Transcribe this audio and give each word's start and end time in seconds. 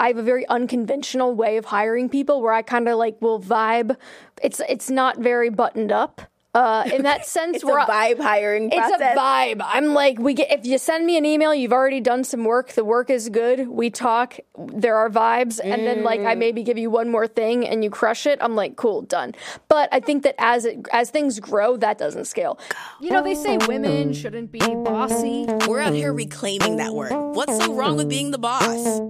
I 0.00 0.08
have 0.08 0.16
a 0.16 0.22
very 0.22 0.46
unconventional 0.48 1.34
way 1.34 1.58
of 1.58 1.66
hiring 1.66 2.08
people 2.08 2.40
where 2.40 2.52
I 2.54 2.62
kind 2.62 2.88
of 2.88 2.96
like 2.98 3.20
will 3.20 3.38
vibe. 3.40 3.96
It's 4.42 4.60
it's 4.68 4.88
not 4.90 5.18
very 5.18 5.50
buttoned 5.50 5.92
up. 5.92 6.22
Uh, 6.52 6.82
in 6.92 7.02
that 7.02 7.26
sense, 7.36 7.54
It's 7.56 7.62
a 7.62 7.66
where 7.68 7.78
I- 7.78 7.86
vibe 8.14 8.20
hiring 8.20 8.70
process. 8.70 8.90
it's 8.94 9.02
a 9.02 9.14
vibe. 9.16 9.60
I'm 9.64 9.94
like, 9.94 10.18
we 10.18 10.34
get 10.34 10.50
if 10.50 10.66
you 10.66 10.78
send 10.78 11.06
me 11.06 11.16
an 11.16 11.24
email, 11.24 11.54
you've 11.54 11.72
already 11.72 12.00
done 12.00 12.24
some 12.24 12.44
work. 12.44 12.72
The 12.72 12.84
work 12.84 13.08
is 13.08 13.28
good. 13.28 13.68
We 13.68 13.90
talk. 13.90 14.36
There 14.58 14.96
are 14.96 15.08
vibes, 15.08 15.60
and 15.62 15.86
then 15.86 16.02
like 16.02 16.18
Mm. 16.20 16.26
I 16.26 16.34
maybe 16.34 16.64
give 16.64 16.76
you 16.76 16.90
one 16.90 17.08
more 17.08 17.28
thing, 17.28 17.68
and 17.68 17.84
you 17.84 17.90
crush 17.90 18.26
it. 18.26 18.38
I'm 18.42 18.56
like, 18.56 18.74
cool, 18.74 19.02
done. 19.02 19.34
But 19.68 19.90
I 19.92 20.00
think 20.00 20.24
that 20.24 20.34
as 20.38 20.64
it 20.64 20.88
as 20.92 21.10
things 21.10 21.38
grow, 21.38 21.76
that 21.76 21.98
doesn't 21.98 22.24
scale. 22.24 22.58
You 23.00 23.10
know, 23.10 23.22
they 23.22 23.36
say 23.36 23.56
women 23.68 24.12
shouldn't 24.12 24.50
be 24.50 24.58
bossy. 24.58 25.46
We're 25.68 25.80
out 25.80 25.94
here 25.94 26.12
reclaiming 26.12 26.78
that 26.78 26.94
word. 26.94 27.12
What's 27.36 27.56
so 27.64 27.74
wrong 27.74 27.96
with 27.96 28.08
being 28.08 28.32
the 28.32 28.38
boss? 28.38 29.00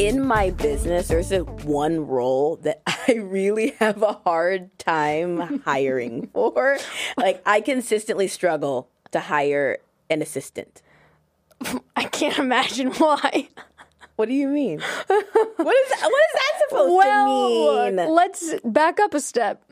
In 0.00 0.26
my 0.26 0.48
business, 0.48 1.08
there's 1.08 1.30
a 1.30 1.40
one 1.40 2.06
role 2.06 2.56
that 2.62 2.80
I 2.86 3.16
really 3.16 3.72
have 3.80 4.02
a 4.02 4.14
hard 4.24 4.76
time 4.78 5.60
hiring 5.60 6.28
for. 6.32 6.78
Like 7.18 7.42
I 7.44 7.60
consistently 7.60 8.26
struggle 8.26 8.88
to 9.10 9.20
hire 9.20 9.78
an 10.08 10.22
assistant. 10.22 10.80
I 11.96 12.04
can't 12.04 12.38
imagine 12.38 12.92
why. 12.92 13.48
What 14.16 14.28
do 14.28 14.34
you 14.34 14.48
mean? 14.48 14.80
what 14.80 15.18
is 15.18 15.28
that, 15.34 15.56
what 15.56 15.74
is 15.74 16.34
that 16.34 16.52
supposed 16.68 16.94
well, 16.94 17.86
to 17.86 17.92
mean? 17.92 18.14
let's 18.14 18.54
back 18.64 19.00
up 19.00 19.12
a 19.12 19.20
step. 19.20 19.70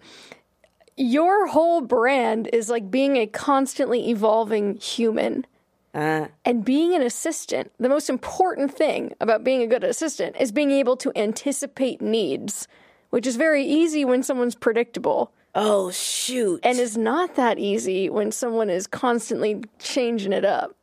Your 0.96 1.46
whole 1.46 1.80
brand 1.80 2.50
is 2.52 2.68
like 2.68 2.90
being 2.90 3.16
a 3.16 3.26
constantly 3.26 4.10
evolving 4.10 4.76
human. 4.76 5.46
Uh, 5.94 6.26
And 6.44 6.64
being 6.64 6.94
an 6.94 7.02
assistant, 7.02 7.72
the 7.78 7.88
most 7.88 8.10
important 8.10 8.74
thing 8.74 9.14
about 9.20 9.42
being 9.42 9.62
a 9.62 9.66
good 9.66 9.84
assistant 9.84 10.36
is 10.38 10.52
being 10.52 10.70
able 10.70 10.96
to 10.98 11.12
anticipate 11.16 12.00
needs, 12.02 12.68
which 13.10 13.26
is 13.26 13.36
very 13.36 13.64
easy 13.64 14.04
when 14.04 14.22
someone's 14.22 14.54
predictable 14.54 15.32
oh 15.54 15.90
shoot! 15.90 16.60
and 16.62 16.78
is 16.78 16.96
not 16.96 17.36
that 17.36 17.58
easy 17.58 18.10
when 18.10 18.30
someone 18.32 18.70
is 18.70 18.86
constantly 18.86 19.62
changing 19.78 20.32
it 20.32 20.44
up. 20.44 20.74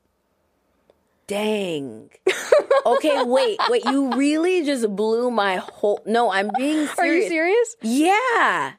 Dang. 1.28 2.09
okay, 2.86 3.23
wait, 3.23 3.59
wait. 3.69 3.84
You 3.86 4.12
really 4.14 4.64
just 4.64 4.95
blew 4.95 5.31
my 5.31 5.58
whole. 5.58 6.02
No, 6.06 6.31
I'm 6.31 6.52
being 6.56 6.88
serious. 6.88 6.94
Are 7.00 7.08
you 7.08 7.28
serious? 7.28 7.75
Yeah. 7.81 8.73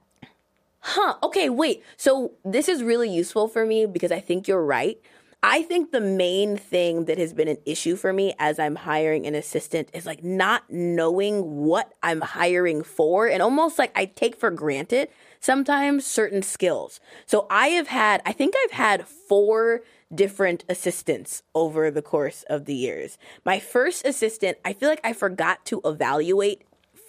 Huh. 0.81 1.15
Okay, 1.25 1.51
wait. 1.51 1.83
So 1.97 2.33
this 2.45 2.69
is 2.69 2.83
really 2.83 3.11
useful 3.11 3.49
for 3.49 3.67
me 3.67 3.87
because 3.87 4.13
I 4.13 4.21
think 4.21 4.47
you're 4.47 4.65
right. 4.65 5.01
I 5.49 5.63
think 5.63 5.93
the 5.93 6.01
main 6.01 6.57
thing 6.57 7.05
that 7.05 7.19
has 7.19 7.33
been 7.33 7.47
an 7.47 7.59
issue 7.65 7.95
for 7.95 8.13
me 8.13 8.35
as 8.37 8.59
I'm 8.59 8.75
hiring 8.75 9.29
an 9.29 9.37
assistant 9.37 9.89
is 9.95 10.05
like 10.05 10.25
not 10.25 10.65
knowing 10.69 11.65
what 11.65 11.93
I'm 12.03 12.21
hiring 12.21 12.83
for 12.83 13.29
and 13.29 13.41
almost 13.41 13.79
like 13.79 13.93
I 13.97 14.07
take 14.07 14.35
for 14.35 14.51
granted 14.51 15.09
sometimes 15.39 16.05
certain 16.05 16.43
skills. 16.43 16.99
So 17.27 17.47
I 17.49 17.69
have 17.69 17.87
had, 17.87 18.23
I 18.27 18.33
think 18.33 18.55
I've 18.65 18.73
had 18.73 19.07
four 19.07 19.83
different 20.13 20.65
assistants 20.69 21.45
over 21.55 21.93
the 21.93 22.03
course 22.03 22.45
of 22.51 22.65
the 22.65 22.75
years. 22.75 23.17
My 23.45 23.61
first 23.61 24.05
assistant, 24.05 24.59
I 24.65 24.73
feel 24.73 24.89
like 24.89 25.01
I 25.05 25.13
forgot 25.13 25.65
to 25.67 25.81
evaluate 25.85 26.65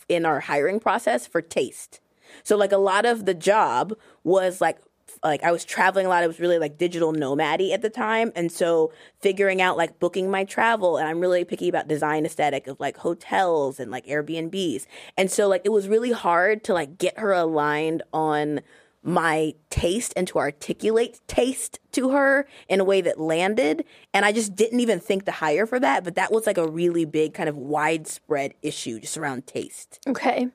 in 0.08 0.28
our 0.28 0.42
hiring 0.42 0.80
process 0.80 1.26
for 1.26 1.42
taste. 1.42 2.02
So 2.44 2.56
like 2.56 2.72
a 2.72 2.78
lot 2.78 3.04
of 3.04 3.26
the 3.26 3.34
job 3.34 3.98
was 4.24 4.62
like 4.62 4.78
like 5.24 5.44
I 5.44 5.52
was 5.52 5.66
traveling 5.66 6.06
a 6.06 6.10
lot. 6.10 6.24
I 6.24 6.28
was 6.28 6.40
really 6.40 6.60
like 6.60 6.78
digital 6.78 7.14
nomady 7.14 7.74
at 7.74 7.82
the 7.82 7.90
time, 7.90 8.32
and 8.36 8.52
so 8.52 8.92
figuring 9.20 9.62
out 9.62 9.78
like 9.78 10.00
booking 10.00 10.30
my 10.30 10.44
travel. 10.44 10.98
And 10.98 11.08
I'm 11.08 11.20
really 11.20 11.44
picky 11.46 11.70
about 11.70 11.88
design 11.88 12.26
aesthetic 12.26 12.68
of 12.68 12.80
like 12.80 12.98
hotels 12.98 13.80
and 13.80 13.92
like 13.92 14.06
Airbnbs. 14.06 14.86
And 15.18 15.32
so 15.32 15.48
like 15.48 15.62
it 15.66 15.72
was 15.72 15.88
really 15.88 16.12
hard 16.12 16.64
to 16.66 16.74
like 16.74 16.98
get 16.98 17.20
her 17.20 17.32
aligned 17.32 18.04
on 18.14 18.62
my 19.04 19.54
taste 19.70 20.14
and 20.18 20.28
to 20.28 20.38
articulate 20.38 21.22
taste 21.28 21.80
to 21.94 22.10
her 22.10 22.46
in 22.68 22.82
a 22.82 22.84
way 22.84 23.00
that 23.00 23.20
landed. 23.20 23.86
And 24.14 24.26
I 24.26 24.34
just 24.34 24.56
didn't 24.56 24.82
even 24.82 25.00
think 25.00 25.24
to 25.26 25.32
hire 25.32 25.66
for 25.66 25.80
that. 25.80 26.04
But 26.04 26.16
that 26.16 26.32
was 26.32 26.46
like 26.46 26.58
a 26.58 26.68
really 26.68 27.06
big 27.06 27.34
kind 27.34 27.48
of 27.48 27.58
widespread 27.58 28.54
issue 28.62 29.00
just 29.00 29.18
around 29.18 29.48
taste. 29.48 30.00
Okay. 30.08 30.50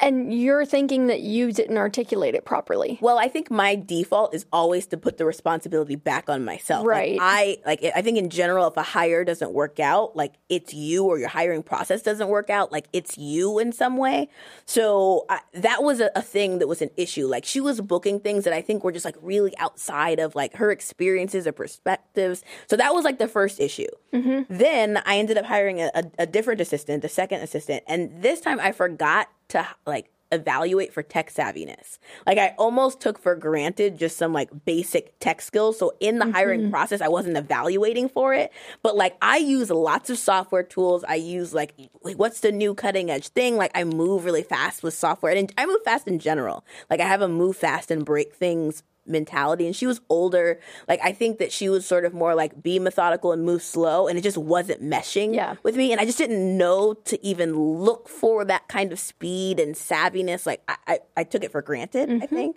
And 0.00 0.34
you're 0.34 0.64
thinking 0.64 1.06
that 1.06 1.20
you 1.20 1.52
didn't 1.52 1.78
articulate 1.78 2.34
it 2.34 2.44
properly. 2.44 2.98
Well, 3.00 3.18
I 3.18 3.28
think 3.28 3.50
my 3.50 3.76
default 3.76 4.34
is 4.34 4.44
always 4.52 4.86
to 4.88 4.96
put 4.96 5.18
the 5.18 5.24
responsibility 5.24 5.94
back 5.94 6.28
on 6.28 6.44
myself. 6.44 6.84
Like, 6.84 6.94
Right. 6.94 7.18
I 7.20 7.58
like 7.64 7.84
I 7.94 8.02
think 8.02 8.18
in 8.18 8.30
general 8.30 8.66
if 8.66 8.76
a 8.76 8.82
hire 8.82 9.24
doesn't 9.24 9.52
work 9.52 9.78
out, 9.78 10.16
like 10.16 10.34
it's 10.48 10.74
you 10.74 11.04
or 11.04 11.18
your 11.18 11.28
hiring 11.28 11.62
process 11.62 12.02
doesn't 12.02 12.28
work 12.28 12.50
out, 12.50 12.72
like 12.72 12.88
it's 12.92 13.16
you 13.18 13.58
in 13.58 13.72
some 13.72 13.96
way. 13.96 14.28
So 14.64 15.26
I, 15.28 15.40
that 15.54 15.82
was 15.82 16.00
a, 16.00 16.10
a 16.16 16.22
thing 16.22 16.58
that 16.58 16.66
was 16.68 16.82
an 16.82 16.90
issue. 16.96 17.26
Like 17.26 17.44
she 17.44 17.60
was 17.60 17.80
booking 17.80 18.20
things 18.20 18.44
that 18.44 18.52
I 18.52 18.62
think 18.62 18.84
were 18.84 18.92
just 18.92 19.04
like 19.04 19.16
really 19.22 19.56
outside 19.58 20.18
of 20.18 20.34
like 20.34 20.56
her 20.56 20.70
experiences 20.70 21.46
or 21.46 21.52
perspectives. 21.52 22.42
So 22.68 22.76
that 22.76 22.94
was 22.94 23.04
like 23.04 23.18
the 23.18 23.28
first 23.28 23.60
issue. 23.60 23.86
Mm-hmm. 24.12 24.56
Then 24.56 25.02
I 25.04 25.18
ended 25.18 25.38
up 25.38 25.44
hiring 25.44 25.80
a, 25.80 25.90
a, 25.94 26.04
a 26.20 26.26
different 26.26 26.60
assistant, 26.60 27.04
a 27.04 27.08
second 27.08 27.40
assistant, 27.40 27.84
and 27.86 28.22
this 28.22 28.40
time 28.40 28.58
I 28.60 28.72
forgot 28.72 29.28
to 29.54 29.66
like 29.86 30.10
evaluate 30.34 30.92
for 30.92 31.02
tech 31.02 31.32
savviness. 31.32 31.98
Like 32.26 32.38
I 32.38 32.54
almost 32.58 33.00
took 33.00 33.18
for 33.18 33.34
granted 33.34 33.98
just 33.98 34.16
some 34.16 34.32
like 34.32 34.50
basic 34.64 35.18
tech 35.20 35.40
skills. 35.40 35.78
So 35.78 35.94
in 36.00 36.18
the 36.18 36.30
hiring 36.30 36.62
mm-hmm. 36.62 36.70
process, 36.70 37.00
I 37.00 37.08
wasn't 37.08 37.36
evaluating 37.36 38.08
for 38.08 38.34
it. 38.34 38.52
But 38.82 38.96
like 38.96 39.16
I 39.22 39.38
use 39.38 39.70
lots 39.70 40.10
of 40.10 40.18
software 40.18 40.62
tools. 40.62 41.04
I 41.08 41.14
use 41.14 41.54
like 41.54 41.74
like, 42.02 42.16
what's 42.16 42.40
the 42.40 42.52
new 42.52 42.74
cutting 42.74 43.10
edge 43.10 43.28
thing? 43.28 43.56
Like 43.56 43.70
I 43.74 43.84
move 43.84 44.24
really 44.24 44.42
fast 44.42 44.82
with 44.82 44.94
software 44.94 45.34
and 45.34 45.52
I 45.56 45.66
move 45.66 45.82
fast 45.84 46.06
in 46.08 46.18
general. 46.18 46.64
Like 46.90 47.00
I 47.00 47.06
have 47.06 47.22
a 47.22 47.28
move 47.28 47.56
fast 47.56 47.90
and 47.90 48.04
break 48.04 48.34
things 48.34 48.82
mentality 49.06 49.66
and 49.66 49.74
she 49.76 49.86
was 49.86 50.00
older. 50.08 50.60
Like 50.88 51.00
i 51.02 51.12
think 51.12 51.38
that 51.38 51.52
she 51.52 51.68
was 51.68 51.86
sort 51.86 52.04
of 52.04 52.14
more 52.14 52.34
like 52.34 52.62
be 52.62 52.78
methodical 52.78 53.32
and 53.32 53.44
move 53.44 53.62
slow 53.62 54.08
and 54.08 54.18
it 54.18 54.22
just 54.22 54.38
wasn't 54.38 54.82
meshing 54.82 55.34
Yeah. 55.34 55.56
with 55.62 55.76
me 55.76 55.92
and 55.92 56.00
i 56.00 56.04
just 56.04 56.18
didn't 56.18 56.56
know 56.56 56.94
to 56.94 57.24
even 57.24 57.54
look 57.54 58.08
for 58.08 58.44
that 58.44 58.68
kind 58.68 58.92
of 58.92 58.98
speed 58.98 59.60
and 59.60 59.74
savviness. 59.74 60.46
Like 60.46 60.62
i, 60.68 60.76
I, 60.86 60.98
I 61.18 61.24
took 61.24 61.44
it 61.44 61.52
for 61.52 61.62
granted 61.62 62.10
i 62.10 62.12
mm-hmm. 62.12 62.34
think. 62.34 62.56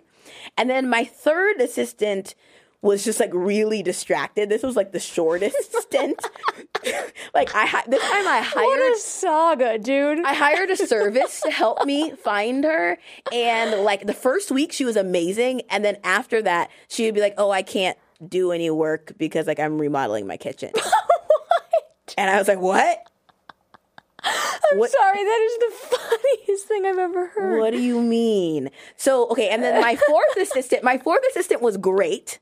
And 0.56 0.68
then 0.68 0.88
my 0.90 1.04
third 1.04 1.60
assistant 1.60 2.34
was 2.80 3.04
just 3.04 3.18
like 3.18 3.30
really 3.34 3.82
distracted 3.82 4.48
this 4.48 4.62
was 4.62 4.76
like 4.76 4.92
the 4.92 5.00
shortest 5.00 5.72
stint 5.82 6.20
like 7.34 7.52
i 7.54 7.66
hi- 7.66 7.82
this 7.88 8.00
time 8.02 8.26
i 8.28 8.40
hired 8.40 8.66
What 8.66 8.96
a 8.96 8.98
saga, 9.00 9.78
dude. 9.78 10.24
I 10.24 10.32
hired 10.34 10.70
a 10.70 10.76
service 10.76 11.40
to 11.42 11.50
help 11.50 11.84
me 11.84 12.12
find 12.12 12.62
her. 12.64 12.96
And 13.32 13.82
like 13.82 14.06
the 14.06 14.14
first 14.14 14.50
week, 14.50 14.72
she 14.72 14.84
was 14.84 14.96
amazing. 14.96 15.62
And 15.70 15.84
then 15.84 15.96
after 16.04 16.40
that, 16.42 16.70
she 16.88 17.04
would 17.04 17.14
be 17.14 17.20
like, 17.20 17.34
oh, 17.36 17.50
I 17.50 17.62
can't 17.62 17.98
do 18.26 18.52
any 18.52 18.70
work 18.70 19.12
because 19.18 19.46
like 19.46 19.58
I'm 19.58 19.78
remodeling 19.78 20.26
my 20.26 20.36
kitchen. 20.36 20.72
And 22.16 22.30
I 22.30 22.38
was 22.38 22.48
like, 22.48 22.58
what? 22.58 22.98
I'm 24.24 24.78
what- 24.78 24.90
sorry, 24.90 25.22
that 25.22 25.40
is 25.50 25.58
the 25.58 25.96
funniest 25.96 26.66
thing 26.66 26.86
I've 26.86 26.98
ever 26.98 27.26
heard. 27.28 27.58
What 27.60 27.72
do 27.72 27.80
you 27.80 28.00
mean? 28.02 28.70
So, 28.96 29.28
okay. 29.28 29.48
And 29.50 29.62
then 29.62 29.80
my 29.80 29.94
fourth 29.96 30.36
assistant, 30.36 30.82
my 30.82 30.98
fourth 30.98 31.22
assistant 31.30 31.60
was 31.62 31.76
great. 31.76 32.38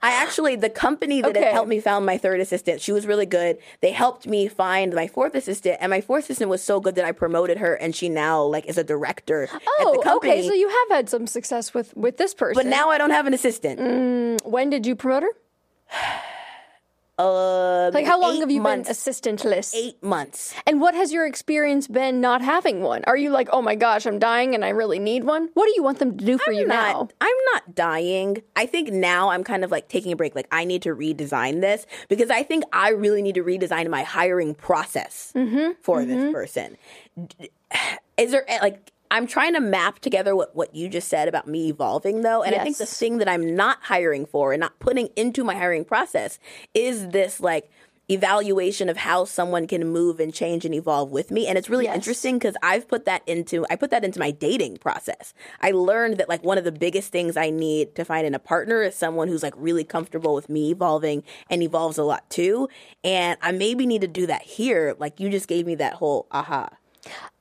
I 0.00 0.12
actually, 0.12 0.54
the 0.54 0.70
company 0.70 1.20
that 1.22 1.30
Okay. 1.30 1.42
had 1.42 1.52
helped 1.52 1.68
me 1.68 1.80
found 1.80 2.06
my 2.06 2.18
third 2.18 2.40
assistant, 2.40 2.80
she 2.80 2.92
was 2.92 3.04
really 3.04 3.26
good. 3.26 3.58
They 3.80 3.90
helped 3.90 4.28
me 4.28 4.46
find 4.46 4.94
my 4.94 5.08
fourth 5.08 5.34
assistant, 5.34 5.78
and 5.80 5.90
my 5.90 6.00
fourth 6.00 6.24
assistant 6.24 6.50
was 6.50 6.62
so 6.62 6.78
good 6.78 6.94
that 6.94 7.04
I 7.04 7.10
promoted 7.10 7.58
her, 7.58 7.74
and 7.74 7.96
she 7.96 8.08
now 8.08 8.42
like 8.42 8.66
is 8.66 8.78
a 8.78 8.84
director 8.84 9.44
at 9.52 9.60
the 9.60 9.68
Oh, 9.80 10.00
company. 10.02 10.32
okay. 10.34 10.46
So 10.46 10.54
you 10.54 10.68
have 10.68 10.88
had 10.96 11.08
some 11.08 11.26
success 11.26 11.74
with 11.74 11.96
with 11.96 12.16
this 12.16 12.32
person. 12.32 12.54
but 12.62 12.66
now 12.66 12.90
I 12.90 12.98
don't 12.98 13.10
have 13.10 13.26
an 13.26 13.34
assistant. 13.34 13.80
Mm, 13.80 14.46
when 14.46 14.70
did 14.70 14.86
you 14.86 14.94
promote 14.94 15.24
her? 15.24 15.32
Uh, 17.18 17.90
Like, 17.92 18.06
how 18.06 18.20
long 18.20 18.38
have 18.40 18.50
you 18.50 18.60
months, 18.60 18.88
been 18.88 18.92
assistantless? 18.92 19.74
Eight 19.74 20.00
months. 20.02 20.54
And 20.66 20.80
what 20.80 20.94
has 20.94 21.12
your 21.12 21.26
experience 21.26 21.88
been 21.88 22.20
not 22.20 22.42
having 22.42 22.80
one? 22.82 23.02
Are 23.06 23.16
you 23.16 23.30
like, 23.30 23.48
oh 23.52 23.60
my 23.60 23.74
gosh, 23.74 24.06
I'm 24.06 24.18
dying 24.18 24.54
and 24.54 24.64
I 24.64 24.68
really 24.68 24.98
need 25.00 25.24
one? 25.24 25.48
What 25.54 25.66
do 25.66 25.72
you 25.74 25.82
want 25.82 25.98
them 25.98 26.16
to 26.16 26.24
do 26.24 26.38
for 26.38 26.52
you 26.52 26.66
not, 26.66 26.92
now? 26.92 27.08
I'm 27.20 27.36
not 27.52 27.74
dying. 27.74 28.42
I 28.54 28.66
think 28.66 28.90
now 28.92 29.30
I'm 29.30 29.42
kind 29.42 29.64
of 29.64 29.70
like 29.70 29.88
taking 29.88 30.12
a 30.12 30.16
break. 30.16 30.34
Like 30.36 30.48
I 30.52 30.64
need 30.64 30.82
to 30.82 30.94
redesign 30.94 31.60
this 31.60 31.86
because 32.08 32.30
I 32.30 32.42
think 32.44 32.64
I 32.72 32.90
really 32.90 33.22
need 33.22 33.34
to 33.34 33.42
redesign 33.44 33.88
my 33.90 34.02
hiring 34.04 34.54
process 34.54 35.32
Mm-hmm, 35.34 35.72
for 35.82 36.04
this 36.04 36.32
person. 36.32 36.76
Is 38.16 38.30
there 38.32 38.44
eh, 38.48 38.58
like 38.62 38.92
I'm 39.10 39.26
trying 39.26 39.54
to 39.54 39.60
map 39.60 39.98
together 40.00 40.34
what 40.36 40.54
what 40.54 40.74
you 40.74 40.88
just 40.88 41.08
said 41.08 41.28
about 41.28 41.46
me 41.48 41.68
evolving 41.68 42.22
though, 42.22 42.42
and 42.42 42.54
I 42.54 42.62
think 42.64 42.76
the 42.78 42.86
thing 42.86 43.18
that 43.18 43.28
I'm 43.28 43.54
not 43.56 43.78
hiring 43.82 44.26
for 44.26 44.52
and 44.52 44.60
not 44.60 44.78
putting 44.78 45.08
into 45.16 45.44
my 45.44 45.54
hiring 45.54 45.84
process 45.84 46.38
is 46.74 47.08
this 47.08 47.40
like 47.40 47.70
evaluation 48.10 48.88
of 48.88 48.96
how 48.96 49.22
someone 49.24 49.66
can 49.66 49.86
move 49.86 50.18
and 50.18 50.32
change 50.32 50.64
and 50.64 50.74
evolve 50.74 51.10
with 51.10 51.30
me. 51.30 51.46
And 51.46 51.58
it's 51.58 51.68
really 51.68 51.84
Yes. 51.84 51.96
interesting 51.96 52.38
because 52.38 52.56
I've 52.62 52.88
put 52.88 53.04
that 53.04 53.22
into 53.26 53.66
I 53.70 53.76
put 53.76 53.90
that 53.90 54.04
into 54.04 54.18
my 54.18 54.30
dating 54.30 54.78
process. 54.78 55.34
I 55.60 55.72
learned 55.72 56.16
that 56.18 56.28
like 56.28 56.42
one 56.42 56.56
of 56.58 56.64
the 56.64 56.72
biggest 56.72 57.12
things 57.12 57.36
I 57.36 57.50
need 57.50 57.94
to 57.96 58.04
find 58.04 58.26
in 58.26 58.34
a 58.34 58.38
partner 58.38 58.82
is 58.82 58.94
someone 58.94 59.28
who's 59.28 59.42
like 59.42 59.54
really 59.56 59.84
comfortable 59.84 60.34
with 60.34 60.48
me 60.48 60.70
evolving 60.70 61.22
and 61.50 61.62
evolves 61.62 61.98
a 61.98 62.02
lot 62.04 62.28
too. 62.30 62.68
And 63.04 63.38
I 63.42 63.52
maybe 63.52 63.86
need 63.86 64.00
to 64.00 64.08
do 64.08 64.26
that 64.26 64.42
here. 64.42 64.96
Like 64.98 65.20
you 65.20 65.28
just 65.28 65.46
gave 65.48 65.66
me 65.66 65.74
that 65.76 65.94
whole 65.94 66.26
aha. 66.30 66.70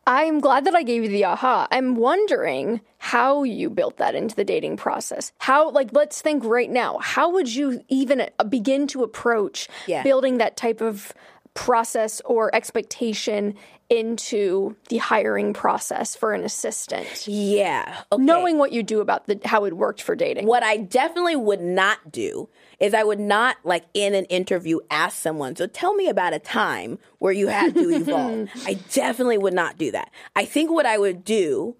I'm 0.07 0.39
glad 0.39 0.63
that 0.65 0.73
I 0.73 0.83
gave 0.83 1.03
you 1.03 1.09
the 1.09 1.25
aha. 1.25 1.67
I'm 1.69 1.95
wondering 1.95 2.79
how 2.97 3.43
you 3.43 3.69
built 3.69 3.97
that 3.97 4.15
into 4.15 4.35
the 4.35 4.45
dating 4.45 4.77
process. 4.77 5.33
How, 5.39 5.69
like, 5.69 5.89
let's 5.91 6.21
think 6.21 6.45
right 6.45 6.69
now. 6.69 6.97
How 6.99 7.29
would 7.33 7.53
you 7.53 7.83
even 7.89 8.21
uh, 8.39 8.43
begin 8.45 8.87
to 8.87 9.03
approach 9.03 9.67
Yeah. 9.85 10.03
building 10.03 10.37
that 10.37 10.55
type 10.55 10.79
of 10.79 11.13
process 11.55 12.21
or 12.23 12.53
expectation 12.55 13.55
into 13.89 14.75
the 14.89 14.97
hiring 14.97 15.53
process 15.53 16.15
for 16.15 16.33
an 16.33 16.43
assistant? 16.43 17.27
Yeah. 17.27 18.01
Okay. 18.11 18.23
Knowing 18.23 18.57
what 18.57 18.71
you 18.71 18.83
do 18.83 18.99
about 18.99 19.27
the 19.27 19.39
how 19.45 19.65
it 19.65 19.73
worked 19.73 20.01
for 20.01 20.15
dating. 20.15 20.45
What 20.45 20.63
I 20.63 20.77
definitely 20.77 21.35
would 21.35 21.61
not 21.61 22.11
do 22.11 22.49
is 22.79 22.93
I 22.93 23.03
would 23.03 23.19
not 23.19 23.57
like 23.63 23.85
in 23.93 24.13
an 24.13 24.25
interview 24.25 24.79
ask 24.91 25.17
someone, 25.17 25.55
so 25.55 25.67
tell 25.67 25.93
me 25.95 26.09
about 26.09 26.33
a 26.33 26.39
time 26.39 26.99
where 27.19 27.33
you 27.33 27.47
had 27.47 27.73
to 27.73 27.89
evolve. 27.95 28.49
I 28.65 28.75
definitely 28.91 29.37
would 29.37 29.53
not 29.53 29.77
do 29.77 29.91
that. 29.91 30.11
I 30.35 30.45
think 30.45 30.71
what 30.71 30.85
I 30.85 30.97
would 30.97 31.23
do 31.23 31.75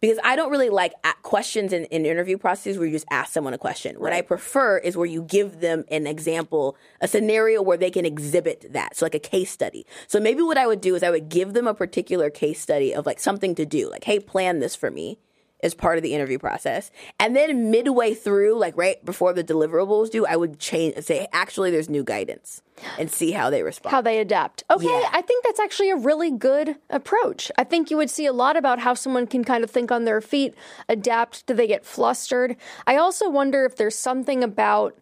because 0.00 0.18
I 0.22 0.36
don't 0.36 0.50
really 0.50 0.70
like 0.70 0.94
questions 1.22 1.72
in, 1.72 1.84
in 1.86 2.06
interview 2.06 2.38
processes 2.38 2.78
where 2.78 2.86
you 2.86 2.92
just 2.92 3.06
ask 3.10 3.32
someone 3.32 3.54
a 3.54 3.58
question. 3.58 3.96
What 4.00 4.12
I 4.12 4.22
prefer 4.22 4.78
is 4.78 4.96
where 4.96 5.06
you 5.06 5.22
give 5.22 5.60
them 5.60 5.84
an 5.90 6.06
example, 6.06 6.76
a 7.00 7.08
scenario 7.08 7.62
where 7.62 7.76
they 7.76 7.90
can 7.90 8.04
exhibit 8.04 8.72
that. 8.72 8.96
So 8.96 9.04
like 9.04 9.14
a 9.14 9.20
case 9.20 9.50
study. 9.50 9.86
So 10.06 10.20
maybe 10.20 10.42
what 10.42 10.58
I 10.58 10.66
would 10.66 10.80
do 10.80 10.94
is 10.94 11.02
I 11.02 11.10
would 11.10 11.28
give 11.28 11.52
them 11.52 11.66
a 11.66 11.74
particular 11.74 12.30
case 12.30 12.60
study 12.60 12.94
of 12.94 13.06
like 13.06 13.20
something 13.20 13.54
to 13.56 13.66
do. 13.66 13.90
Like, 13.90 14.04
hey, 14.04 14.20
plan 14.20 14.60
this 14.60 14.76
for 14.76 14.90
me 14.90 15.18
as 15.62 15.74
part 15.74 15.96
of 15.98 16.02
the 16.02 16.14
interview 16.14 16.38
process. 16.38 16.90
And 17.18 17.34
then 17.34 17.70
midway 17.70 18.14
through, 18.14 18.56
like 18.58 18.76
right 18.76 19.04
before 19.04 19.32
the 19.32 19.42
deliverables 19.44 20.10
due, 20.10 20.26
I 20.26 20.36
would 20.36 20.58
change 20.58 21.02
say, 21.04 21.26
actually 21.32 21.70
there's 21.70 21.88
new 21.88 22.04
guidance 22.04 22.62
and 22.98 23.10
see 23.10 23.32
how 23.32 23.50
they 23.50 23.62
respond. 23.62 23.90
how 23.90 24.00
they 24.00 24.20
adapt. 24.20 24.62
Okay, 24.70 24.86
Yeah. 24.86 25.08
I 25.12 25.20
think 25.22 25.44
that's 25.44 25.58
actually 25.58 25.90
a 25.90 25.96
really 25.96 26.30
good 26.30 26.76
approach. 26.90 27.50
I 27.58 27.64
think 27.64 27.90
you 27.90 27.96
would 27.96 28.10
see 28.10 28.26
a 28.26 28.32
lot 28.32 28.56
about 28.56 28.78
how 28.78 28.94
someone 28.94 29.26
can 29.26 29.44
kind 29.44 29.64
of 29.64 29.70
think 29.70 29.90
on 29.90 30.04
their 30.04 30.20
feet, 30.20 30.54
adapt, 30.88 31.46
do 31.46 31.54
they 31.54 31.66
get 31.66 31.84
flustered? 31.84 32.56
I 32.86 32.96
also 32.96 33.28
wonder 33.28 33.64
if 33.64 33.76
there's 33.76 33.96
something 33.96 34.44
about 34.44 34.96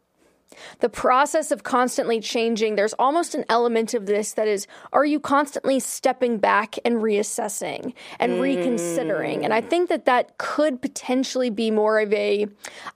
the 0.81 0.89
process 0.89 1.51
of 1.51 1.63
constantly 1.63 2.21
changing. 2.21 2.77
There's 2.77 2.93
almost 2.95 3.35
an 3.35 3.45
element 3.49 3.95
of 3.95 4.07
this 4.07 4.33
that 4.35 4.49
is 4.49 4.67
are 4.93 5.05
you 5.05 5.21
constantly 5.21 5.81
stepping 5.81 6.39
back 6.39 6.77
and 6.85 6.97
reassessing 6.97 7.95
and 8.19 8.41
reconsidering? 8.41 9.45
And 9.45 9.53
I 9.53 9.61
mm. 9.61 9.69
think 9.69 9.89
that 9.89 10.05
that 10.07 10.39
could 10.39 10.81
potentially 10.81 11.51
be 11.51 11.71
more 11.71 11.99
of 12.01 12.13
a 12.13 12.47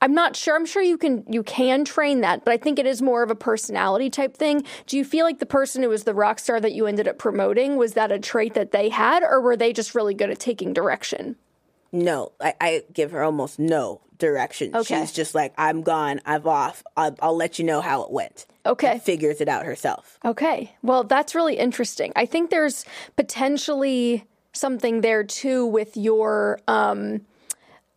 I'm 0.01 0.13
not 0.13 0.35
sure. 0.35 0.55
I'm 0.55 0.65
sure 0.65 0.81
you 0.81 0.97
can 0.97 1.23
you 1.27 1.43
can 1.43 1.85
train 1.85 2.21
that, 2.21 2.45
but 2.45 2.51
I 2.51 2.57
think 2.57 2.79
it 2.79 2.85
is 2.85 3.01
more 3.01 3.23
of 3.23 3.31
a 3.31 3.35
personality 3.35 4.09
type 4.09 4.35
thing. 4.35 4.63
Do 4.87 4.97
you 4.97 5.05
feel 5.05 5.25
like 5.25 5.39
the 5.39 5.45
person 5.45 5.83
who 5.83 5.89
was 5.89 6.03
the 6.03 6.13
rock 6.13 6.39
star 6.39 6.59
that 6.59 6.73
you 6.73 6.87
ended 6.87 7.07
up 7.07 7.17
promoting 7.17 7.75
was 7.75 7.93
that 7.93 8.11
a 8.11 8.19
trait 8.19 8.53
that 8.53 8.71
they 8.71 8.89
had 8.89 9.23
or 9.23 9.41
were 9.41 9.57
they 9.57 9.73
just 9.73 9.95
really 9.95 10.13
good 10.13 10.29
at 10.29 10.39
taking 10.39 10.73
direction? 10.73 11.35
No, 11.91 12.31
I, 12.39 12.53
I 12.61 12.83
give 12.93 13.11
her 13.11 13.21
almost 13.21 13.59
no 13.59 14.01
direction. 14.21 14.73
Okay. 14.73 15.01
She's 15.01 15.11
just 15.11 15.35
like, 15.35 15.53
I'm 15.57 15.81
gone, 15.81 16.21
I'm 16.25 16.47
off. 16.47 16.83
I'll, 16.95 17.15
I'll 17.21 17.35
let 17.35 17.59
you 17.59 17.65
know 17.65 17.81
how 17.81 18.03
it 18.03 18.11
went. 18.11 18.45
Okay. 18.65 18.99
Figures 18.99 19.41
it 19.41 19.49
out 19.49 19.65
herself. 19.65 20.17
Okay. 20.23 20.71
Well, 20.81 21.03
that's 21.03 21.35
really 21.35 21.57
interesting. 21.57 22.13
I 22.15 22.25
think 22.25 22.49
there's 22.51 22.85
potentially 23.17 24.23
something 24.53 25.01
there 25.01 25.23
too 25.23 25.65
with 25.65 25.95
your 25.97 26.59
um 26.67 27.21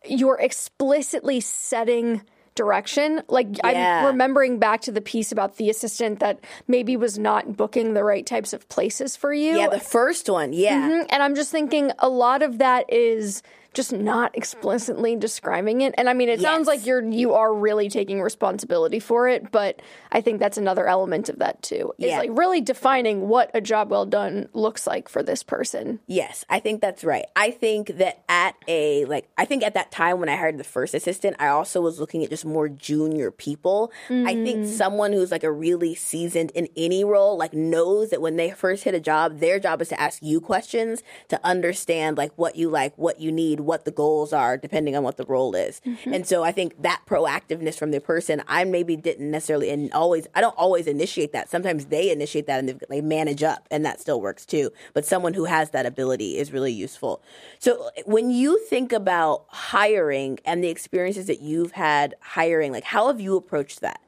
your 0.07 0.39
explicitly 0.39 1.39
setting 1.41 2.21
direction. 2.55 3.21
Like 3.27 3.47
Yeah. 3.63 3.99
I'm 3.99 4.05
remembering 4.05 4.59
back 4.59 4.81
to 4.81 4.91
the 4.91 5.01
piece 5.01 5.31
about 5.31 5.57
the 5.57 5.69
assistant 5.69 6.19
that 6.21 6.39
maybe 6.67 6.95
was 6.95 7.19
not 7.19 7.57
booking 7.57 7.93
the 7.93 8.03
right 8.03 8.25
types 8.25 8.53
of 8.53 8.67
places 8.69 9.15
for 9.15 9.33
you. 9.33 9.57
Yeah, 9.57 9.67
the 9.67 9.79
first 9.79 10.29
one. 10.29 10.53
Yeah. 10.53 10.89
Mhm. 10.89 11.05
And 11.09 11.21
I'm 11.21 11.35
just 11.35 11.51
thinking 11.51 11.91
a 11.99 12.07
lot 12.09 12.41
of 12.41 12.57
that 12.59 12.91
is 12.91 13.43
just 13.75 13.93
not 13.93 14.35
explicitly 14.35 15.15
describing 15.15 15.81
it. 15.81 15.93
And 15.97 16.09
I 16.09 16.13
mean, 16.13 16.29
it 16.29 16.41
sounds 16.41 16.67
like 16.67 16.85
you're 16.85 17.03
you 17.03 17.33
are 17.33 17.53
really 17.53 17.89
taking 17.89 18.21
responsibility 18.21 18.99
for 18.99 19.27
it, 19.27 19.51
but 19.51 19.81
I 20.11 20.21
think 20.21 20.39
that's 20.39 20.57
another 20.57 20.87
element 20.87 21.29
of 21.29 21.39
that 21.39 21.61
too. 21.61 21.93
Is 21.97 22.09
Yeah. 22.09 22.19
like 22.19 22.31
really 22.33 22.61
defining 22.61 23.27
what 23.27 23.51
a 23.53 23.61
job 23.61 23.91
well 23.91 24.05
done 24.05 24.49
looks 24.53 24.87
like 24.87 25.09
for 25.09 25.21
this 25.21 25.43
person. 25.43 25.99
Yes, 26.07 26.45
I 26.49 26.59
think 26.59 26.81
that's 26.81 27.03
right. 27.03 27.25
I 27.35 27.51
think 27.51 27.97
that 27.97 28.23
at 28.29 28.55
a 28.67 29.05
like 29.05 29.29
I 29.37 29.45
think 29.45 29.63
at 29.63 29.73
that 29.73 29.91
time 29.91 30.19
when 30.19 30.29
I 30.29 30.35
hired 30.35 30.57
the 30.57 30.63
first 30.63 30.93
assistant, 30.93 31.35
I 31.39 31.47
also 31.47 31.81
was 31.81 31.99
looking 31.99 32.23
at 32.23 32.29
just 32.29 32.45
more 32.45 32.69
junior 32.69 33.31
people. 33.31 33.91
I 34.09 34.33
think 34.33 34.65
mm. 34.65 34.67
someone 34.67 35.13
who's 35.13 35.31
like 35.31 35.43
a 35.43 35.51
really 35.51 35.95
seasoned 35.95 36.51
in 36.51 36.67
any 36.75 37.03
role 37.03 37.37
like 37.37 37.53
knows 37.53 38.09
that 38.09 38.21
when 38.21 38.37
they 38.37 38.51
first 38.51 38.83
hit 38.83 38.93
a 38.93 38.99
job, 38.99 39.39
their 39.39 39.59
job 39.59 39.81
is 39.81 39.89
to 39.89 39.99
ask 39.99 40.21
you 40.21 40.39
questions 40.39 41.03
to 41.27 41.39
understand 41.45 42.17
like 42.17 42.31
what 42.35 42.55
you 42.55 42.69
like, 42.69 42.97
what 42.97 43.19
you 43.19 43.31
need, 43.31 43.61
what 43.65 43.85
the 43.85 43.91
goals 43.91 44.33
are 44.33 44.57
depending 44.57 44.95
on 44.95 45.03
what 45.03 45.17
the 45.17 45.25
role 45.25 45.55
is. 45.55 45.81
Mm-hmm. 45.85 46.13
And 46.13 46.27
so 46.27 46.43
I 46.43 46.51
think 46.51 46.81
that 46.81 47.01
proactiveness 47.07 47.77
from 47.77 47.91
the 47.91 47.99
person, 47.99 48.43
I 48.47 48.63
maybe 48.63 48.95
didn't 48.95 49.29
necessarily 49.29 49.69
and 49.69 49.91
always 49.93 50.27
I 50.35 50.41
don't 50.41 50.57
always 50.57 50.87
initiate 50.87 51.33
that. 51.33 51.49
Sometimes 51.49 51.85
they 51.85 52.11
initiate 52.11 52.47
that 52.47 52.59
and 52.59 52.69
they, 52.69 52.77
they 52.89 53.01
manage 53.01 53.43
up 53.43 53.67
and 53.71 53.85
that 53.85 53.99
still 53.99 54.21
works 54.21 54.45
too. 54.45 54.71
But 54.93 55.05
someone 55.05 55.33
who 55.33 55.45
has 55.45 55.71
that 55.71 55.85
ability 55.85 56.37
is 56.37 56.51
really 56.51 56.73
useful. 56.73 57.21
So 57.59 57.89
eh, 57.97 58.03
when 58.05 58.31
you 58.31 58.59
think 58.65 58.91
about 58.91 59.45
hiring 59.47 60.39
and 60.45 60.63
the 60.63 60.69
experiences 60.69 61.27
that 61.27 61.41
you've 61.41 61.73
had 61.73 62.15
hiring, 62.21 62.71
like 62.71 62.83
how 62.83 63.07
have 63.07 63.19
you 63.19 63.35
approached 63.35 63.81
that? 63.81 64.01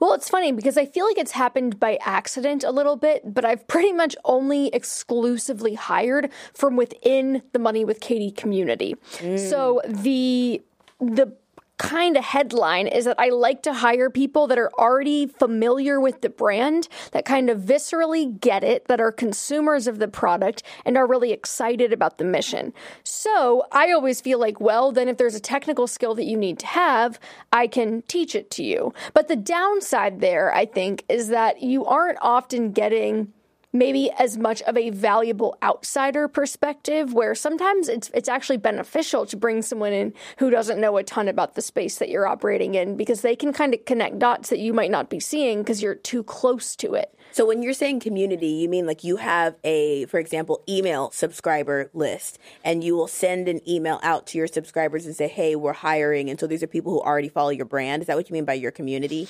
Well, 0.00 0.12
it's 0.14 0.28
funny 0.28 0.52
because 0.52 0.76
I 0.76 0.86
feel 0.86 1.06
like 1.06 1.18
it's 1.18 1.32
happened 1.32 1.78
by 1.78 1.98
accident 2.02 2.64
a 2.64 2.70
little 2.70 2.96
bit, 2.96 3.34
but 3.34 3.44
I've 3.44 3.66
pretty 3.66 3.92
much 3.92 4.16
only 4.24 4.68
exclusively 4.68 5.74
hired 5.74 6.30
from 6.52 6.76
within 6.76 7.42
the 7.52 7.58
Money 7.58 7.84
with 7.84 8.00
Katie 8.00 8.30
community. 8.30 8.94
So 9.20 9.80
mm. 9.84 10.02
the 10.02 10.62
the 11.00 11.36
kind 11.78 12.16
of 12.16 12.24
headline 12.24 12.86
is 12.86 13.04
that 13.04 13.18
I 13.18 13.30
like 13.30 13.62
to 13.62 13.72
hire 13.72 14.08
people 14.10 14.46
that 14.46 14.58
are 14.58 14.70
already 14.78 15.26
familiar 15.26 16.00
with 16.00 16.20
the 16.20 16.28
brand, 16.28 16.88
that 17.12 17.24
kind 17.24 17.50
of 17.50 17.60
viscerally 17.60 18.38
get 18.40 18.62
it, 18.62 18.86
that 18.86 19.00
are 19.00 19.10
consumers 19.10 19.86
of 19.86 19.98
the 19.98 20.08
product 20.08 20.62
and 20.84 20.96
are 20.96 21.06
really 21.06 21.32
excited 21.32 21.92
about 21.92 22.18
the 22.18 22.24
mission. 22.24 22.72
So 23.02 23.66
I 23.72 23.90
always 23.90 24.20
feel 24.20 24.38
like, 24.38 24.60
well, 24.60 24.92
then 24.92 25.08
if 25.08 25.16
there's 25.16 25.34
a 25.34 25.40
technical 25.40 25.86
skill 25.86 26.14
that 26.14 26.24
you 26.24 26.36
need 26.36 26.58
to 26.60 26.66
have, 26.66 27.18
I 27.52 27.66
can 27.66 28.02
teach 28.02 28.34
it 28.34 28.50
to 28.52 28.64
you. 28.64 28.94
But 29.12 29.28
the 29.28 29.36
downside 29.36 30.20
there, 30.20 30.54
I 30.54 30.66
think, 30.66 31.04
is 31.08 31.28
that 31.28 31.62
you 31.62 31.84
aren't 31.84 32.18
often 32.22 32.72
getting 32.72 33.32
maybe 33.74 34.10
as 34.12 34.38
much 34.38 34.62
of 34.62 34.76
a 34.78 34.88
valuable 34.90 35.58
outsider 35.62 36.28
perspective 36.28 37.12
where 37.12 37.34
sometimes 37.34 37.88
it's 37.88 38.10
it's 38.14 38.28
actually 38.28 38.56
beneficial 38.56 39.26
to 39.26 39.36
bring 39.36 39.60
someone 39.60 39.92
in 39.92 40.14
who 40.38 40.48
doesn't 40.48 40.80
know 40.80 40.96
a 40.96 41.02
ton 41.02 41.28
about 41.28 41.56
the 41.56 41.60
space 41.60 41.98
that 41.98 42.08
you're 42.08 42.26
operating 42.26 42.74
in 42.76 42.96
because 42.96 43.20
they 43.20 43.36
can 43.36 43.52
kind 43.52 43.74
of 43.74 43.84
connect 43.84 44.18
dots 44.18 44.48
that 44.48 44.60
you 44.60 44.72
might 44.72 44.90
not 44.90 45.10
be 45.10 45.20
seeing 45.20 45.58
because 45.58 45.82
you're 45.82 45.94
too 45.94 46.22
close 46.22 46.76
to 46.76 46.94
it. 46.94 47.13
So 47.34 47.44
when 47.44 47.64
you're 47.64 47.72
saying 47.72 47.98
community, 47.98 48.46
you 48.46 48.68
mean 48.68 48.86
like 48.86 49.02
you 49.02 49.16
have 49.16 49.56
a, 49.64 50.04
for 50.06 50.20
example, 50.20 50.62
email 50.68 51.10
subscriber 51.10 51.90
list 51.92 52.38
and 52.62 52.84
you 52.84 52.94
will 52.94 53.08
send 53.08 53.48
an 53.48 53.60
email 53.68 53.98
out 54.04 54.28
to 54.28 54.38
your 54.38 54.46
subscribers 54.46 55.04
and 55.04 55.16
say, 55.16 55.26
hey, 55.26 55.56
we're 55.56 55.72
hiring. 55.72 56.30
And 56.30 56.38
so 56.38 56.46
these 56.46 56.62
are 56.62 56.68
people 56.68 56.92
who 56.92 57.00
already 57.00 57.28
follow 57.28 57.50
your 57.50 57.66
brand. 57.66 58.02
Is 58.02 58.06
that 58.06 58.16
what 58.16 58.30
you 58.30 58.34
mean 58.34 58.44
by 58.44 58.52
your 58.52 58.70
community? 58.70 59.26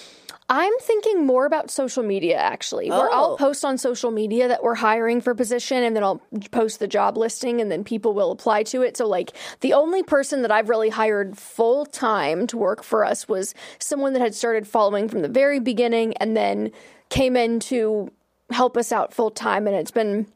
I'm 0.50 0.75
thinking 0.82 1.25
more 1.25 1.46
about 1.46 1.70
social 1.70 2.02
media 2.02 2.37
actually, 2.37 2.90
where 2.90 3.11
I'll 3.11 3.32
Oh. 3.32 3.37
post 3.38 3.64
on 3.64 3.78
social 3.78 4.11
media 4.11 4.49
that 4.49 4.62
we're 4.62 4.75
hiring 4.75 5.23
for 5.23 5.34
position 5.34 5.82
and 5.82 5.96
then 5.96 6.04
I'll 6.04 6.20
post 6.50 6.80
the 6.80 6.87
job 6.87 7.16
listing 7.16 7.62
and 7.62 7.73
then 7.73 7.84
people 7.84 8.12
will 8.12 8.32
apply 8.32 8.64
to 8.64 8.82
it. 8.82 8.99
So, 8.99 9.08
like, 9.08 9.32
the 9.61 9.73
only 9.73 10.02
person 10.02 10.42
that 10.42 10.50
I've 10.50 10.68
really 10.68 10.90
hired 10.90 11.38
full 11.38 11.87
time 11.87 12.46
to 12.49 12.58
work 12.58 12.82
for 12.84 13.02
us 13.02 13.26
was 13.26 13.54
someone 13.78 14.12
that 14.12 14.20
had 14.20 14.34
started 14.34 14.68
following 14.68 15.08
from 15.08 15.23
the 15.23 15.28
very 15.28 15.58
beginning 15.58 16.14
and 16.18 16.37
then 16.37 16.70
came 17.11 17.37
in 17.37 17.61
to 17.61 18.11
help 18.50 18.76
us 18.76 18.92
out 18.92 19.12
full 19.14 19.30
time. 19.30 19.66
And 19.66 19.76
it's 19.76 19.90
been 19.90 20.26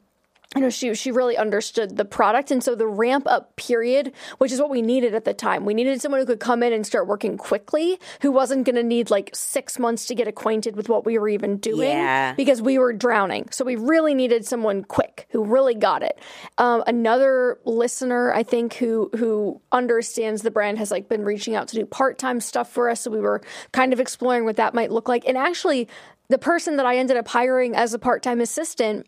you 0.55 0.63
know 0.63 0.71
she 0.71 0.95
she 0.95 1.13
really 1.13 1.37
understood 1.37 1.99
the 1.99 2.07
product 2.07 2.51
and 2.51 2.65
so 2.65 2.75
the 2.75 2.87
ramp 2.87 3.27
up 3.27 3.55
period 3.57 4.13
which 4.39 4.51
is 4.51 4.59
what 4.59 4.71
we 4.71 4.81
needed 4.81 5.15
at 5.15 5.27
the 5.27 5.35
time 5.35 5.67
we 5.67 5.75
needed 5.75 6.01
someone 6.01 6.19
who 6.23 6.27
could 6.27 6.41
come 6.41 6.63
in 6.63 6.73
and 6.73 6.87
start 6.87 7.07
working 7.07 7.37
quickly 7.37 8.01
who 8.23 8.33
wasn't 8.33 8.65
going 8.65 8.75
to 8.75 8.83
need 8.83 9.11
like 9.11 9.29
6 9.35 9.79
months 9.79 10.07
to 10.07 10.15
get 10.15 10.27
acquainted 10.27 10.75
with 10.75 10.89
what 10.89 11.05
we 11.05 11.19
were 11.19 11.29
even 11.29 11.59
doing 11.59 11.91
Yeah. 11.91 12.33
because 12.35 12.63
we 12.63 12.79
were 12.79 12.95
drowning 12.95 13.49
so 13.51 13.63
we 13.63 13.77
really 13.77 14.15
needed 14.15 14.47
someone 14.47 14.85
quick 14.85 15.27
who 15.33 15.45
really 15.45 15.75
got 15.75 16.03
it 16.03 16.19
um, 16.57 16.83
another 16.87 17.59
listener 17.67 18.33
i 18.33 18.43
think 18.43 18.73
who 18.73 19.11
who 19.19 19.61
understands 19.71 20.41
the 20.41 20.51
brand 20.51 20.79
has 20.79 20.91
like 20.91 21.11
been 21.11 21.27
reaching 21.27 21.57
out 21.57 21.69
to 21.69 21.77
do 21.77 21.85
part-time 21.85 22.41
stuff 22.41 22.73
for 22.73 22.89
us 22.89 23.03
so 23.03 23.11
we 23.11 23.21
were 23.21 23.43
kind 23.73 23.93
of 23.93 24.01
exploring 24.01 24.45
what 24.47 24.57
that 24.57 24.73
might 24.73 24.91
look 24.91 25.09
like 25.11 25.29
and 25.29 25.37
actually 25.37 25.89
the 26.29 26.39
person 26.39 26.77
that 26.77 26.87
I 26.87 26.97
ended 26.97 27.17
up 27.17 27.29
hiring 27.29 27.75
as 27.75 27.95
a 27.95 27.99
part 27.99 28.23
time 28.23 28.41
assistant 28.41 29.07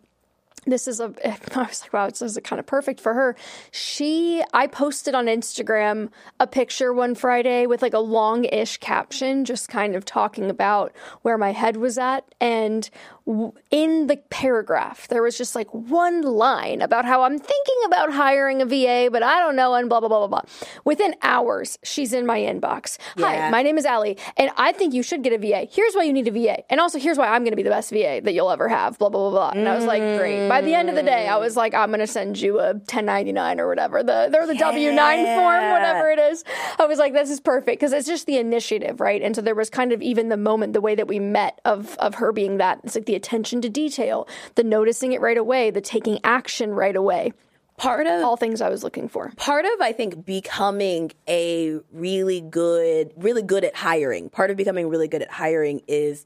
this 0.65 0.87
is 0.87 0.99
a 0.99 1.05
i 1.55 1.63
was 1.63 1.81
like 1.81 1.93
wow 1.93 2.07
this 2.07 2.21
is 2.21 2.37
kind 2.43 2.59
of 2.59 2.65
perfect 2.65 2.99
for 2.99 3.13
her. 3.13 3.35
She 3.71 4.43
i 4.53 4.67
posted 4.67 5.15
on 5.15 5.25
instagram 5.25 6.09
a 6.39 6.47
picture 6.47 6.93
one 6.93 7.15
friday 7.15 7.65
with 7.65 7.81
like 7.81 7.93
a 7.93 7.99
long-ish 7.99 8.77
caption 8.77 9.45
just 9.45 9.69
kind 9.69 9.95
of 9.95 10.05
talking 10.05 10.49
about 10.49 10.93
where 11.23 11.37
my 11.37 11.51
head 11.51 11.77
was 11.77 11.97
at. 11.97 12.25
And 12.39 12.89
in 13.69 14.07
the 14.07 14.17
paragraph 14.29 15.07
there 15.07 15.21
was 15.21 15.37
just 15.37 15.55
like 15.55 15.71
one 15.73 16.21
line 16.21 16.81
about 16.81 17.05
how 17.05 17.23
i'm 17.23 17.37
thinking 17.37 17.75
about 17.85 18.11
hiring 18.11 18.61
a 18.61 18.65
va 18.65 19.09
but 19.11 19.23
i 19.23 19.39
don't 19.39 19.55
know 19.55 19.73
and 19.75 19.89
blah 19.89 19.99
blah 19.99 20.09
blah 20.09 20.25
blah 20.25 20.41
blah 20.41 20.41
within 20.85 21.13
hours 21.21 21.77
she's 21.83 22.13
in 22.13 22.25
my 22.25 22.39
inbox 22.39 22.97
hi 23.17 23.49
my 23.49 23.61
name 23.61 23.77
is 23.77 23.85
Allie, 23.85 24.17
and 24.37 24.49
I 24.57 24.71
think 24.71 24.93
you 24.93 25.03
should 25.03 25.23
get 25.23 25.33
a 25.33 25.37
VA. 25.37 25.67
Here's 25.69 25.93
why 25.93 26.03
you 26.03 26.13
need 26.13 26.27
a 26.27 26.31
VA. 26.31 26.63
And 26.71 26.79
also, 26.79 26.99
here's 26.99 27.17
why 27.17 27.27
I'm 27.27 27.43
going 27.43 27.51
to 27.51 27.57
be 27.57 27.63
the 27.63 27.69
best 27.69 27.89
VA 27.91 28.21
that 28.23 28.33
you'll 28.33 28.49
ever 28.49 28.67
have, 28.67 28.97
blah, 28.97 29.09
blah, 29.09 29.29
blah, 29.29 29.51
blah. 29.51 29.59
And 29.59 29.67
I 29.67 29.75
was 29.75 29.85
like, 29.85 30.01
great. 30.17 30.47
By 30.47 30.61
the 30.61 30.73
end 30.73 30.89
of 30.89 30.95
the 30.95 31.03
day, 31.03 31.27
I 31.27 31.37
was 31.37 31.55
like, 31.55 31.73
I'm 31.73 31.89
going 31.89 31.99
to 31.99 32.07
send 32.07 32.39
you 32.39 32.59
a 32.59 32.73
1099 32.73 33.59
or 33.59 33.67
whatever, 33.67 34.03
the, 34.03 34.29
they're 34.31 34.47
the 34.47 34.55
W 34.55 34.91
9 34.91 35.25
form, 35.37 35.69
whatever 35.71 36.09
it 36.09 36.19
is. 36.19 36.43
I 36.79 36.85
was 36.85 36.99
like, 36.99 37.13
this 37.13 37.29
is 37.29 37.39
perfect 37.39 37.79
because 37.79 37.93
it's 37.93 38.07
just 38.07 38.25
the 38.25 38.37
initiative, 38.37 38.99
right? 38.99 39.21
And 39.21 39.35
so 39.35 39.41
there 39.41 39.55
was 39.55 39.69
kind 39.69 39.91
of 39.91 40.01
even 40.01 40.29
the 40.29 40.37
moment, 40.37 40.73
the 40.73 40.81
way 40.81 40.95
that 40.95 41.07
we 41.07 41.19
met 41.19 41.59
of, 41.65 41.95
of 41.97 42.15
her 42.15 42.31
being 42.31 42.57
that. 42.57 42.79
It's 42.83 42.95
like 42.95 43.05
the 43.11 43.15
attention 43.15 43.59
to 43.61 43.69
detail, 43.69 44.25
the 44.55 44.63
noticing 44.63 45.11
it 45.11 45.19
right 45.19 45.37
away, 45.37 45.69
the 45.69 45.81
taking 45.81 46.17
action 46.23 46.71
right 46.71 46.95
away. 46.95 47.33
Part 47.75 48.07
of 48.07 48.23
All 48.23 48.37
things 48.37 48.61
I 48.61 48.69
was 48.69 48.83
looking 48.83 49.09
for. 49.09 49.31
part 49.37 49.65
of 49.65 49.81
I 49.81 49.91
think 49.91 50.23
becoming 50.25 51.11
a 51.27 51.79
really 51.91 52.39
good, 52.39 53.11
really 53.17 53.41
good 53.41 53.65
at 53.65 53.75
hiring. 53.75 54.29
Part 54.29 54.49
of 54.51 54.55
becoming 54.55 54.87
really 54.87 55.07
good 55.07 55.23
at 55.23 55.31
hiring 55.31 55.81
is 55.87 56.23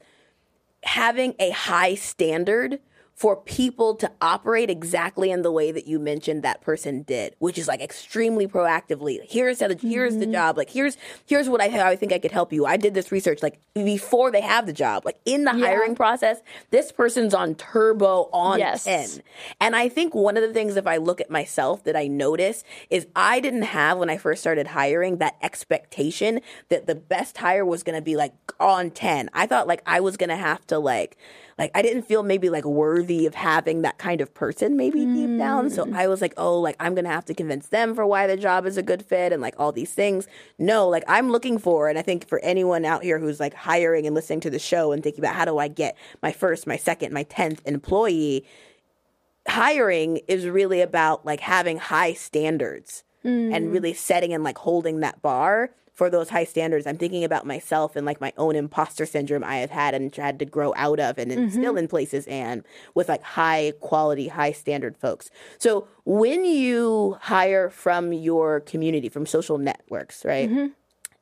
having 0.84 1.34
a 1.40 1.50
high 1.50 1.94
standard 1.94 2.78
for 3.16 3.34
people 3.34 3.94
to 3.94 4.12
operate 4.20 4.68
exactly 4.68 5.30
in 5.30 5.40
the 5.40 5.50
way 5.50 5.72
that 5.72 5.86
you 5.86 5.98
mentioned 5.98 6.42
that 6.42 6.60
person 6.60 7.02
did, 7.02 7.34
which 7.38 7.56
is 7.56 7.66
like 7.66 7.80
extremely 7.80 8.46
proactively. 8.46 9.20
Here's 9.26 9.60
how 9.60 9.68
the, 9.68 9.74
here's 9.74 10.16
the 10.16 10.26
mm-hmm. 10.26 10.32
job. 10.32 10.58
Like 10.58 10.68
here's 10.68 10.98
here's 11.24 11.48
what 11.48 11.62
I 11.62 11.70
how 11.70 11.86
I 11.86 11.96
think 11.96 12.12
I 12.12 12.18
could 12.18 12.30
help 12.30 12.52
you. 12.52 12.66
I 12.66 12.76
did 12.76 12.92
this 12.92 13.10
research 13.10 13.42
like 13.42 13.58
before 13.72 14.30
they 14.30 14.42
have 14.42 14.66
the 14.66 14.72
job. 14.74 15.06
Like 15.06 15.18
in 15.24 15.44
the 15.44 15.52
hiring 15.52 15.94
process, 15.94 16.40
this 16.70 16.92
person's 16.92 17.32
on 17.32 17.54
turbo 17.54 18.28
on 18.34 18.58
Yes. 18.58 18.84
10. 18.84 19.22
And 19.62 19.74
I 19.74 19.88
think 19.88 20.14
one 20.14 20.36
of 20.36 20.42
the 20.42 20.52
things, 20.52 20.76
if 20.76 20.86
I 20.86 20.98
look 20.98 21.20
at 21.20 21.30
myself, 21.30 21.84
that 21.84 21.96
I 21.96 22.08
notice 22.08 22.64
is 22.90 23.06
I 23.16 23.40
didn't 23.40 23.62
have 23.62 23.96
when 23.96 24.10
I 24.10 24.18
first 24.18 24.42
started 24.42 24.68
hiring 24.68 25.18
that 25.18 25.36
expectation 25.40 26.40
that 26.68 26.86
the 26.86 26.94
best 26.94 27.38
hire 27.38 27.64
was 27.64 27.82
going 27.82 27.96
to 27.96 28.02
be 28.02 28.16
like 28.16 28.34
on 28.60 28.90
10. 28.90 29.30
I 29.32 29.46
thought 29.46 29.66
like 29.66 29.82
I 29.86 30.00
was 30.00 30.18
going 30.18 30.28
to 30.28 30.36
have 30.36 30.66
to 30.66 30.78
like, 30.78 31.16
like 31.58 31.70
I 31.74 31.80
didn't 31.80 32.02
feel 32.02 32.22
maybe 32.22 32.50
like 32.50 32.64
worthy 32.64 33.24
of 33.24 33.34
having 33.34 33.82
that 33.82 33.96
kind 33.96 34.20
of 34.20 34.34
person 34.34 34.76
maybe 34.76 35.06
deep 35.06 35.38
down. 35.38 35.70
So 35.70 35.86
mm. 35.86 35.96
I 35.96 36.06
was 36.06 36.20
like, 36.20 36.34
oh, 36.36 36.60
like 36.60 36.76
I'm 36.78 36.94
going 36.94 37.06
to 37.06 37.10
have 37.10 37.24
to 37.26 37.34
convince 37.34 37.68
them 37.68 37.94
for 37.94 38.04
why 38.06 38.26
the 38.26 38.36
job 38.36 38.66
is 38.66 38.76
a 38.76 38.82
good 38.82 39.02
fit 39.02 39.32
and 39.32 39.40
like 39.40 39.54
all 39.58 39.72
these 39.72 39.92
things. 39.92 40.26
No, 40.58 40.86
like 40.86 41.04
I'm 41.08 41.30
looking 41.30 41.56
for, 41.58 41.88
and 41.88 41.98
I 41.98 42.02
think 42.02 42.28
for 42.28 42.40
anyone 42.40 42.84
out 42.84 43.02
here 43.02 43.18
who's 43.18 43.40
like 43.40 43.54
hiring 43.54 44.06
and 44.06 44.14
listening 44.14 44.40
to 44.40 44.50
the 44.50 44.58
show 44.58 44.92
and 44.92 45.02
thinking 45.02 45.24
about 45.24 45.34
how 45.34 45.46
do 45.46 45.56
I 45.56 45.68
get 45.68 45.96
my 46.22 46.30
first, 46.30 46.66
my 46.66 46.76
second, 46.76 47.12
my 47.12 47.24
10th 47.24 47.60
employee, 47.64 48.46
hiring 49.48 50.18
is 50.28 50.46
really 50.46 50.82
about 50.82 51.24
like 51.24 51.40
having 51.40 51.78
high 51.78 52.12
standards 52.12 53.02
mm. 53.24 53.54
and 53.54 53.72
really 53.72 53.94
setting 53.94 54.34
and 54.34 54.44
like 54.44 54.58
holding 54.58 55.00
that 55.00 55.22
bar 55.22 55.70
for 55.96 56.08
those 56.08 56.30
high 56.30 56.44
standards. 56.44 56.86
I'm 56.86 56.96
thinking 56.96 57.24
about 57.24 57.44
myself 57.44 57.96
and 57.96 58.06
like 58.06 58.20
my 58.20 58.32
own 58.38 58.54
imposter 58.54 59.04
syndrome 59.04 59.42
I 59.42 59.56
have 59.56 59.70
had 59.70 59.94
and 59.94 60.12
tried 60.12 60.38
to 60.38 60.44
grow 60.44 60.72
out 60.76 61.00
of 61.00 61.18
and 61.18 61.32
mm-hmm. 61.32 61.44
is 61.46 61.54
still 61.54 61.76
in 61.76 61.88
places 61.88 62.26
and 62.28 62.62
with 62.94 63.08
like 63.08 63.22
high 63.22 63.72
quality, 63.80 64.28
high 64.28 64.52
standard 64.52 64.96
folks. 64.96 65.28
So 65.58 65.88
when 66.04 66.44
you 66.44 67.16
hire 67.22 67.68
from 67.70 68.12
your 68.12 68.60
community, 68.60 69.08
from 69.08 69.26
social 69.26 69.58
networks, 69.58 70.24
right? 70.24 70.48
Mm-hmm. 70.48 70.66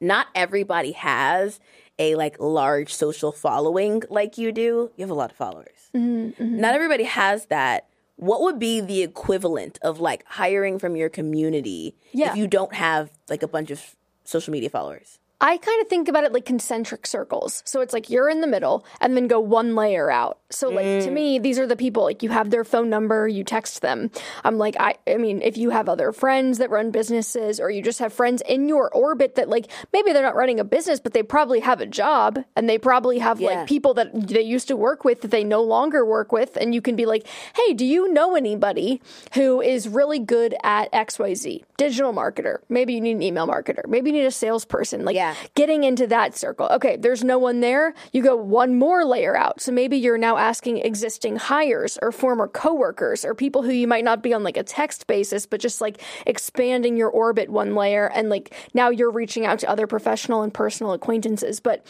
Not 0.01 0.27
everybody 0.35 0.93
has 0.93 1.61
a 1.99 2.17
like 2.17 2.37
large 2.39 2.93
social 2.93 3.33
following 3.33 4.03
like 4.11 4.37
you 4.37 4.53
do. 4.53 4.91
You 4.97 5.03
have 5.03 5.11
a 5.11 5.15
lot 5.15 5.31
of 5.31 5.37
followers 5.37 5.75
mm-hmm, 5.95 6.61
not 6.61 6.75
everybody 6.75 7.05
has 7.05 7.47
that. 7.47 7.87
What 8.17 8.43
would 8.43 8.59
be 8.59 8.81
the 8.81 9.03
equivalent 9.03 9.79
of 9.83 10.01
like 10.01 10.25
hiring 10.27 10.79
from 10.79 10.97
your 10.97 11.09
community 11.09 11.97
Yeah. 12.13 12.31
if 12.31 12.37
you 12.37 12.47
don't 12.47 12.75
have 12.75 13.11
like 13.29 13.43
a 13.43 13.49
bunch 13.49 13.71
of 13.71 13.97
social 14.25 14.53
media 14.53 14.71
followers? 14.71 15.19
I 15.41 15.57
kind 15.57 15.83
of 15.83 15.89
think 15.89 16.09
about 16.09 16.25
it 16.25 16.33
like 16.33 16.45
concentric 16.45 17.07
circles. 17.07 17.63
So 17.67 17.81
it's 17.81 17.93
like 17.93 18.09
you're 18.09 18.29
in 18.29 18.41
the 18.41 18.47
middle 18.47 18.87
and 19.01 19.17
then 19.17 19.27
go 19.27 19.41
one 19.41 19.75
layer 19.75 20.11
out. 20.11 20.39
So 20.51 20.69
like 20.69 20.85
to 20.85 21.09
mm. 21.09 21.13
me, 21.13 21.39
these 21.39 21.59
are 21.59 21.67
the 21.67 21.77
people 21.77 22.05
like 22.05 22.23
you 22.23 22.31
have 22.31 22.51
their 22.51 22.65
phone 22.65 22.89
number, 22.89 23.27
you 23.27 23.43
text 23.43 23.83
them. 23.83 24.11
I'm 24.45 24.59
like 24.59 24.77
I 24.79 24.95
I 25.09 25.17
mean, 25.17 25.43
if 25.43 25.57
you 25.57 25.71
have 25.71 25.89
other 25.89 26.13
friends 26.13 26.59
that 26.59 26.71
run 26.71 26.93
businesses 26.93 27.59
or 27.59 27.71
you 27.71 27.83
just 27.83 27.99
have 27.99 28.13
friends 28.13 28.43
in 28.49 28.69
your 28.69 28.91
orbit 28.95 29.35
that 29.35 29.49
like 29.49 29.71
maybe 29.93 30.13
they're 30.13 30.23
not 30.23 30.37
running 30.37 30.61
a 30.61 30.65
business 30.65 31.01
but 31.01 31.13
they 31.13 31.23
probably 31.23 31.61
have 31.61 31.81
a 31.81 31.87
job 31.87 32.39
and 32.55 32.69
they 32.69 32.79
probably 32.79 33.19
have 33.19 33.41
Yeah. 33.41 33.49
like 33.51 33.69
people 33.69 33.93
that 33.95 34.29
they 34.29 34.43
used 34.43 34.69
to 34.69 34.77
work 34.77 35.05
with 35.05 35.23
that 35.23 35.31
they 35.31 35.45
no 35.45 35.63
longer 35.63 36.07
work 36.07 36.31
with 36.33 36.57
and 36.57 36.75
you 36.75 36.81
can 36.81 36.95
be 36.97 37.07
like, 37.07 37.27
"Hey, 37.57 37.75
do 37.75 37.85
you 37.85 38.13
know 38.13 38.37
anybody 38.37 39.03
who 39.35 39.61
is 39.61 39.89
really 39.89 40.21
good 40.21 40.55
at 40.63 40.93
XYZ? 40.93 41.65
Digital 41.77 42.13
marketer. 42.13 42.59
Maybe 42.69 42.95
you 42.95 43.01
need 43.01 43.17
an 43.17 43.23
email 43.23 43.47
marketer. 43.49 43.87
Maybe 43.89 44.11
you 44.11 44.17
need 44.19 44.27
a 44.27 44.31
salesperson." 44.31 45.05
Like 45.05 45.17
Yeah. 45.17 45.24
Getting 45.55 45.85
into 45.85 46.07
that 46.09 46.37
circle. 46.37 46.69
Okay, 46.71 46.97
there's 46.97 47.25
no 47.25 47.39
one 47.39 47.61
there. 47.61 47.95
You 48.13 48.23
go 48.23 48.37
one 48.37 48.79
more 48.79 49.05
layer 49.05 49.37
out. 49.37 49.61
So 49.61 49.73
maybe 49.73 49.97
you're 49.97 50.19
now 50.19 50.37
asking 50.37 50.79
existing 50.79 51.37
hires 51.37 51.99
or 52.03 52.13
former 52.13 52.49
coworkers 52.49 53.25
or 53.25 53.35
people 53.35 53.63
who 53.63 53.73
you 53.73 53.87
might 53.87 54.05
not 54.05 54.23
be 54.23 54.35
on 54.35 54.43
like 54.43 54.57
a 54.57 54.63
text 54.63 55.07
basis, 55.07 55.47
but 55.47 55.61
just 55.61 55.81
like 55.81 56.01
expanding 56.27 56.97
your 56.97 57.11
orbit 57.11 57.51
one 57.51 57.75
layer 57.75 58.11
and 58.11 58.29
like 58.29 58.55
now 58.75 58.89
you're 58.91 59.11
reaching 59.11 59.47
out 59.47 59.59
to 59.61 59.69
other 59.69 59.87
professional 59.87 60.43
and 60.43 60.53
personal 60.53 60.93
acquaintances. 60.93 61.61
But 61.61 61.85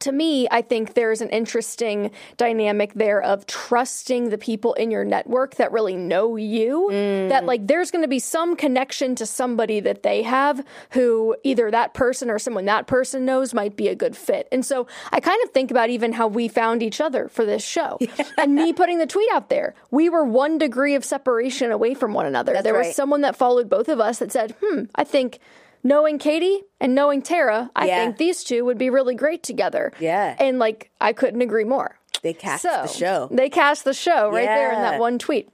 to 0.00 0.12
me, 0.12 0.48
I 0.50 0.62
think 0.62 0.94
there's 0.94 1.20
an 1.20 1.28
interesting 1.30 2.10
dynamic 2.36 2.94
there 2.94 3.22
of 3.22 3.46
trusting 3.46 4.30
the 4.30 4.38
people 4.38 4.74
in 4.74 4.90
your 4.90 5.04
network 5.04 5.56
that 5.56 5.72
really 5.72 5.96
know 5.96 6.36
you. 6.36 6.88
That, 7.28 7.44
like, 7.44 7.66
there's 7.66 7.90
going 7.90 8.02
to 8.02 8.08
be 8.08 8.18
some 8.18 8.56
connection 8.56 9.14
to 9.16 9.26
somebody 9.26 9.80
that 9.80 10.02
they 10.02 10.22
have 10.22 10.64
who 10.90 11.36
either 11.42 11.70
that 11.70 11.94
person 11.94 12.30
or 12.30 12.38
someone 12.38 12.64
that 12.66 12.86
person 12.86 13.24
knows 13.24 13.54
might 13.54 13.76
be 13.76 13.88
a 13.88 13.94
good 13.94 14.16
fit. 14.16 14.48
And 14.52 14.64
so 14.64 14.86
I 15.10 15.20
kind 15.20 15.40
of 15.44 15.50
think 15.50 15.70
about 15.70 15.90
even 15.90 16.12
how 16.12 16.26
we 16.26 16.48
found 16.48 16.82
each 16.82 17.00
other 17.00 17.28
for 17.28 17.44
this 17.44 17.64
show 17.64 17.98
and 18.38 18.54
me 18.54 18.72
putting 18.72 18.98
the 18.98 19.06
tweet 19.06 19.30
out 19.32 19.48
there. 19.48 19.74
We 19.90 20.08
were 20.08 20.24
one 20.24 20.58
degree 20.58 20.94
of 20.94 21.04
separation 21.04 21.70
away 21.70 21.94
from 21.94 22.12
one 22.12 22.26
another. 22.26 22.60
there 22.62 22.74
was 22.74 22.94
someone 22.94 23.22
that 23.22 23.36
followed 23.36 23.68
both 23.68 23.88
of 23.88 24.00
us 24.00 24.18
that 24.18 24.32
said, 24.32 24.54
hmm, 24.62 24.84
I 24.94 25.04
think. 25.04 25.38
Knowing 25.84 26.18
Katie 26.18 26.62
and 26.80 26.94
knowing 26.94 27.22
Tara, 27.22 27.70
I 27.74 27.86
Yeah. 27.86 28.04
think 28.04 28.16
these 28.18 28.44
two 28.44 28.64
would 28.64 28.78
be 28.78 28.88
really 28.90 29.14
great 29.14 29.42
together. 29.42 29.92
Yeah. 29.98 30.36
And 30.38 30.58
like 30.58 30.90
I 31.00 31.12
couldn't 31.12 31.42
agree 31.42 31.64
more. 31.64 31.98
They 32.22 32.32
cast 32.32 32.62
So 32.62 32.70
the 32.82 32.86
show. 32.86 33.28
They 33.32 33.48
cast 33.50 33.84
the 33.84 33.94
show 33.94 34.30
right 34.30 34.46
there 34.46 34.72
in 34.72 34.80
that 34.82 35.00
one 35.00 35.18
tweet. 35.18 35.48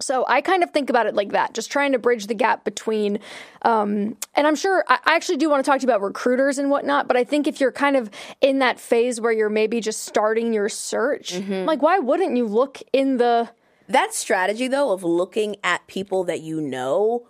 So 0.00 0.24
I 0.26 0.40
kind 0.40 0.62
of 0.62 0.70
think 0.70 0.88
about 0.88 1.06
it 1.06 1.14
like 1.14 1.32
that, 1.32 1.52
just 1.52 1.70
trying 1.70 1.92
to 1.92 1.98
bridge 1.98 2.26
the 2.26 2.34
gap 2.34 2.64
between, 2.64 3.18
um, 3.62 4.16
and 4.34 4.46
I'm 4.46 4.54
sure 4.56 4.82
I, 4.88 4.98
I 5.04 5.14
actually 5.14 5.36
do 5.36 5.50
want 5.50 5.62
to 5.64 5.70
talk 5.70 5.78
to 5.80 5.86
you 5.86 5.90
about 5.92 6.00
recruiters 6.00 6.58
and 6.58 6.70
whatnot. 6.70 7.06
But 7.06 7.16
I 7.16 7.24
think 7.24 7.46
if 7.46 7.60
you're 7.60 7.72
kind 7.72 7.96
of 7.96 8.10
in 8.40 8.60
that 8.60 8.80
phase 8.80 9.20
where 9.20 9.32
you're 9.32 9.50
maybe 9.50 9.80
just 9.80 10.04
starting 10.04 10.52
your 10.54 10.68
search, 10.68 11.34
Mm-hmm. 11.34 11.66
like 11.66 11.82
why 11.82 11.98
wouldn't 11.98 12.36
you 12.36 12.46
look 12.46 12.78
in 12.92 13.18
the 13.18 13.50
That 13.88 14.14
strategy 14.14 14.68
though 14.68 14.90
of 14.92 15.04
looking 15.04 15.56
at 15.62 15.86
people 15.86 16.24
that 16.24 16.40
you 16.40 16.60
know 16.60 17.26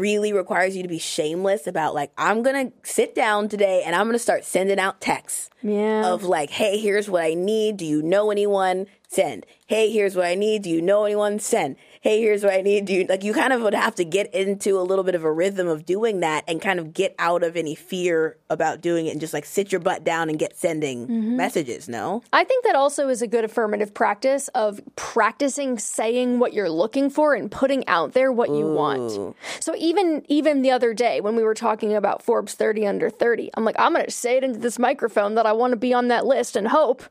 really 0.00 0.32
requires 0.32 0.76
you 0.76 0.82
to 0.82 0.88
be 0.88 0.98
shameless 0.98 1.66
about 1.66 1.94
like 1.94 2.10
I'm 2.16 2.42
to 2.66 2.72
sit 2.82 3.14
down 3.14 3.48
today 3.48 3.82
and 3.84 3.94
I'm 3.94 4.06
to 4.14 4.18
start 4.18 4.44
sending 4.44 4.78
out 4.78 5.00
texts. 5.00 5.50
Yeah. 5.62 6.06
Of 6.12 6.24
like, 6.24 6.50
"Hey, 6.50 6.78
here's 6.78 7.08
what 7.08 7.22
I 7.22 7.34
need. 7.34 7.76
Do 7.76 7.84
you 7.84 8.02
know 8.02 8.30
anyone? 8.30 8.86
Send. 9.08 9.46
Hey, 9.66 9.92
here's 9.92 10.16
what 10.16 10.26
I 10.26 10.34
need. 10.34 10.62
Do 10.62 10.70
you 10.70 10.80
know 10.80 11.04
anyone? 11.04 11.38
Send. 11.38 11.76
Hey, 12.02 12.20
here's 12.20 12.42
what 12.42 12.52
I 12.52 12.62
need. 12.62 12.86
Do 12.86 12.94
you 12.94 13.06
like 13.08 13.22
you 13.22 13.32
kind 13.32 13.52
of 13.52 13.62
would 13.62 13.74
have 13.74 13.94
to 13.94 14.04
get 14.04 14.34
into 14.34 14.76
a 14.76 14.82
little 14.82 15.04
bit 15.04 15.14
of 15.14 15.22
a 15.22 15.30
rhythm 15.30 15.68
of 15.68 15.86
doing 15.86 16.18
that 16.18 16.42
and 16.48 16.60
kind 16.60 16.80
of 16.80 16.92
get 16.92 17.14
out 17.16 17.44
of 17.44 17.56
any 17.56 17.76
fear 17.76 18.36
about 18.50 18.80
doing 18.80 19.06
it 19.06 19.10
and 19.12 19.20
just 19.20 19.32
like 19.32 19.44
sit 19.44 19.70
your 19.70 19.80
butt 19.80 20.02
down 20.02 20.28
and 20.28 20.36
get 20.36 20.56
sending 20.58 21.06
Mm-hmm. 21.06 21.36
messages, 21.36 21.88
no? 21.88 22.24
I 22.32 22.42
think 22.42 22.64
that 22.64 22.74
also 22.74 23.08
is 23.08 23.22
a 23.22 23.28
good 23.28 23.44
affirmative 23.44 23.94
practice 23.94 24.48
of 24.48 24.80
practicing 24.96 25.78
saying 25.78 26.40
what 26.40 26.52
you're 26.52 26.68
looking 26.68 27.08
for 27.08 27.34
and 27.34 27.48
putting 27.48 27.86
out 27.86 28.14
there 28.14 28.32
what 28.32 28.48
you 28.50 28.66
want. 28.66 29.36
So 29.60 29.76
even 29.78 30.24
even 30.28 30.62
the 30.62 30.72
other 30.72 30.92
day 30.94 31.20
when 31.20 31.36
we 31.36 31.44
were 31.44 31.54
talking 31.54 31.94
about 31.94 32.20
Forbes 32.20 32.54
30 32.54 32.84
under 32.84 33.10
30, 33.10 33.50
I'm 33.54 33.64
like 33.64 33.76
I'm 33.78 33.92
going 33.92 34.04
to 34.04 34.10
say 34.10 34.38
it 34.38 34.42
into 34.42 34.58
this 34.58 34.76
microphone 34.76 35.36
that 35.36 35.46
I 35.46 35.52
want 35.52 35.70
to 35.70 35.76
be 35.76 35.94
on 35.94 36.08
that 36.08 36.26
list 36.26 36.56
and 36.56 36.66
hope 36.66 37.04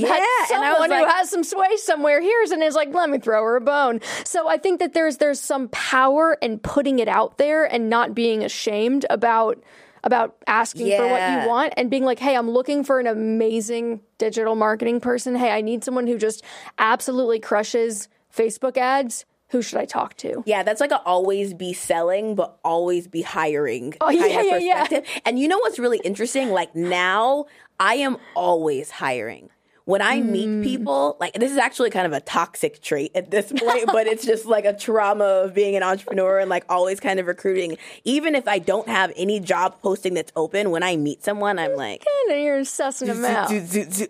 Yeah, 0.00 0.08
that 0.08 0.50
and 0.54 0.64
I 0.64 0.72
was 0.72 0.78
someone 0.78 0.98
who 0.98 1.06
has 1.06 1.30
some 1.30 1.44
sway 1.44 1.76
somewhere 1.76 2.20
hears 2.20 2.50
and 2.50 2.62
is 2.62 2.74
like, 2.74 2.92
let 2.94 3.10
me 3.10 3.18
throw 3.18 3.42
her 3.42 3.56
a 3.56 3.60
bone. 3.60 4.00
So 4.24 4.48
I 4.48 4.56
think 4.56 4.80
that 4.80 4.92
there's 4.92 5.16
there's 5.16 5.40
some 5.40 5.68
power 5.68 6.38
in 6.40 6.58
putting 6.58 6.98
it 6.98 7.08
out 7.08 7.38
there 7.38 7.64
and 7.64 7.90
not 7.90 8.14
being 8.14 8.44
ashamed 8.44 9.06
about 9.10 9.62
about 10.04 10.36
asking 10.46 10.96
for 10.96 11.06
what 11.06 11.42
you 11.42 11.48
want 11.48 11.74
and 11.76 11.90
being 11.90 12.04
like, 12.04 12.18
hey, 12.18 12.36
I'm 12.36 12.50
looking 12.50 12.84
for 12.84 13.00
an 13.00 13.06
amazing 13.06 14.00
digital 14.18 14.54
marketing 14.54 15.00
person. 15.00 15.34
Hey, 15.34 15.50
I 15.50 15.60
need 15.60 15.84
someone 15.84 16.06
who 16.06 16.16
just 16.18 16.44
absolutely 16.78 17.40
crushes 17.40 18.08
Facebook 18.34 18.76
ads. 18.76 19.24
Who 19.50 19.62
should 19.62 19.78
I 19.78 19.86
talk 19.86 20.14
to? 20.18 20.42
Yeah, 20.44 20.62
that's 20.62 20.80
like 20.80 20.90
a 20.90 21.00
always 21.00 21.54
be 21.54 21.72
selling, 21.72 22.34
but 22.34 22.58
always 22.64 23.08
be 23.08 23.22
hiring. 23.22 23.94
Oh, 24.00 24.10
yeah, 24.10 24.20
kind 24.20 24.40
of 24.40 24.44
yeah, 24.44 24.56
yeah. 24.58 24.80
perspective. 24.80 25.22
And 25.24 25.38
you 25.38 25.48
know 25.48 25.58
what's 25.58 25.78
really 25.78 26.00
interesting? 26.04 26.50
Like 26.50 26.76
now, 26.76 27.46
I 27.80 27.94
am 27.94 28.18
always 28.34 28.90
hiring. 28.90 29.48
When 29.88 30.02
I 30.02 30.20
Mm. 30.20 30.26
meet 30.26 30.62
people, 30.62 31.16
like 31.18 31.32
this 31.32 31.50
is 31.50 31.56
actually 31.56 31.88
kind 31.88 32.04
of 32.04 32.12
a 32.12 32.20
toxic 32.20 32.82
trait 32.82 33.10
at 33.14 33.30
this 33.30 33.50
point, 33.56 33.86
but 33.86 34.06
it's 34.06 34.22
just 34.22 34.44
like 34.44 34.66
a 34.66 34.74
trauma 34.74 35.24
of 35.24 35.54
being 35.54 35.76
an 35.76 35.82
entrepreneur 35.82 36.38
and 36.40 36.50
like 36.50 36.66
always 36.68 37.00
kind 37.00 37.18
of 37.18 37.26
recruiting. 37.26 37.78
Even 38.04 38.34
if 38.34 38.46
I 38.46 38.58
don't 38.58 38.86
have 38.86 39.14
any 39.16 39.40
job 39.40 39.80
posting 39.80 40.12
that's 40.12 40.30
open, 40.36 40.70
when 40.72 40.82
I 40.82 40.98
meet 40.98 41.24
someone, 41.24 41.58
I'm 41.58 41.74
like, 41.74 42.04
you're 42.28 42.60
sussing 42.60 43.06
them 43.06 43.24
out. 43.24 43.50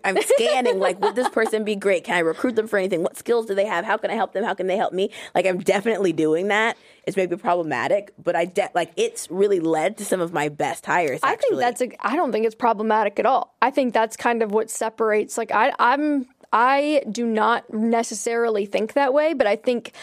I'm 0.03 0.17
scanning 0.21 0.79
like 0.79 0.99
would 0.99 1.15
this 1.15 1.29
person 1.29 1.63
be 1.63 1.77
great? 1.77 2.03
Can 2.03 2.15
I 2.17 2.19
recruit 2.19 2.57
them 2.57 2.67
for 2.67 2.77
anything? 2.77 3.01
What 3.01 3.15
skills 3.15 3.45
do 3.45 3.55
they 3.55 3.65
have? 3.65 3.85
How 3.85 3.95
can 3.95 4.11
I 4.11 4.15
help 4.15 4.33
them? 4.33 4.43
How 4.43 4.55
can 4.55 4.67
they 4.67 4.75
help 4.75 4.91
me? 4.91 5.11
Like 5.33 5.45
I'm 5.45 5.59
definitely 5.59 6.11
doing 6.11 6.49
that. 6.49 6.75
It's 7.09 7.17
maybe 7.17 7.35
problematic, 7.35 8.13
but 8.21 8.35
I 8.35 8.45
de- 8.45 8.69
like 8.73 8.91
it's 8.95 9.29
really 9.29 9.59
led 9.59 9.97
to 9.97 10.05
some 10.05 10.21
of 10.21 10.31
my 10.31 10.49
best 10.49 10.85
hires. 10.85 11.19
I 11.23 11.35
think 11.35 11.57
that's 11.57 11.81
a. 11.81 11.89
I 11.99 12.15
don't 12.15 12.31
think 12.31 12.45
it's 12.45 12.55
problematic 12.55 13.19
at 13.19 13.25
all. 13.25 13.55
I 13.61 13.71
think 13.71 13.93
that's 13.93 14.15
kind 14.15 14.41
of 14.41 14.51
what 14.51 14.69
separates. 14.69 15.37
Like 15.37 15.51
I, 15.51 15.73
I'm. 15.79 16.27
I 16.51 17.03
do 17.11 17.27
not 17.27 17.71
necessarily 17.71 18.65
think 18.65 18.93
that 18.93 19.13
way, 19.13 19.33
but 19.33 19.45
I 19.45 19.55
think 19.55 19.93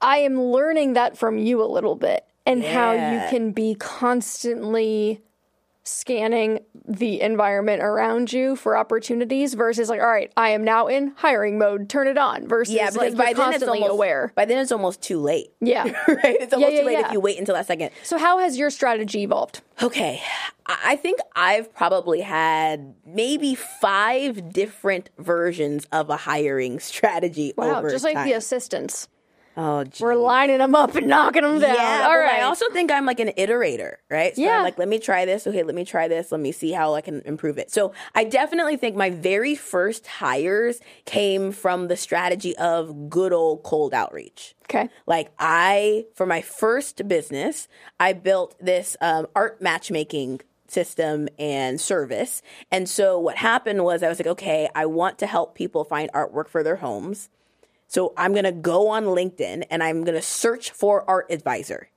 I 0.00 0.18
am 0.18 0.40
learning 0.40 0.94
that 0.94 1.16
from 1.16 1.38
you 1.38 1.62
a 1.62 1.66
little 1.66 1.94
bit 1.94 2.24
and 2.44 2.62
how 2.62 2.92
you 2.92 3.28
can 3.28 3.52
be 3.52 3.74
constantly 3.74 5.20
scanning 5.86 6.58
the 6.86 7.20
environment 7.20 7.82
around 7.82 8.32
you 8.32 8.56
for 8.56 8.76
opportunities 8.76 9.54
versus 9.54 9.88
like 9.88 10.00
all 10.00 10.06
right 10.06 10.32
i 10.36 10.50
am 10.50 10.64
now 10.64 10.86
in 10.88 11.12
hiring 11.16 11.58
mode 11.58 11.88
turn 11.88 12.06
it 12.08 12.18
on 12.18 12.46
versus 12.48 12.74
yeah, 12.74 12.90
because 12.90 13.14
like 13.14 13.16
by 13.16 13.32
then 13.32 13.54
it's 13.54 13.62
almost 13.62 13.92
aware 13.92 14.32
By 14.34 14.44
then 14.44 14.58
it's 14.58 14.72
almost 14.72 15.00
too 15.00 15.20
late. 15.20 15.48
yeah 15.60 15.84
right? 16.08 16.36
It's 16.40 16.52
almost 16.52 16.72
yeah, 16.72 16.80
too 16.80 16.86
late 16.86 16.92
yeah. 16.98 17.06
if 17.06 17.12
you 17.12 17.20
wait 17.20 17.38
until 17.38 17.54
that 17.54 17.66
second. 17.66 17.90
so 18.02 18.18
how 18.18 18.38
has 18.38 18.58
your 18.58 18.70
strategy 18.70 19.22
evolved 19.22 19.60
Okay. 19.82 20.22
I 20.66 20.96
think 20.96 21.20
I've 21.36 21.72
probably 21.74 22.22
had 22.22 22.94
maybe 23.04 23.54
five 23.54 24.52
different 24.52 25.10
versions 25.18 25.86
of 25.92 26.10
a 26.10 26.16
hiring 26.16 26.80
strategy 26.90 27.52
wow 27.56 27.82
just 27.82 28.04
like 28.04 28.14
time. 28.14 28.26
the 28.26 28.32
assistants 28.34 29.08
Oh, 29.56 29.84
geez. 29.84 30.00
we're 30.00 30.14
lining 30.14 30.58
them 30.58 30.74
up 30.74 30.94
and 30.94 31.06
knocking 31.06 31.42
them 31.42 31.58
down 31.58 31.74
Yeah, 31.74 32.06
all 32.08 32.18
right 32.18 32.40
I 32.40 32.42
also 32.42 32.66
think 32.72 32.90
I'm 32.90 33.06
like 33.06 33.20
an 33.20 33.28
iterator, 33.38 33.94
right? 34.10 34.36
So 34.36 34.42
Yeah. 34.42 34.58
I'm 34.58 34.62
like, 34.62 34.78
let 34.78 34.88
me 34.88 34.98
try 34.98 35.24
this. 35.24 35.46
Okay, 35.46 35.62
let 35.62 35.74
me 35.74 35.84
try 35.84 36.08
this. 36.08 36.30
Let 36.30 36.40
me 36.40 36.52
see 36.52 36.72
how 36.72 36.94
I 36.94 37.00
can 37.00 37.22
improve 37.24 37.56
it. 37.56 37.70
So 37.70 37.92
I 38.14 38.24
definitely 38.24 38.76
think 38.76 38.96
my 38.96 39.10
very 39.10 39.54
first 39.54 40.06
hires 40.06 40.80
came 41.06 41.52
from 41.52 41.88
the 41.88 41.96
strategy 41.96 42.56
of 42.56 43.08
good 43.08 43.32
old 43.32 43.62
cold 43.62 43.94
outreach. 43.94 44.54
okay 44.64 44.90
Like 45.06 45.30
I, 45.38 46.06
for 46.14 46.26
my 46.26 46.42
first 46.42 47.08
business, 47.08 47.68
I 47.98 48.12
built 48.12 48.54
this 48.60 48.96
um, 49.00 49.26
art 49.34 49.62
matchmaking 49.62 50.40
system 50.68 51.28
and 51.38 51.80
service. 51.80 52.42
And 52.70 52.88
so 52.88 53.18
what 53.18 53.36
happened 53.36 53.84
was 53.84 54.02
I 54.02 54.08
was 54.08 54.18
like, 54.18 54.26
okay, 54.26 54.68
I 54.74 54.86
want 54.86 55.18
to 55.20 55.26
help 55.26 55.54
people 55.54 55.84
find 55.84 56.10
artwork 56.12 56.48
for 56.48 56.62
their 56.62 56.76
homes. 56.76 57.28
So 57.88 58.12
I'm 58.16 58.32
going 58.32 58.44
to 58.44 58.52
go 58.52 58.88
on 58.88 59.04
LinkedIn 59.04 59.64
and 59.70 59.82
I'm 59.82 60.04
going 60.04 60.16
to 60.16 60.22
search 60.22 60.70
for 60.70 61.08
art 61.08 61.26
advisor. 61.30 61.88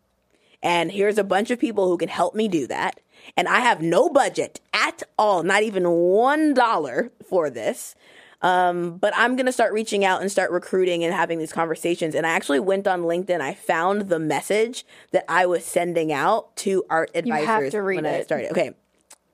And 0.62 0.92
here's 0.92 1.18
a 1.18 1.24
bunch 1.24 1.52
of 1.52 1.60
people 1.60 1.88
who 1.88 1.98
can 1.98 2.10
help 2.10 2.36
me 2.36 2.48
do 2.48 2.68
that. 2.68 3.00
And 3.38 3.48
I 3.48 3.60
have 3.60 3.82
no 3.82 4.10
budget 4.10 4.60
at 4.74 5.04
all, 5.18 5.44
not 5.44 5.64
even 5.64 5.90
one 5.90 6.54
dollar 6.54 7.12
for 7.28 7.50
this. 7.50 7.96
Um, 8.42 8.98
but 8.98 9.14
I'm 9.18 9.36
gonna 9.36 9.52
start 9.52 9.74
reaching 9.74 10.06
out 10.06 10.22
and 10.22 10.32
start 10.32 10.52
recruiting 10.52 11.04
and 11.04 11.14
having 11.14 11.40
these 11.40 11.52
conversations. 11.52 12.16
And 12.16 12.26
I 12.26 12.30
actually 12.30 12.62
went 12.62 12.88
on 12.88 13.02
LinkedIn. 13.02 13.42
I 13.42 13.54
found 13.54 14.08
the 14.08 14.20
message 14.20 14.86
that 15.12 15.26
I 15.28 15.46
was 15.46 15.66
sending 15.66 16.14
out 16.14 16.56
to 16.58 16.86
art 16.90 17.12
advisors 17.14 17.42
you 17.42 17.48
have 17.48 17.72
to 17.72 17.82
read 17.82 17.96
when 17.98 18.06
I 18.06 18.10
it. 18.18 18.24
started. 18.26 18.52
Okay. 18.52 18.72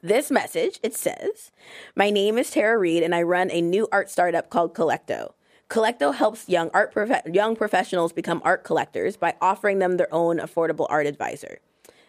This 0.02 0.30
message, 0.30 0.80
it 0.84 0.96
says, 0.96 1.52
My 1.96 2.10
name 2.10 2.38
is 2.38 2.52
Tara 2.52 2.78
Reed 2.78 3.04
and 3.04 3.14
I 3.14 3.22
run 3.24 3.50
a 3.52 3.62
new 3.62 3.88
art 3.92 4.10
startup 4.10 4.50
called 4.50 4.74
Kollecto. 4.76 5.34
Kollecto 5.70 6.14
helps 6.14 6.48
young 6.48 6.70
art 6.74 6.92
prof- 6.92 7.26
young 7.26 7.56
professionals 7.56 8.14
become 8.14 8.42
art 8.46 8.64
collectors 8.64 9.18
by 9.18 9.36
offering 9.42 9.80
them 9.80 9.98
their 9.98 10.14
own 10.14 10.38
affordable 10.38 10.86
art 10.90 11.08
advisor. 11.08 11.60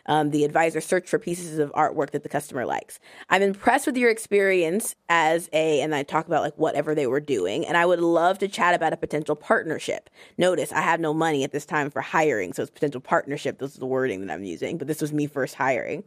Um, 0.06 0.30
the 0.30 0.44
advisor 0.44 0.80
search 0.80 1.08
for 1.08 1.18
pieces 1.18 1.58
of 1.58 1.72
artwork 1.72 2.10
that 2.10 2.22
the 2.22 2.28
customer 2.28 2.64
likes. 2.64 2.98
I'm 3.28 3.42
impressed 3.42 3.86
with 3.86 3.96
your 3.96 4.10
experience 4.10 4.94
as 5.08 5.48
a, 5.52 5.80
and 5.80 5.94
I 5.94 6.02
talk 6.02 6.26
about 6.26 6.42
like 6.42 6.56
whatever 6.56 6.94
they 6.94 7.06
were 7.06 7.20
doing, 7.20 7.66
and 7.66 7.76
I 7.76 7.86
would 7.86 8.00
love 8.00 8.38
to 8.38 8.48
chat 8.48 8.74
about 8.74 8.92
a 8.92 8.96
potential 8.96 9.36
partnership. 9.36 10.08
Notice 10.38 10.72
I 10.72 10.80
have 10.80 11.00
no 11.00 11.12
money 11.12 11.44
at 11.44 11.52
this 11.52 11.66
time 11.66 11.90
for 11.90 12.00
hiring, 12.02 12.52
so 12.52 12.62
it's 12.62 12.70
potential 12.70 13.00
partnership. 13.00 13.58
This 13.58 13.72
is 13.72 13.78
the 13.78 13.86
wording 13.86 14.24
that 14.24 14.32
I'm 14.32 14.44
using, 14.44 14.78
but 14.78 14.86
this 14.86 15.00
was 15.00 15.12
me 15.12 15.26
first 15.26 15.56
hiring. 15.56 16.04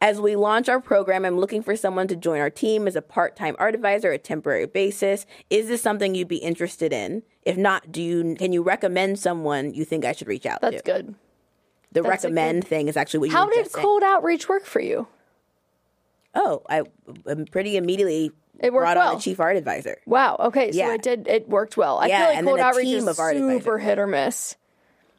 As 0.00 0.20
we 0.20 0.36
launch 0.36 0.68
our 0.68 0.80
program, 0.80 1.24
I'm 1.24 1.38
looking 1.38 1.62
for 1.62 1.76
someone 1.76 2.08
to 2.08 2.16
join 2.16 2.40
our 2.40 2.50
team 2.50 2.86
as 2.86 2.96
a 2.96 3.02
part 3.02 3.36
time 3.36 3.56
art 3.58 3.74
advisor, 3.74 4.10
a 4.12 4.18
temporary 4.18 4.66
basis. 4.66 5.26
Is 5.50 5.68
this 5.68 5.82
something 5.82 6.14
you'd 6.14 6.28
be 6.28 6.36
interested 6.38 6.92
in? 6.92 7.22
If 7.42 7.56
not, 7.56 7.92
do 7.92 8.02
you 8.02 8.36
can 8.36 8.52
you 8.52 8.62
recommend 8.62 9.18
someone 9.18 9.74
you 9.74 9.84
think 9.84 10.04
I 10.04 10.12
should 10.12 10.28
reach 10.28 10.46
out 10.46 10.62
that's 10.62 10.76
to? 10.76 10.82
good 10.82 11.14
The 11.94 12.02
That's 12.02 12.24
recommend 12.24 12.66
thing 12.66 12.88
is 12.88 12.96
actually 12.96 13.20
what 13.20 13.30
you 13.30 13.36
how 13.36 13.48
did 13.48 13.70
saying. 13.70 13.82
cold 13.82 14.02
outreach 14.02 14.48
work 14.48 14.64
for 14.66 14.80
you 14.80 15.06
Oh, 16.34 16.62
I 16.68 16.82
um, 17.26 17.46
pretty 17.46 17.76
immediately 17.76 18.32
It 18.58 18.72
worked 18.72 18.82
brought 18.82 18.96
on 18.96 19.06
well. 19.06 19.16
a 19.18 19.20
chief 19.20 19.38
art 19.40 19.56
advisor. 19.56 19.98
Wow. 20.04 20.36
Okay. 20.40 20.72
So 20.72 20.78
Yeah. 20.78 20.94
it 20.94 21.02
did. 21.02 21.28
It 21.28 21.48
worked 21.48 21.76
well. 21.76 21.98
I 21.98 22.06
Yeah, 22.08 22.18
feel 22.18 22.26
like 22.28 22.36
and 22.38 22.46
cold 22.48 22.58
outreach 22.60 22.86
is 22.88 23.06
of 23.06 23.18
art 23.20 23.36
super 23.36 23.54
advisors. 23.76 23.82
hit 23.82 23.98
or 24.00 24.06
miss. 24.08 24.56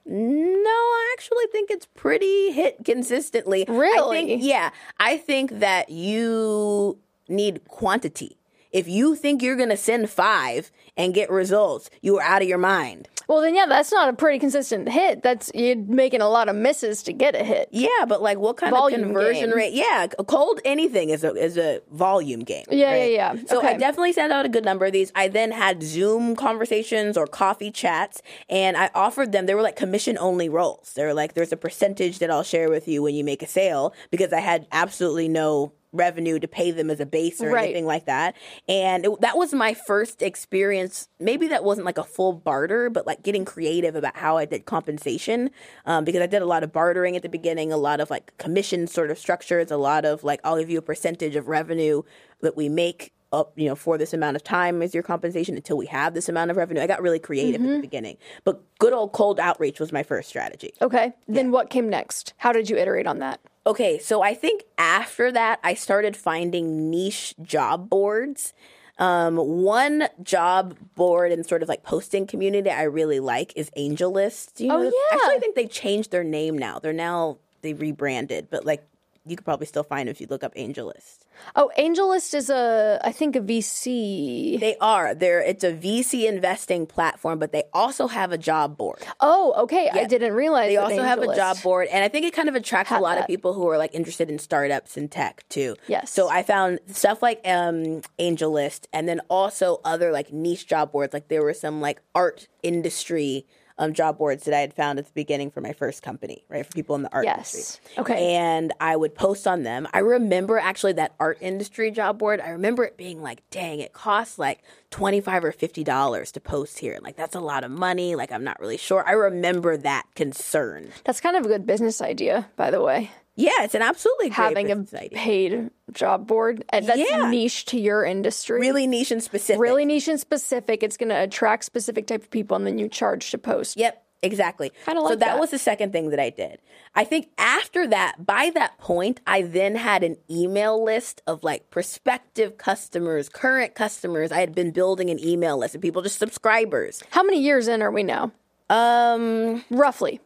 No, 0.05 0.69
I 0.69 1.15
actually 1.17 1.45
think 1.51 1.71
it's 1.71 1.87
pretty 1.95 2.51
hit 2.51 2.83
consistently. 2.85 3.65
I 3.67 3.71
Really? 3.71 4.25
think, 4.27 4.43
yeah. 4.43 4.69
I 4.99 5.17
think 5.17 5.59
that 5.61 5.89
you 5.89 6.99
need 7.29 7.65
quantity. 7.69 8.37
If 8.71 8.87
you 8.89 9.15
think 9.15 9.41
you're 9.41 9.55
going 9.55 9.69
to 9.69 9.77
send 9.77 10.09
five 10.09 10.69
and 10.97 11.13
get 11.13 11.31
results, 11.31 11.89
you 12.01 12.17
are 12.19 12.21
out 12.23 12.41
of 12.41 12.47
your 12.49 12.57
mind. 12.57 13.07
Well, 13.27 13.41
then 13.41 13.55
yeah, 13.55 13.65
that's 13.67 13.91
not 13.91 14.09
a 14.09 14.13
pretty 14.13 14.39
consistent 14.39 14.89
hit. 14.89 15.23
That's 15.23 15.51
you're 15.55 15.75
making 15.75 16.21
a 16.21 16.29
lot 16.29 16.49
of 16.49 16.55
misses 16.55 17.03
to 17.03 17.13
get 17.13 17.35
a 17.35 17.43
hit. 17.43 17.69
Yeah, 17.71 18.05
but 18.07 18.21
like 18.21 18.37
what 18.37 18.57
kind 18.57 18.71
Volume 18.71 19.01
of 19.01 19.05
conversion 19.07 19.49
game. 19.49 19.57
rate? 19.57 19.73
Yeah, 19.73 20.07
a 20.17 20.23
cold 20.23 20.59
anything 20.65 21.09
is 21.09 21.23
a 21.23 21.33
is 21.35 21.57
a 21.57 21.81
volume 21.91 22.41
game. 22.41 22.65
Yeah, 22.69 22.91
right? 22.91 23.11
yeah, 23.11 23.33
yeah. 23.33 23.41
So 23.47 23.61
I 23.61 23.73
definitely 23.77 24.13
sent 24.13 24.31
out 24.31 24.45
a 24.45 24.49
good 24.49 24.65
number 24.65 24.85
of 24.85 24.91
these. 24.91 25.11
I 25.15 25.27
then 25.27 25.51
had 25.51 25.81
Zoom 25.83 26.35
conversations 26.35 27.17
or 27.17 27.27
coffee 27.27 27.71
chats, 27.71 28.21
and 28.49 28.77
I 28.77 28.89
offered 28.93 29.31
them. 29.31 29.45
They 29.45 29.55
were 29.55 29.61
like 29.61 29.75
commission 29.75 30.17
only 30.17 30.49
roles. 30.49 30.93
They 30.93 31.03
were 31.03 31.13
like, 31.13 31.33
"There's 31.33 31.51
a 31.51 31.57
percentage 31.57 32.19
that 32.19 32.31
I'll 32.31 32.43
share 32.43 32.69
with 32.69 32.87
you 32.87 33.01
when 33.01 33.15
you 33.15 33.23
make 33.23 33.41
a 33.41 33.47
sale," 33.47 33.93
because 34.11 34.33
I 34.33 34.39
had 34.39 34.67
absolutely 34.71 35.27
no 35.29 35.73
revenue 35.95 36.39
to 36.39 36.47
pay 36.47 36.71
them 36.71 36.89
as 36.89 36.99
a 36.99 37.05
base 37.05 37.41
or 37.41 37.49
Right. 37.49 37.65
anything 37.65 37.85
like 37.85 38.05
that. 38.05 38.35
And 38.67 39.05
it, 39.05 39.21
that 39.21 39.37
was 39.37 39.53
my 39.53 39.73
first 39.73 40.21
experience. 40.21 41.09
Maybe 41.19 41.47
that 41.47 41.63
wasn't 41.63 41.85
like 41.85 41.97
a 41.97 42.03
full 42.03 42.33
barter, 42.33 42.89
but 42.89 43.07
like 43.07 43.23
getting 43.23 43.45
creative 43.45 43.95
about 43.95 44.15
how 44.17 44.37
I 44.37 44.45
did 44.45 44.65
compensation. 44.65 45.49
Um, 45.85 46.03
because 46.05 46.21
I 46.21 46.27
did 46.27 46.41
a 46.41 46.45
lot 46.45 46.63
of 46.63 46.71
bartering 46.71 47.15
at 47.15 47.21
the 47.23 47.29
beginning, 47.29 47.71
a 47.71 47.77
lot 47.77 47.99
of 47.99 48.09
like 48.09 48.37
commission 48.37 48.87
sort 48.87 49.11
of 49.11 49.17
structures, 49.17 49.71
a 49.71 49.77
lot 49.77 50.05
of 50.05 50.23
like, 50.23 50.39
I'll 50.43 50.57
give 50.59 50.69
you 50.69 50.77
a 50.79 50.81
percentage 50.83 51.35
of 51.35 51.47
revenue 51.47 52.03
that 52.41 52.55
we 52.55 52.69
make 52.69 53.11
up, 53.33 53.51
you 53.57 53.67
know, 53.67 53.75
for 53.75 53.97
this 53.97 54.13
amount 54.13 54.35
of 54.35 54.43
time 54.43 54.81
as 54.81 54.93
your 54.93 55.03
compensation 55.03 55.55
until 55.55 55.75
we 55.77 55.87
have 55.87 56.13
this 56.13 56.29
amount 56.29 56.51
of 56.51 56.57
revenue. 56.57 56.81
I 56.81 56.87
got 56.87 57.01
really 57.01 57.19
creative 57.19 57.59
Mm-hmm. 57.59 57.69
at 57.71 57.75
the 57.77 57.81
beginning. 57.81 58.17
But 58.43 58.61
good 58.79 58.93
old 58.93 59.11
cold 59.13 59.39
outreach 59.39 59.79
was 59.79 59.91
my 59.91 60.03
first 60.03 60.29
strategy. 60.29 60.73
Okay. 60.81 61.11
Then 61.27 61.51
what 61.51 61.69
came 61.69 61.89
next? 61.89 62.33
How 62.37 62.51
did 62.53 62.69
you 62.69 62.77
iterate 62.77 63.07
on 63.07 63.19
that? 63.19 63.39
Okay, 63.67 63.97
so 63.97 64.21
I 64.21 64.33
think 64.35 64.63
after 64.77 65.31
that, 65.31 65.59
I 65.63 65.73
started 65.73 66.15
finding 66.15 66.89
niche 66.91 67.33
job 67.41 67.89
boards. 67.89 68.53
Um, 68.97 69.35
one 69.37 70.07
job 70.23 70.77
board 70.95 71.31
and 71.31 71.45
sort 71.45 71.61
of 71.63 71.67
like 71.67 71.83
posting 71.83 72.27
community 72.27 72.69
I 72.69 72.83
really 72.83 73.19
like 73.19 73.51
is 73.55 73.69
AngelList. 73.75 74.53
Do 74.55 74.65
you 74.65 74.71
Oh, 74.71 74.77
know? 74.77 74.83
yeah. 74.83 75.15
Actually, 75.15 75.35
I 75.35 75.39
think 75.39 75.55
they 75.55 75.65
changed 75.67 76.11
their 76.11 76.23
name 76.23 76.57
now. 76.57 76.79
They're 76.79 76.93
now 76.93 77.37
they 77.61 77.73
rebranded, 77.73 78.49
but 78.49 78.65
like 78.65 78.87
you 79.25 79.35
could 79.35 79.45
probably 79.45 79.65
still 79.65 79.83
find 79.83 80.07
if 80.07 80.21
you 80.21 80.27
look 80.29 80.43
up 80.43 80.53
AngelList. 80.55 81.19
Oh, 81.55 81.71
AngelList 81.77 82.33
is 82.33 82.49
a, 82.49 82.99
I 83.03 83.11
think 83.11 83.35
a 83.35 83.41
VC. 83.41 84.59
They 84.59 84.77
are. 84.79 85.15
They're 85.15 85.41
it's 85.41 85.63
a 85.63 85.73
VC 85.73 86.27
investing 86.27 86.85
platform, 86.85 87.39
but 87.39 87.51
they 87.51 87.63
also 87.73 88.07
have 88.07 88.31
a 88.31 88.37
job 88.37 88.77
board. 88.77 89.03
Oh, 89.19 89.53
okay. 89.63 89.89
I 89.91 90.05
didn't 90.05 90.33
realize 90.33 90.69
They 90.69 90.77
also 90.77 91.01
have 91.01 91.19
a 91.19 91.35
job 91.35 91.61
board, 91.63 91.87
and 91.91 92.03
I 92.03 92.07
think 92.07 92.25
it 92.25 92.33
kind 92.33 92.49
of 92.49 92.55
attracts 92.55 92.91
a 92.91 92.99
lot 92.99 93.15
that. 93.15 93.21
of 93.21 93.27
people 93.27 93.53
who 93.53 93.67
are 93.69 93.77
like 93.77 93.93
interested 93.93 94.29
in 94.29 94.37
startups 94.37 94.97
and 94.97 95.11
tech 95.11 95.43
too. 95.49 95.75
Yes. 95.87 96.11
So 96.11 96.29
I 96.29 96.43
found 96.43 96.79
stuff 96.87 97.21
like 97.21 97.41
um, 97.45 98.01
AngelList, 98.19 98.85
and 98.93 99.07
then 99.07 99.21
also 99.29 99.81
other 99.83 100.11
like 100.11 100.31
niche 100.31 100.67
job 100.67 100.91
boards. 100.91 101.13
Like 101.13 101.29
there 101.29 101.41
were 101.41 101.53
some 101.53 101.81
like 101.81 102.01
art 102.13 102.47
industry 102.63 103.45
um, 103.77 103.93
job 103.93 104.17
boards 104.17 104.45
that 104.45 104.53
I 104.53 104.59
had 104.59 104.73
found 104.73 104.99
at 104.99 105.05
the 105.05 105.11
beginning 105.13 105.51
for 105.51 105.61
my 105.61 105.73
first 105.73 106.01
company, 106.01 106.43
right? 106.49 106.65
For 106.65 106.71
people 106.71 106.95
in 106.95 107.03
the 107.03 107.13
art 107.13 107.25
industry. 107.25 107.59
Yes. 107.59 107.79
industry. 107.83 108.01
Okay. 108.01 108.35
And 108.35 108.73
I 108.79 108.95
would 108.95 109.15
post 109.15 109.47
on 109.47 109.63
them. 109.63 109.87
I 109.93 109.99
remember 109.99 110.57
actually 110.57 110.93
that 110.93 111.13
art 111.19 111.37
industry 111.41 111.91
job 111.91 112.17
board. 112.17 112.39
I 112.39 112.49
remember 112.49 112.83
it 112.85 112.97
being 112.97 113.21
like, 113.21 113.41
dang, 113.49 113.79
it 113.79 113.93
costs 113.93 114.39
like 114.39 114.63
twenty 114.91 115.19
five 115.21 115.43
or 115.43 115.51
fifty 115.51 115.83
dollars 115.83 116.31
to 116.33 116.39
post 116.39 116.79
here. 116.79 116.99
Like 117.01 117.15
that's 117.15 117.35
a 117.35 117.41
lot 117.41 117.63
of 117.63 117.71
money. 117.71 118.15
Like 118.15 118.31
I'm 118.31 118.43
not 118.43 118.59
really 118.59 118.77
sure. 118.77 119.03
I 119.05 119.11
remember 119.11 119.75
that 119.77 120.05
concern. 120.15 120.91
That's 121.03 121.21
kind 121.21 121.35
of 121.35 121.45
a 121.45 121.49
good 121.49 121.65
business 121.65 122.01
idea, 122.01 122.47
by 122.55 122.71
the 122.71 122.81
way. 122.81 123.11
Yeah, 123.37 123.51
it's 123.63 123.75
an 123.75 123.81
absolutely 123.81 124.29
great 124.29 124.35
Having 124.57 124.71
a 124.71 125.09
paid 125.09 125.69
job 125.91 126.25
board 126.25 126.63
and 126.69 126.87
that's 126.87 126.97
Yeah. 126.99 127.29
niche 127.29 127.65
to 127.65 127.79
your 127.79 128.05
industry. 128.05 128.59
really 128.59 128.87
niche 128.87 129.11
and 129.11 129.21
specific. 129.21 129.61
really 129.61 129.83
niche 129.85 130.07
and 130.07 130.19
specific. 130.19 130.83
It's 130.83 130.95
going 130.97 131.09
to 131.09 131.21
attract 131.21 131.65
specific 131.65 132.07
type 132.07 132.23
of 132.23 132.31
people, 132.31 132.55
and 132.55 132.65
then 132.65 132.77
you 132.77 132.87
charge 132.87 133.31
to 133.31 133.37
post. 133.37 133.75
Yep, 133.77 134.01
exactly. 134.23 134.71
Kinda 134.85 135.01
so 135.01 135.09
that, 135.09 135.19
that. 135.19 135.39
was 135.39 135.51
the 135.51 135.59
second 135.59 135.91
thing 135.91 136.11
that 136.11 136.19
I 136.19 136.29
did. 136.29 136.59
I 136.95 137.03
think 137.03 137.27
after 137.37 137.85
that, 137.87 138.25
by 138.25 138.51
that 138.55 138.77
point, 138.77 139.19
I 139.27 139.41
then 139.41 139.75
had 139.75 140.01
an 140.03 140.15
email 140.31 140.81
list 140.81 141.21
of 141.27 141.43
like 141.43 141.69
prospective 141.69 142.57
customers, 142.57 143.27
current 143.27 143.75
customers. 143.75 144.31
I 144.31 144.39
had 144.39 144.55
been 144.55 144.71
building 144.71 145.09
an 145.09 145.19
email 145.19 145.57
list 145.57 145.75
of 145.75 145.81
people, 145.81 146.01
just 146.01 146.19
subscribers. 146.19 147.03
How 147.09 147.21
many 147.21 147.41
years 147.41 147.67
in 147.67 147.81
are 147.81 147.91
we 147.91 148.03
now? 148.03 148.31
Um, 148.69 149.63
Roughly. 149.69 150.21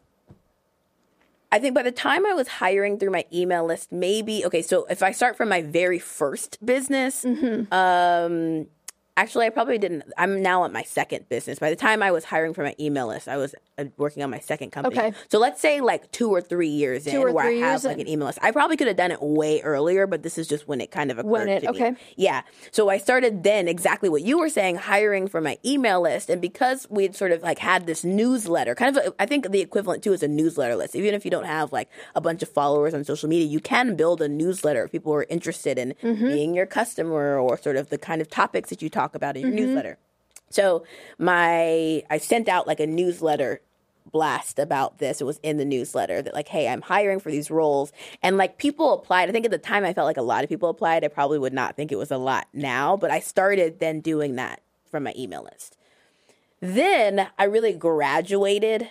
I 1.52 1.58
think 1.58 1.74
by 1.74 1.82
the 1.82 1.92
time 1.92 2.24
I 2.26 2.32
was 2.34 2.46
hiring 2.48 2.98
through 2.98 3.10
my 3.10 3.24
email 3.32 3.64
list, 3.66 3.90
maybe 3.90 4.44
okay. 4.46 4.62
So 4.62 4.84
if 4.86 5.02
I 5.02 5.12
start 5.12 5.36
from 5.36 5.48
my 5.48 5.62
very 5.62 5.98
first 5.98 6.64
business, 6.64 7.24
Mm-hmm. 7.24 7.72
um, 7.74 8.66
actually, 9.16 9.46
I 9.46 9.50
probably 9.50 9.78
didn't. 9.78 10.04
I'm 10.16 10.42
now 10.42 10.64
at 10.64 10.72
my 10.72 10.82
second 10.82 11.28
business. 11.28 11.58
By 11.58 11.70
the 11.70 11.76
time 11.76 12.02
I 12.02 12.10
was 12.10 12.24
hiring 12.24 12.54
for 12.54 12.62
my 12.64 12.74
email 12.80 13.08
list, 13.08 13.28
I 13.28 13.36
was 13.36 13.54
uh, 13.78 13.84
working 13.96 14.22
on 14.22 14.30
my 14.30 14.38
second 14.38 14.70
company. 14.70 14.98
Okay. 14.98 15.12
So 15.28 15.38
let's 15.38 15.60
say 15.60 15.80
like 15.80 16.10
two 16.12 16.30
or 16.30 16.40
three 16.40 16.68
years 16.68 17.06
in, 17.06 17.16
or 17.16 17.32
where 17.32 17.46
I 17.46 17.52
have 17.52 17.84
like 17.84 17.96
in. 17.96 18.02
an 18.02 18.08
email 18.08 18.26
list. 18.26 18.38
I 18.42 18.50
probably 18.50 18.76
could 18.76 18.86
have 18.88 18.96
done 18.96 19.10
it 19.10 19.20
way 19.22 19.60
earlier, 19.62 20.06
but 20.06 20.22
this 20.22 20.38
is 20.38 20.46
just 20.48 20.66
when 20.68 20.80
it 20.80 20.90
kind 20.90 21.10
of 21.10 21.18
occurred 21.18 21.30
When 21.30 21.48
it- 21.48 21.60
to 21.62 21.72
me. 21.72 21.78
okay. 21.78 21.96
Yeah. 22.16 22.42
So 22.70 22.88
I 22.88 22.98
started 22.98 23.42
then 23.42 23.68
exactly 23.68 24.08
what 24.08 24.22
you 24.22 24.38
were 24.38 24.48
saying, 24.48 24.76
hiring 24.76 25.28
for 25.28 25.40
my 25.40 25.58
email 25.64 26.00
list. 26.00 26.30
And 26.30 26.40
because 26.40 26.86
we'd 26.90 27.14
sort 27.16 27.32
of 27.32 27.42
like 27.42 27.58
had 27.58 27.86
this 27.86 28.04
newsletter, 28.04 28.74
kind 28.74 28.96
of, 28.96 29.14
i 29.18 29.26
think 29.26 29.50
the 29.50 29.60
equivalent 29.60 30.02
to 30.04 30.12
is 30.12 30.22
a 30.22 30.28
newsletter 30.28 30.76
list. 30.76 30.96
Even 30.96 31.14
if 31.14 31.24
you 31.24 31.30
don't 31.30 31.46
have 31.46 31.72
like 31.72 31.88
a 32.14 32.20
bunch 32.20 32.42
of 32.42 32.48
followers 32.48 32.94
on 32.94 33.04
social 33.04 33.28
media, 33.28 33.46
you 33.46 33.60
can 33.60 33.96
build 33.96 34.20
a 34.22 34.28
newsletter 34.28 34.84
if 34.84 34.92
people 34.92 35.12
are 35.14 35.26
interested 35.28 35.78
in 35.78 35.94
being 36.02 36.54
your 36.54 36.66
customer 36.66 37.38
or 37.38 37.58
sort 37.58 37.76
of 37.76 37.88
the 37.90 37.98
kind 37.98 38.20
of 38.20 38.28
topics 38.30 38.70
that 38.70 38.82
you 38.82 38.88
talk 38.88 38.99
about 39.14 39.36
in 39.36 39.42
your 39.42 39.50
mm-hmm. 39.50 39.66
newsletter. 39.66 39.98
So 40.50 40.84
my, 41.18 42.02
I 42.10 42.18
sent 42.18 42.48
out 42.48 42.66
like 42.66 42.80
a 42.80 42.86
newsletter 42.86 43.60
blast 44.10 44.58
about 44.58 44.98
this. 44.98 45.20
It 45.20 45.24
was 45.24 45.38
in 45.42 45.56
the 45.56 45.64
newsletter 45.64 46.22
that 46.22 46.34
like, 46.34 46.48
hey, 46.48 46.68
I'm 46.68 46.82
hiring 46.82 47.20
for 47.20 47.30
these 47.30 47.50
roles. 47.50 47.92
And 48.22 48.36
like 48.36 48.58
people 48.58 48.92
applied. 48.92 49.28
I 49.28 49.32
think 49.32 49.44
at 49.44 49.50
the 49.50 49.58
time 49.58 49.84
I 49.84 49.92
felt 49.92 50.06
like 50.06 50.16
a 50.16 50.22
lot 50.22 50.42
of 50.42 50.48
people 50.48 50.68
applied. 50.68 51.04
I 51.04 51.08
probably 51.08 51.38
would 51.38 51.52
not 51.52 51.76
think 51.76 51.92
it 51.92 51.98
was 51.98 52.10
a 52.10 52.18
lot 52.18 52.48
now, 52.52 52.96
but 52.96 53.10
I 53.10 53.20
started 53.20 53.78
then 53.78 54.00
doing 54.00 54.36
that 54.36 54.60
from 54.90 55.04
my 55.04 55.14
email 55.16 55.44
list. 55.44 55.76
Then 56.60 57.28
I 57.38 57.44
really 57.44 57.72
graduated 57.72 58.88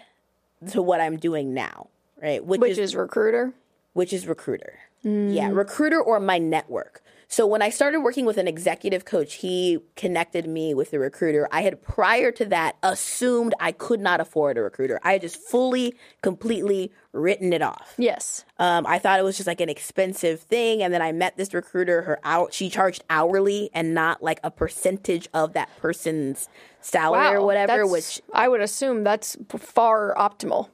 to 0.71 0.81
what 0.81 1.01
I'm 1.01 1.17
doing 1.17 1.53
now, 1.53 1.87
right? 2.21 2.43
Which, 2.43 2.61
Which 2.61 2.71
is 2.71 2.79
is 2.79 2.95
recruiter. 2.95 3.53
which 3.93 4.13
is 4.13 4.27
recruiter. 4.27 4.79
Mm. 5.05 5.33
Yeah, 5.33 5.49
recruiter 5.49 6.01
or 6.01 6.19
my 6.19 6.37
network. 6.37 7.01
So 7.31 7.45
when 7.45 7.61
I 7.61 7.69
started 7.69 7.99
working 7.99 8.25
with 8.25 8.39
an 8.39 8.47
executive 8.47 9.05
coach, 9.05 9.35
he 9.35 9.77
connected 9.95 10.47
me 10.47 10.73
with 10.73 10.89
the 10.89 10.97
recruiter. 10.97 11.47
I 11.51 11.61
had 11.61 11.79
prior 11.79 12.31
to 12.31 12.45
that 12.45 12.75
assumed 12.81 13.53
I 13.59 13.71
could 13.71 13.99
not 13.99 14.19
afford 14.19 14.57
a 14.57 14.63
recruiter. 14.63 14.99
I 15.03 15.13
had 15.13 15.21
just 15.21 15.37
fully, 15.37 15.93
completely 16.23 16.91
written 17.13 17.53
it 17.53 17.61
off. 17.61 17.93
Yes. 17.99 18.45
Um, 18.57 18.87
I 18.87 18.97
thought 18.97 19.19
it 19.19 19.23
was 19.23 19.37
just 19.37 19.45
like 19.45 19.61
an 19.61 19.69
expensive 19.69 20.39
thing, 20.39 20.81
and 20.81 20.91
then 20.91 21.03
I 21.03 21.11
met 21.11 21.37
this 21.37 21.53
recruiter. 21.53 22.01
Her 22.01 22.19
out, 22.23 22.51
she 22.51 22.67
charged 22.67 23.03
hourly 23.11 23.69
and 23.75 23.93
not 23.93 24.23
like 24.23 24.39
a 24.43 24.49
percentage 24.49 25.29
of 25.31 25.53
that 25.53 25.69
person's 25.77 26.49
salary 26.81 27.35
or 27.35 27.45
whatever. 27.45 27.85
Which 27.85 28.21
I 28.33 28.47
would 28.47 28.61
assume 28.61 29.03
that's 29.03 29.37
far 29.59 30.15
optimal. 30.15 30.69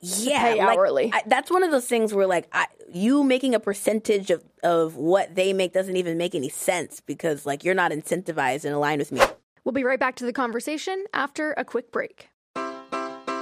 Yeah, 0.00 0.42
pay 0.42 0.58
like, 0.58 0.78
hourly. 0.78 1.10
I, 1.12 1.22
that's 1.26 1.50
one 1.50 1.62
of 1.62 1.70
those 1.70 1.86
things 1.86 2.14
where 2.14 2.26
like 2.26 2.48
I, 2.52 2.66
you 2.92 3.24
making 3.24 3.54
a 3.54 3.60
percentage 3.60 4.30
of 4.30 4.44
of 4.62 4.96
what 4.96 5.34
they 5.34 5.52
make 5.52 5.72
doesn't 5.72 5.96
even 5.96 6.18
make 6.18 6.34
any 6.34 6.48
sense 6.48 7.00
because 7.00 7.46
like 7.46 7.64
you're 7.64 7.74
not 7.74 7.90
incentivized 7.90 8.64
and 8.64 8.74
aligned 8.74 9.00
with 9.00 9.12
me. 9.12 9.20
We'll 9.64 9.72
be 9.72 9.84
right 9.84 10.00
back 10.00 10.16
to 10.16 10.24
the 10.24 10.32
conversation 10.32 11.04
after 11.12 11.52
a 11.52 11.64
quick 11.64 11.92
break. 11.92 12.28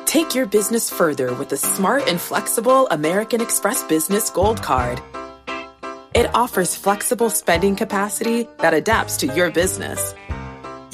Take 0.07 0.35
your 0.35 0.47
business 0.47 0.89
further 0.91 1.35
with 1.35 1.51
the 1.51 1.57
smart 1.57 2.09
and 2.09 2.21
flexible 2.21 2.89
American 2.89 3.41
Express 3.41 3.83
Business 3.85 4.31
Gold 4.31 4.63
Card. 4.63 5.01
It 6.15 6.35
offers 6.35 6.75
flexible 6.75 7.29
spending 7.29 7.77
capacity 7.77 8.49
that 8.59 8.73
adapts 8.73 9.19
to 9.19 9.27
your 9.27 9.51
business. 9.51 10.15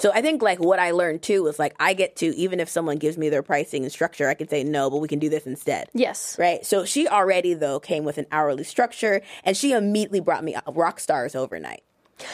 So 0.00 0.12
I 0.12 0.22
think 0.22 0.42
like 0.42 0.58
what 0.60 0.78
I 0.78 0.92
learned 0.92 1.22
too 1.22 1.42
was 1.42 1.58
like 1.58 1.74
I 1.80 1.92
get 1.94 2.16
to 2.16 2.26
even 2.36 2.60
if 2.60 2.68
someone 2.68 2.98
gives 2.98 3.18
me 3.18 3.28
their 3.28 3.42
pricing 3.42 3.82
and 3.82 3.92
structure, 3.92 4.28
I 4.28 4.34
can 4.34 4.48
say 4.48 4.64
no, 4.64 4.90
but 4.90 4.98
we 4.98 5.08
can 5.08 5.18
do 5.18 5.28
this 5.28 5.46
instead. 5.46 5.88
Yes. 5.94 6.36
Right. 6.38 6.64
So 6.64 6.84
she 6.84 7.08
already 7.08 7.54
though 7.54 7.80
came 7.80 8.04
with 8.04 8.18
an 8.18 8.26
hourly 8.30 8.64
structure, 8.64 9.22
and 9.44 9.56
she 9.56 9.72
immediately 9.72 10.20
brought 10.20 10.44
me 10.44 10.56
rock 10.68 11.00
stars 11.00 11.34
overnight. 11.34 11.82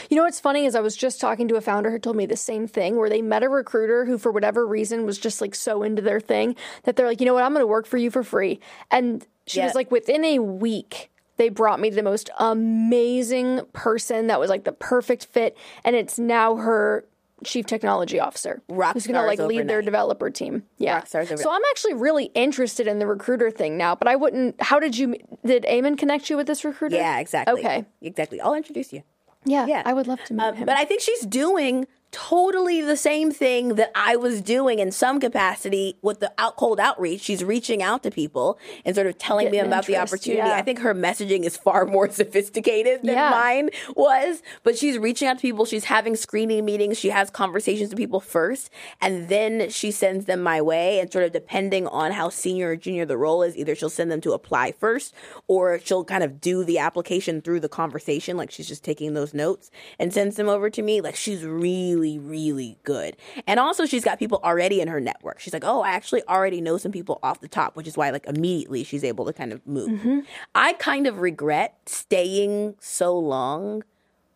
You 0.09 0.17
know 0.17 0.23
what's 0.25 0.41
funny 0.41 0.65
is 0.65 0.75
I 0.75 0.81
was 0.81 0.97
just 0.97 1.21
talking 1.21 1.47
to 1.49 1.57
a 1.57 1.61
founder 1.61 1.91
who 1.91 1.99
told 1.99 2.17
me 2.17 2.25
the 2.25 2.37
same 2.39 2.67
thing 2.67 2.97
where 2.97 3.11
they 3.11 3.21
met 3.21 3.43
a 3.43 3.51
recruiter 3.51 4.07
who 4.07 4.17
for 4.17 4.33
whatever 4.33 4.67
reason 4.67 5.05
was 5.05 5.19
just 5.19 5.43
like 5.43 5.55
so 5.55 5.83
into 5.83 6.01
their 6.01 6.21
thing 6.21 6.57
that 6.85 6.97
they're 6.97 7.07
like, 7.07 7.21
"You 7.21 7.27
know 7.27 7.35
what? 7.35 7.45
I'm 7.45 7.53
going 7.53 7.63
to 7.63 7.67
work 7.67 7.87
for 7.87 7.99
you 7.99 8.11
for 8.11 8.23
free." 8.23 8.61
And 8.91 9.27
she 9.47 9.59
Yeah. 9.61 9.67
was 9.67 9.75
like 9.75 9.91
within 9.91 10.25
a 10.25 10.39
week 10.39 11.11
they 11.37 11.49
brought 11.51 11.81
me 11.81 11.91
the 11.91 12.03
most 12.03 12.31
amazing 12.39 13.61
person 13.73 14.29
that 14.29 14.39
was 14.41 14.49
like 14.51 14.65
the 14.65 14.73
perfect 14.73 15.27
fit 15.27 15.57
and 15.85 15.95
it's 15.97 16.19
now 16.19 16.57
her 16.57 17.05
chief 17.43 17.67
technology 17.67 18.21
officer 18.21 18.63
Rock 18.69 18.95
who's 18.95 19.07
going 19.07 19.21
to 19.21 19.27
like 19.27 19.39
lead 19.41 19.69
their 19.69 19.83
developer 19.83 20.31
team. 20.31 20.63
Yeah. 20.79 21.03
Overnight. 21.15 21.39
so 21.41 21.51
I'm 21.51 21.61
actually 21.71 21.95
really 21.95 22.27
interested 22.27 22.87
in 22.87 22.99
the 23.01 23.07
recruiter 23.07 23.51
thing 23.51 23.77
now, 23.77 23.95
but 23.95 24.07
I 24.09 24.17
wouldn't 24.17 24.61
how 24.63 24.79
did 24.79 24.97
you 24.97 25.17
did 25.45 25.65
Eamon 25.65 25.99
connect 25.99 26.31
you 26.31 26.37
with 26.37 26.47
this 26.47 26.65
recruiter? 26.65 26.97
Yeah, 26.97 27.19
exactly. 27.19 27.61
Okay. 27.61 27.85
Exactly. 28.01 28.41
I'll 28.41 28.55
introduce 28.55 28.93
you. 28.93 29.03
Yeah. 29.45 29.67
Yeah. 29.67 29.83
I 29.85 29.93
would 29.93 30.07
love 30.07 30.23
to 30.25 30.35
meet 30.35 30.43
Uh, 30.43 30.53
him. 30.53 30.67
But 30.67 30.77
I 30.79 30.85
think 30.85 31.01
she's 31.01 31.21
doing 31.27 31.87
totally 32.15 32.81
the 32.81 32.97
same 32.97 33.33
thing 33.33 33.71
that 33.75 33.91
I 33.95 34.15
was 34.15 34.41
doing 34.41 34.79
in 34.79 34.93
some 34.93 35.19
capacity 35.19 35.97
with 36.01 36.21
the 36.21 36.33
out 36.39 36.57
cold 36.57 36.79
outreach. 36.79 37.21
She's 37.23 37.43
reaching 37.43 37.83
out 37.83 38.05
to 38.05 38.11
people 38.13 38.57
and 38.85 38.95
sort 38.95 39.09
of 39.09 39.19
telling 39.19 39.47
Getting 39.47 39.59
them 39.63 39.67
about 39.67 39.87
the 39.87 39.97
opportunity. 39.97 40.39
yeah. 40.49 40.55
I 40.57 40.63
think 40.63 40.79
her 40.79 40.95
messaging 40.95 41.43
is 41.45 41.57
far 41.57 41.85
more 41.97 42.09
sophisticated 42.11 43.01
than 43.03 43.15
Yeah. 43.15 43.31
mine 43.31 43.71
was, 43.97 44.43
but 44.63 44.79
she's 44.79 44.97
reaching 44.97 45.27
out 45.27 45.39
to 45.39 45.43
people. 45.43 45.65
She's 45.65 45.85
having 45.85 46.15
screening 46.15 46.65
meetings. 46.65 46.99
She 46.99 47.11
has 47.11 47.31
conversations 47.31 47.91
with 47.91 47.99
people 47.99 48.21
first, 48.21 48.71
and 49.01 49.29
then 49.29 49.69
she 49.71 49.91
sends 49.91 50.27
them 50.27 50.41
my 50.41 50.61
way. 50.63 51.01
And 51.01 51.13
sort 51.13 51.25
of 51.25 51.33
depending 51.33 51.87
on 51.89 52.13
how 52.13 52.29
senior 52.29 52.69
or 52.71 52.77
junior 52.77 53.05
the 53.05 53.17
role 53.17 53.43
is, 53.43 53.57
either 53.57 53.75
she'll 53.75 53.91
send 53.91 54.11
them 54.13 54.21
to 54.21 54.33
apply 54.33 54.71
first, 54.73 55.13
or 55.49 55.81
she'll 55.83 56.05
kind 56.05 56.23
of 56.23 56.41
do 56.41 56.63
the 56.65 56.79
application 56.79 57.41
through 57.43 57.61
the 57.61 57.69
conversation, 57.69 58.37
like 58.37 58.51
she's 58.53 58.69
just 58.69 58.85
taking 58.85 59.15
those 59.15 59.35
notes 59.35 59.71
and 59.99 60.13
sends 60.15 60.37
them 60.37 60.49
over 60.49 60.71
to 60.71 60.81
me. 60.83 61.01
Like 61.01 61.17
she's 61.17 61.45
really, 61.45 62.04
really 62.19 62.79
good. 62.85 63.17
And 63.47 63.59
also, 63.59 63.87
she's 63.87 64.05
got 64.05 64.19
people 64.19 64.41
already 64.45 64.81
in 64.81 64.89
her 64.89 65.01
network. 65.01 65.41
She's 65.41 65.53
like, 65.53 65.65
oh, 65.65 65.83
I 65.83 65.91
actually 65.91 66.23
already 66.29 66.61
know 66.61 66.77
some 66.79 66.93
people 66.93 67.19
off 67.23 67.41
the 67.41 67.49
top, 67.49 67.77
which 67.77 67.87
is 67.87 67.97
why 67.97 68.11
like 68.11 68.27
immediately 68.27 68.85
she's 68.85 69.05
able 69.05 69.25
to 69.27 69.33
kind 69.33 69.53
of 69.53 69.67
move. 69.67 69.91
Mm-hmm. 69.91 70.21
I 70.55 70.75
kind 70.75 71.07
of 71.07 71.21
regret 71.21 71.77
staying 71.87 72.75
so 72.81 73.19
long 73.19 73.83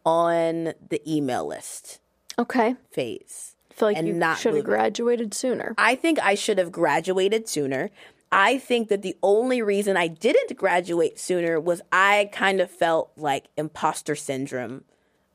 on 0.05 0.73
the 0.89 1.01
email 1.07 1.47
list 1.47 2.01
okay. 2.39 2.77
phase. 2.91 3.55
I 3.71 3.75
feel 3.75 3.89
like 3.89 3.97
and 3.97 4.09
you 4.09 4.15
not 4.15 4.39
should 4.39 4.55
have 4.55 4.65
graduated 4.65 5.35
sooner. 5.35 5.75
I 5.79 5.95
think 5.95 6.19
I 6.21 6.35
should 6.35 6.59
have 6.59 6.73
graduated 6.73 7.49
sooner. 7.49 7.91
I 8.31 8.59
think 8.59 8.89
that 8.89 9.03
the 9.03 9.17
only 9.23 9.63
reason 9.63 9.97
I 9.97 10.09
didn't 10.09 10.57
graduate 10.57 11.19
sooner 11.19 11.59
was 11.61 11.81
I 11.93 12.31
kind 12.33 12.61
of 12.61 12.71
felt 12.71 13.11
like 13.17 13.47
imposter 13.57 14.17
syndrome 14.17 14.85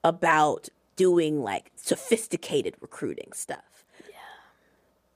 about 0.04 0.70
doing 0.96 1.42
like 1.42 1.72
sophisticated 1.76 2.76
recruiting 2.82 3.32
stuff. 3.34 3.86
Yeah. 4.02 4.16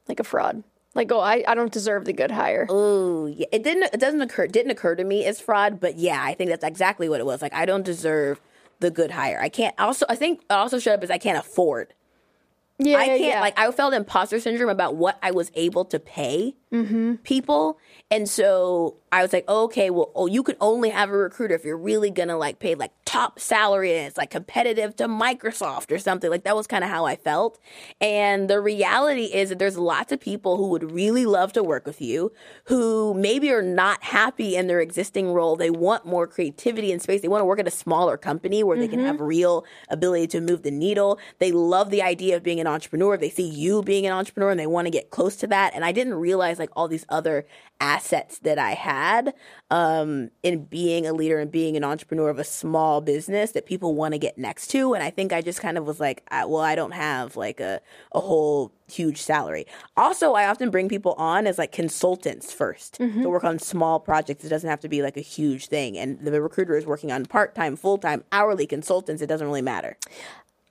Like 0.08 0.20
a 0.20 0.24
fraud. 0.24 0.64
Like, 0.96 1.12
oh, 1.12 1.20
I, 1.20 1.44
I 1.48 1.54
don't 1.54 1.72
deserve 1.72 2.06
the 2.06 2.14
good 2.14 2.32
hire. 2.32 2.66
Ooh, 2.72 3.28
yeah. 3.28 3.46
It 3.52 3.64
didn't. 3.64 3.94
It 3.94 4.00
doesn't 4.00 4.22
occur. 4.22 4.48
Didn't 4.48 4.72
occur 4.72 4.96
to 4.96 5.04
me 5.04 5.26
as 5.26 5.40
fraud, 5.40 5.80
but 5.80 5.98
yeah, 5.98 6.24
I 6.24 6.34
think 6.34 6.50
that's 6.50 6.64
exactly 6.64 7.08
what 7.08 7.20
it 7.20 7.26
was. 7.26 7.42
Like 7.42 7.54
I 7.54 7.66
don't 7.66 7.84
deserve 7.84 8.42
the 8.80 8.90
good 8.90 9.12
hire. 9.12 9.40
I 9.40 9.50
can't 9.50 9.76
also 9.80 10.06
I 10.10 10.16
think 10.16 10.42
I 10.50 10.56
also 10.56 10.80
showed 10.80 10.96
up 10.96 11.04
as 11.04 11.12
I 11.12 11.18
can't 11.18 11.38
afford. 11.38 11.94
Yeah, 12.80 12.98
I 12.98 13.08
can't 13.08 13.22
yeah. 13.22 13.42
like 13.42 13.58
I 13.58 13.72
felt 13.72 13.94
imposter 13.94 14.40
syndrome 14.40 14.70
about 14.70 14.96
what 14.96 15.18
I 15.24 15.32
was 15.32 15.52
able 15.56 15.86
to 15.86 16.00
pay 16.00 16.56
Mm-hmm. 16.74 17.16
people. 17.24 17.80
And 18.12 18.28
so 18.28 18.98
I 19.14 19.22
was 19.22 19.32
like, 19.32 19.46
oh, 19.48 19.64
okay, 19.66 19.90
well, 19.90 20.12
oh, 20.16 20.28
you 20.28 20.44
could 20.44 20.58
only 20.60 20.90
have 20.90 21.10
a 21.10 21.18
recruiter 21.18 21.56
if 21.56 21.64
you're 21.64 21.78
really 21.78 22.10
gonna 22.10 22.38
like 22.38 22.60
pay 22.60 22.76
like 22.76 22.92
top 23.06 23.40
salary 23.40 23.96
and 23.96 24.06
it's 24.06 24.18
like 24.18 24.30
competitive 24.30 24.94
to 24.98 25.08
Microsoft 25.08 25.92
or 25.92 25.98
something. 25.98 26.30
Like 26.30 26.44
that 26.44 26.58
was 26.58 26.68
kind 26.68 26.84
of 26.84 26.90
how 26.90 27.06
I 27.06 27.16
felt. 27.16 27.58
And 28.02 28.50
the 28.50 28.60
reality 28.60 29.26
is 29.34 29.48
that 29.48 29.60
there's 29.60 29.78
lots 29.78 30.12
of 30.12 30.20
people 30.20 30.58
who 30.58 30.68
would 30.68 30.92
really 30.92 31.26
love 31.26 31.54
to 31.54 31.64
work 31.64 31.86
with 31.86 32.02
you 32.02 32.34
who 32.66 33.14
maybe 33.14 33.50
are 33.52 33.62
not 33.62 34.04
happy 34.04 34.58
in 34.58 34.68
their 34.68 34.82
existing 34.82 35.32
role. 35.32 35.56
They 35.56 35.70
want 35.70 36.06
more 36.06 36.28
creativity 36.28 36.92
and 36.92 37.02
space. 37.02 37.22
They 37.22 37.30
want 37.30 37.42
to 37.42 37.46
work 37.46 37.60
at 37.60 37.68
a 37.68 37.72
smaller 37.72 38.18
company 38.18 38.62
where 38.62 38.78
they 38.78 38.90
can 38.90 39.00
have 39.00 39.22
real 39.22 39.64
ability 39.88 40.28
to 40.28 40.42
move 40.42 40.64
the 40.64 40.72
needle. 40.72 41.18
They 41.40 41.54
love 41.54 41.92
the 41.92 42.02
idea 42.02 42.36
of 42.36 42.44
being 42.44 42.60
an 42.60 42.67
entrepreneur. 42.68 43.18
They 43.18 43.30
see 43.30 43.48
you 43.48 43.82
being 43.82 44.06
an 44.06 44.14
entrepreneur 44.14 44.52
and 44.52 44.60
they 44.60 44.68
want 44.68 44.86
to 44.86 44.92
get 44.92 45.10
close 45.10 45.36
to 45.38 45.48
that. 45.48 45.74
And 45.74 45.84
I 45.84 45.92
didn't 45.92 46.16
realize 46.16 46.60
like 46.60 46.70
all 46.76 46.88
these 46.88 47.06
other 47.10 47.46
assets 47.80 48.40
that 48.40 48.58
I 48.58 48.72
had 48.72 49.34
um, 49.70 50.32
in 50.44 50.66
being 50.66 51.06
a 51.06 51.14
leader 51.14 51.40
and 51.40 51.52
being 51.52 51.78
an 51.78 51.84
entrepreneur 51.84 52.30
of 52.30 52.40
a 52.40 52.44
small 52.44 53.02
business 53.02 53.52
that 53.52 53.66
people 53.66 53.94
want 53.94 54.14
to 54.14 54.18
get 54.18 54.38
next 54.38 54.68
to. 54.68 54.94
And 54.94 55.04
I 55.04 55.10
think 55.10 55.34
I 55.34 55.42
just 55.42 55.62
kind 55.62 55.78
of 55.78 55.86
was 55.86 56.00
like, 56.00 56.24
I, 56.30 56.46
well, 56.46 56.62
I 56.62 56.76
don't 56.76 56.92
have 56.92 57.36
like 57.36 57.60
a, 57.60 57.82
a 58.14 58.20
whole 58.20 58.72
huge 58.90 59.22
salary. 59.22 59.66
Also, 59.96 60.34
I 60.34 60.48
often 60.48 60.70
bring 60.72 60.90
people 60.90 61.14
on 61.14 61.46
as 61.46 61.58
like 61.58 61.72
consultants 61.72 62.54
1st 62.54 63.22
to 63.22 63.30
work 63.30 63.44
on 63.44 63.60
small 63.60 64.00
projects. 64.00 64.46
It 64.46 64.50
doesn't 64.50 64.70
have 64.70 64.80
to 64.82 64.90
be 64.90 65.02
like 65.02 65.18
a 65.18 65.22
huge 65.22 65.68
thing. 65.68 65.98
And 65.98 66.20
the 66.20 66.42
recruiter 66.42 66.78
is 66.78 66.86
working 66.86 67.12
on 67.12 67.26
part 67.26 67.54
time, 67.54 67.76
full 67.76 67.98
time, 67.98 68.24
hourly 68.32 68.66
consultants. 68.66 69.22
It 69.22 69.28
doesn't 69.28 69.46
really 69.46 69.62
matter. 69.62 69.98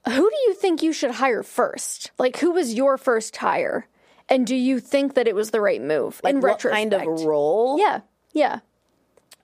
Who 0.09 0.31
do 0.31 0.37
you 0.47 0.55
think 0.55 0.83
you 0.83 0.92
should 0.92 1.12
hire 1.12 1.42
first? 1.42 2.11
Like, 2.19 2.38
who 2.38 2.53
was 2.53 2.75
your 2.75 2.97
first 2.97 3.37
hire? 3.37 3.88
And 4.29 4.47
do 4.47 4.57
you 4.57 4.81
think 4.81 5.14
that 5.14 5.29
it 5.29 5.35
was 5.35 5.51
the 5.51 5.61
right 5.61 5.81
move 5.83 6.21
Like 6.23 6.35
in 6.35 6.40
what 6.40 6.64
retrospect? 6.64 6.73
kind 6.92 6.92
of 6.95 7.25
role? 7.25 7.79
Yeah, 7.79 8.01
yeah. 8.33 8.61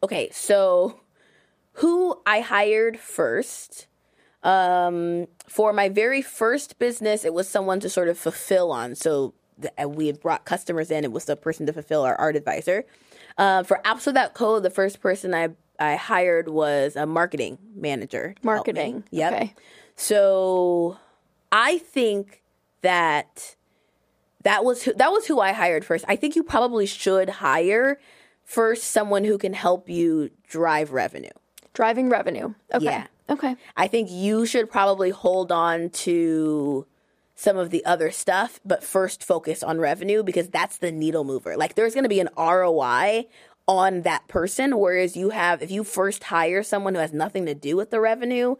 okay, 0.02 0.28
so 0.32 1.00
who 1.74 2.20
I 2.26 2.40
hired 2.40 2.98
first 2.98 3.86
um, 4.42 5.28
for 5.48 5.72
my 5.72 5.88
very 5.88 6.20
first 6.22 6.78
business, 6.78 7.24
it 7.24 7.32
was 7.32 7.48
someone 7.48 7.78
to 7.80 7.88
sort 7.88 8.08
of 8.08 8.18
fulfill 8.18 8.72
on. 8.72 8.94
So 8.96 9.34
the, 9.58 9.72
uh, 9.82 9.88
we 9.88 10.08
had 10.08 10.20
brought 10.20 10.44
customers 10.44 10.90
in. 10.90 11.04
It 11.04 11.12
was 11.12 11.26
the 11.26 11.36
person 11.36 11.66
to 11.66 11.72
fulfill 11.72 12.02
our 12.02 12.16
art 12.16 12.34
advisor. 12.34 12.84
Uh, 13.38 13.62
for 13.62 13.80
Apps 13.84 14.04
Without 14.06 14.34
Code, 14.34 14.62
the 14.64 14.70
first 14.70 15.00
person 15.00 15.32
I 15.34 15.50
I 15.78 15.96
hired 15.96 16.48
was 16.48 16.96
a 16.96 17.06
marketing 17.06 17.58
manager. 17.74 18.34
to 18.42 18.48
help 18.48 18.66
me. 18.66 18.72
Marketing. 18.72 19.04
Yep. 19.10 19.32
Okay. 19.32 19.54
So 19.96 20.98
I 21.50 21.78
think 21.78 22.42
that 22.80 23.56
that 24.42 24.64
was 24.64 24.82
who, 24.82 24.92
that 24.94 25.10
was 25.10 25.26
who 25.26 25.40
I 25.40 25.52
hired 25.52 25.84
first. 25.84 26.04
I 26.08 26.16
think 26.16 26.36
you 26.36 26.42
probably 26.42 26.86
should 26.86 27.28
hire 27.28 28.00
first 28.44 28.84
someone 28.84 29.24
who 29.24 29.38
can 29.38 29.54
help 29.54 29.88
you 29.88 30.30
drive 30.48 30.92
revenue. 30.92 31.30
Driving 31.74 32.08
revenue. 32.08 32.54
Okay. 32.74 32.84
Yeah. 32.84 33.06
Okay. 33.30 33.56
I 33.76 33.86
think 33.86 34.10
you 34.10 34.44
should 34.44 34.70
probably 34.70 35.10
hold 35.10 35.52
on 35.52 35.90
to 35.90 36.86
some 37.34 37.56
of 37.56 37.70
the 37.70 37.84
other 37.84 38.10
stuff, 38.10 38.60
but 38.64 38.84
first 38.84 39.24
focus 39.24 39.62
on 39.62 39.78
revenue 39.78 40.22
because 40.22 40.48
that's 40.48 40.78
the 40.78 40.92
needle 40.92 41.24
mover. 41.24 41.56
Like 41.56 41.74
there's 41.74 41.94
going 41.94 42.04
to 42.04 42.08
be 42.08 42.20
an 42.20 42.28
ROI 42.36 43.26
on 43.66 44.02
that 44.02 44.28
person, 44.28 44.78
whereas 44.78 45.16
you 45.16 45.30
have 45.30 45.62
if 45.62 45.70
you 45.70 45.84
first 45.84 46.24
hire 46.24 46.62
someone 46.62 46.94
who 46.94 47.00
has 47.00 47.12
nothing 47.12 47.46
to 47.46 47.54
do 47.54 47.76
with 47.76 47.90
the 47.90 48.00
revenue, 48.00 48.56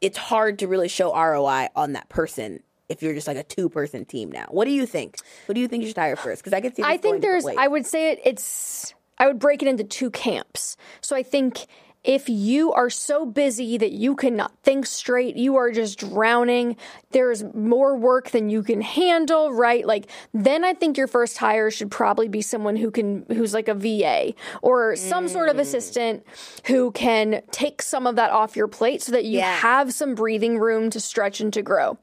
it's 0.00 0.18
hard 0.18 0.60
to 0.60 0.68
really 0.68 0.88
show 0.88 1.14
ROI 1.14 1.68
on 1.74 1.92
that 1.92 2.08
person. 2.08 2.62
If 2.88 3.02
you're 3.02 3.14
just 3.14 3.26
like 3.26 3.36
a 3.36 3.42
two 3.42 3.68
person 3.68 4.04
team 4.04 4.32
now, 4.32 4.46
what 4.50 4.64
do 4.64 4.70
you 4.70 4.86
think? 4.86 5.16
What 5.46 5.54
do 5.54 5.60
you 5.60 5.68
think 5.68 5.82
you 5.82 5.88
should 5.88 5.98
hire 5.98 6.16
first? 6.16 6.42
Because 6.42 6.54
I 6.54 6.60
could 6.60 6.74
see. 6.74 6.82
I 6.82 6.96
think 6.96 7.20
there's. 7.20 7.46
I 7.46 7.68
would 7.68 7.86
say 7.86 8.12
it, 8.12 8.20
it's. 8.24 8.94
I 9.18 9.26
would 9.26 9.38
break 9.38 9.62
it 9.62 9.68
into 9.68 9.84
two 9.84 10.10
camps. 10.10 10.76
So 11.00 11.14
I 11.14 11.22
think 11.22 11.66
if 12.04 12.28
you 12.28 12.72
are 12.72 12.88
so 12.90 13.26
busy 13.26 13.76
that 13.76 13.92
you 13.92 14.14
cannot 14.14 14.52
think 14.62 14.86
straight, 14.86 15.36
you 15.36 15.56
are 15.56 15.70
just 15.70 15.98
drowning. 15.98 16.76
There's 17.10 17.42
more 17.54 17.96
work 17.96 18.30
than 18.30 18.48
you 18.50 18.62
can 18.62 18.80
handle, 18.80 19.52
right? 19.52 19.84
Like 19.86 20.08
then 20.32 20.64
I 20.64 20.74
think 20.74 20.96
your 20.96 21.08
first 21.08 21.38
hire 21.38 21.70
should 21.70 21.90
probably 21.90 22.28
be 22.28 22.40
someone 22.40 22.76
who 22.76 22.90
can 22.90 23.26
who's 23.28 23.52
like 23.52 23.68
a 23.68 23.74
VA 23.74 24.34
or 24.62 24.96
some 24.96 25.28
sort 25.28 25.48
Mm. 25.48 25.52
of 25.52 25.58
assistant 25.58 26.24
who 26.66 26.92
can 26.92 27.42
take 27.50 27.82
some 27.82 28.06
of 28.06 28.16
that 28.16 28.30
off 28.30 28.56
your 28.56 28.68
plate 28.68 29.02
so 29.02 29.12
that 29.12 29.24
you 29.24 29.38
Yeah. 29.38 29.56
have 29.56 29.92
some 29.92 30.14
breathing 30.14 30.58
room 30.58 30.90
to 30.90 31.00
stretch 31.00 31.40
and 31.40 31.52
to 31.52 31.62
grow. 31.62 31.98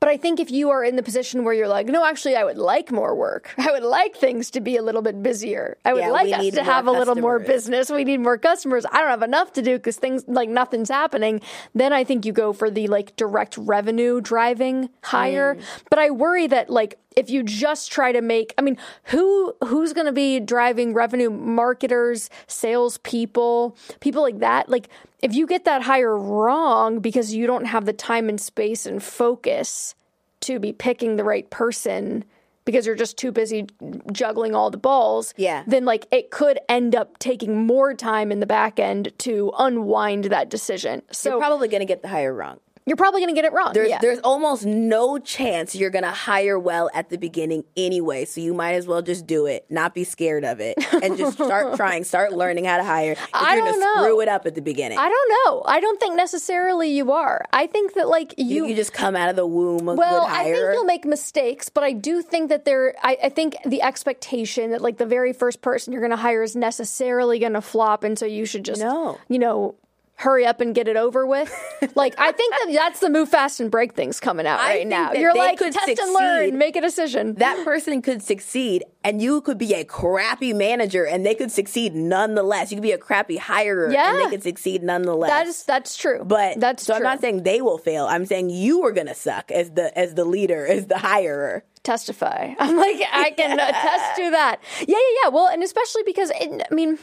But 0.00 0.08
I 0.08 0.16
think 0.16 0.38
if 0.38 0.50
you 0.50 0.70
are 0.70 0.84
in 0.84 0.96
the 0.96 1.02
position 1.02 1.44
where 1.44 1.52
you're 1.52 1.68
like, 1.68 1.86
no, 1.86 2.04
actually, 2.04 2.36
I 2.36 2.44
would 2.44 2.58
like 2.58 2.92
more 2.92 3.14
work. 3.14 3.52
I 3.58 3.72
would 3.72 3.82
like 3.82 4.16
things 4.16 4.50
to 4.52 4.60
be 4.60 4.76
a 4.76 4.82
little 4.82 5.02
bit 5.02 5.22
busier. 5.22 5.76
I 5.84 5.92
would 5.92 6.00
Yeah, 6.00 6.10
like 6.10 6.32
us 6.32 6.54
to 6.54 6.62
have 6.62 6.86
a 6.86 6.92
little 6.92 7.16
more 7.16 7.38
business. 7.38 7.90
We 7.90 8.04
need 8.04 8.20
more 8.20 8.38
customers. 8.38 8.86
I 8.90 9.00
don't 9.00 9.10
have 9.10 9.22
enough 9.22 9.52
to 9.54 9.62
do 9.62 9.76
because 9.76 9.96
things 9.96 10.24
like 10.28 10.48
nothing's 10.48 10.88
happening. 10.88 11.40
Then 11.74 11.92
I 11.92 12.04
think 12.04 12.24
you 12.24 12.32
go 12.32 12.52
for 12.52 12.70
the 12.70 12.86
like 12.86 13.16
direct 13.16 13.56
revenue 13.58 14.20
driving 14.20 14.90
hire. 15.02 15.56
Mm. 15.56 15.62
But 15.90 15.98
I 15.98 16.10
worry 16.10 16.46
that 16.46 16.70
like 16.70 16.98
if 17.18 17.28
you 17.28 17.42
just 17.42 17.90
try 17.90 18.12
to 18.12 18.22
make, 18.22 18.54
I 18.56 18.62
mean, 18.62 18.76
who 19.04 19.54
who's 19.66 19.92
going 19.92 20.06
to 20.06 20.12
be 20.12 20.38
driving 20.38 20.94
revenue? 20.94 21.30
Marketers, 21.30 22.30
salespeople, 22.46 23.76
people 24.00 24.22
like 24.22 24.38
that. 24.38 24.68
Like 24.68 24.88
if 25.20 25.34
you 25.34 25.46
get 25.46 25.64
that 25.64 25.82
hire 25.82 26.16
wrong 26.16 27.00
because 27.00 27.34
you 27.34 27.46
don't 27.46 27.64
have 27.66 27.84
the 27.86 27.92
time 27.92 28.28
and 28.28 28.40
space 28.40 28.86
and 28.86 29.02
focus 29.02 29.94
to 30.40 30.58
be 30.60 30.72
picking 30.72 31.16
the 31.16 31.24
right 31.24 31.48
person 31.50 32.24
because 32.64 32.86
you're 32.86 32.94
just 32.94 33.16
too 33.16 33.32
busy 33.32 33.66
juggling 34.12 34.54
all 34.54 34.70
the 34.70 34.76
balls, 34.76 35.32
Yeah. 35.38 35.64
then 35.66 35.84
like 35.86 36.06
it 36.12 36.30
could 36.30 36.58
end 36.68 36.94
up 36.94 37.18
taking 37.18 37.66
more 37.66 37.94
time 37.94 38.30
in 38.30 38.40
the 38.40 38.46
back 38.46 38.78
end 38.78 39.10
to 39.20 39.50
unwind 39.58 40.24
that 40.26 40.50
decision. 40.50 41.02
So 41.10 41.30
you're 41.30 41.38
probably 41.40 41.68
going 41.68 41.80
to 41.80 41.86
get 41.86 42.02
the 42.02 42.08
hire 42.08 42.32
wrong. 42.34 42.60
You're 42.88 42.96
probably 42.96 43.20
going 43.20 43.34
to 43.34 43.40
get 43.40 43.44
it 43.44 43.52
wrong. 43.52 43.72
There's 43.72 43.88
yeah. 43.88 43.98
there's 44.00 44.18
almost 44.20 44.64
no 44.66 45.18
chance 45.18 45.74
you're 45.74 45.90
gonna 45.90 46.10
hire 46.10 46.58
well 46.58 46.90
at 46.94 47.10
the 47.10 47.18
beginning 47.18 47.64
anyway. 47.76 48.24
So 48.24 48.40
you 48.40 48.54
might 48.54 48.72
as 48.74 48.86
well 48.86 49.02
just 49.02 49.26
do 49.26 49.46
it, 49.46 49.66
not 49.70 49.94
be 49.94 50.04
scared 50.04 50.44
of 50.44 50.60
it, 50.60 50.76
and 51.02 51.16
just 51.16 51.34
start 51.34 51.76
trying, 51.76 52.04
start 52.04 52.32
learning 52.32 52.64
how 52.64 52.76
to 52.78 52.84
hire. 52.84 53.12
If 53.12 53.28
I 53.32 53.54
you're 53.54 53.64
gonna 53.64 53.72
don't 53.72 53.80
know. 53.80 54.02
screw 54.02 54.20
it 54.20 54.28
up 54.28 54.46
at 54.46 54.54
the 54.54 54.62
beginning, 54.62 54.98
I 54.98 55.08
don't 55.08 55.32
know. 55.46 55.62
I 55.66 55.80
don't 55.80 56.00
think 56.00 56.16
necessarily 56.16 56.90
you 56.90 57.12
are. 57.12 57.44
I 57.52 57.66
think 57.66 57.94
that 57.94 58.08
like 58.08 58.34
you, 58.36 58.46
you, 58.46 58.66
you 58.66 58.74
just 58.76 58.92
come 58.92 59.16
out 59.16 59.28
of 59.28 59.36
the 59.36 59.46
womb 59.46 59.88
a 59.88 59.94
well, 59.94 60.26
I 60.26 60.44
think 60.44 60.56
you'll 60.56 60.84
make 60.84 61.04
mistakes, 61.04 61.68
but 61.68 61.84
I 61.84 61.92
do 61.92 62.22
think 62.22 62.48
that 62.48 62.64
there. 62.64 62.94
I, 63.02 63.16
I 63.24 63.28
think 63.28 63.56
the 63.64 63.82
expectation 63.82 64.70
that 64.70 64.80
like 64.80 64.98
the 64.98 65.06
very 65.06 65.32
first 65.32 65.62
person 65.62 65.92
you're 65.92 66.02
going 66.02 66.10
to 66.10 66.16
hire 66.16 66.42
is 66.42 66.56
necessarily 66.56 67.38
going 67.38 67.52
to 67.54 67.60
flop, 67.60 68.04
and 68.04 68.18
so 68.18 68.26
you 68.26 68.46
should 68.46 68.64
just 68.64 68.80
No. 68.80 69.18
you 69.28 69.38
know 69.38 69.74
hurry 70.18 70.44
up 70.44 70.60
and 70.60 70.74
get 70.74 70.88
it 70.88 70.96
over 70.96 71.24
with. 71.24 71.48
like 71.94 72.14
I 72.18 72.32
think 72.32 72.52
that 72.52 72.72
that's 72.72 73.00
the 73.00 73.08
move 73.08 73.28
fast 73.28 73.60
and 73.60 73.70
break 73.70 73.94
things 73.94 74.18
coming 74.18 74.46
out 74.46 74.58
I 74.58 74.78
right 74.78 74.86
now. 74.86 75.12
You're 75.12 75.34
like 75.34 75.58
test 75.58 75.88
and 75.88 76.12
learn, 76.12 76.58
make 76.58 76.76
a 76.76 76.80
decision. 76.80 77.34
that 77.36 77.64
person 77.64 78.02
could 78.02 78.22
succeed, 78.22 78.84
and 79.04 79.22
you 79.22 79.40
could 79.40 79.58
be 79.58 79.74
a 79.74 79.84
crappy 79.84 80.52
manager, 80.52 81.06
and 81.06 81.24
they 81.24 81.34
could 81.34 81.52
succeed 81.52 81.94
nonetheless. 81.94 82.70
You 82.70 82.76
could 82.76 82.82
be 82.82 82.92
a 82.92 82.98
crappy 82.98 83.38
hirer, 83.38 83.94
and 83.94 84.18
they 84.18 84.30
could 84.30 84.42
succeed 84.42 84.82
nonetheless. 84.82 85.30
that 85.30 85.46
is 85.46 85.64
that's 85.64 85.96
true. 85.96 86.22
But 86.24 86.58
that's 86.58 86.84
so 86.84 86.94
true. 86.94 86.96
I'm 86.96 87.02
not 87.04 87.20
saying 87.20 87.44
they 87.44 87.62
will 87.62 87.78
fail. 87.78 88.06
I'm 88.06 88.26
saying 88.26 88.50
you 88.50 88.84
are 88.84 88.92
gonna 88.92 89.14
suck 89.14 89.52
as 89.52 89.70
the 89.70 89.96
as 89.96 90.14
the 90.14 90.24
leader, 90.24 90.66
as 90.66 90.86
the 90.86 90.96
hirer. 90.96 91.62
testify. 91.84 92.54
I'm 92.58 92.76
like, 92.76 93.00
I 93.12 93.30
can 93.30 93.58
uh, 93.58 93.62
attest 93.68 94.16
to 94.16 94.30
that. 94.32 94.60
Yeah, 94.80 94.86
yeah, 94.88 95.20
yeah. 95.24 95.28
Well, 95.30 95.46
and 95.46 95.62
especially 95.62 96.02
because, 96.04 96.30
it, 96.34 96.66
I 96.70 96.74
mean, 96.74 96.98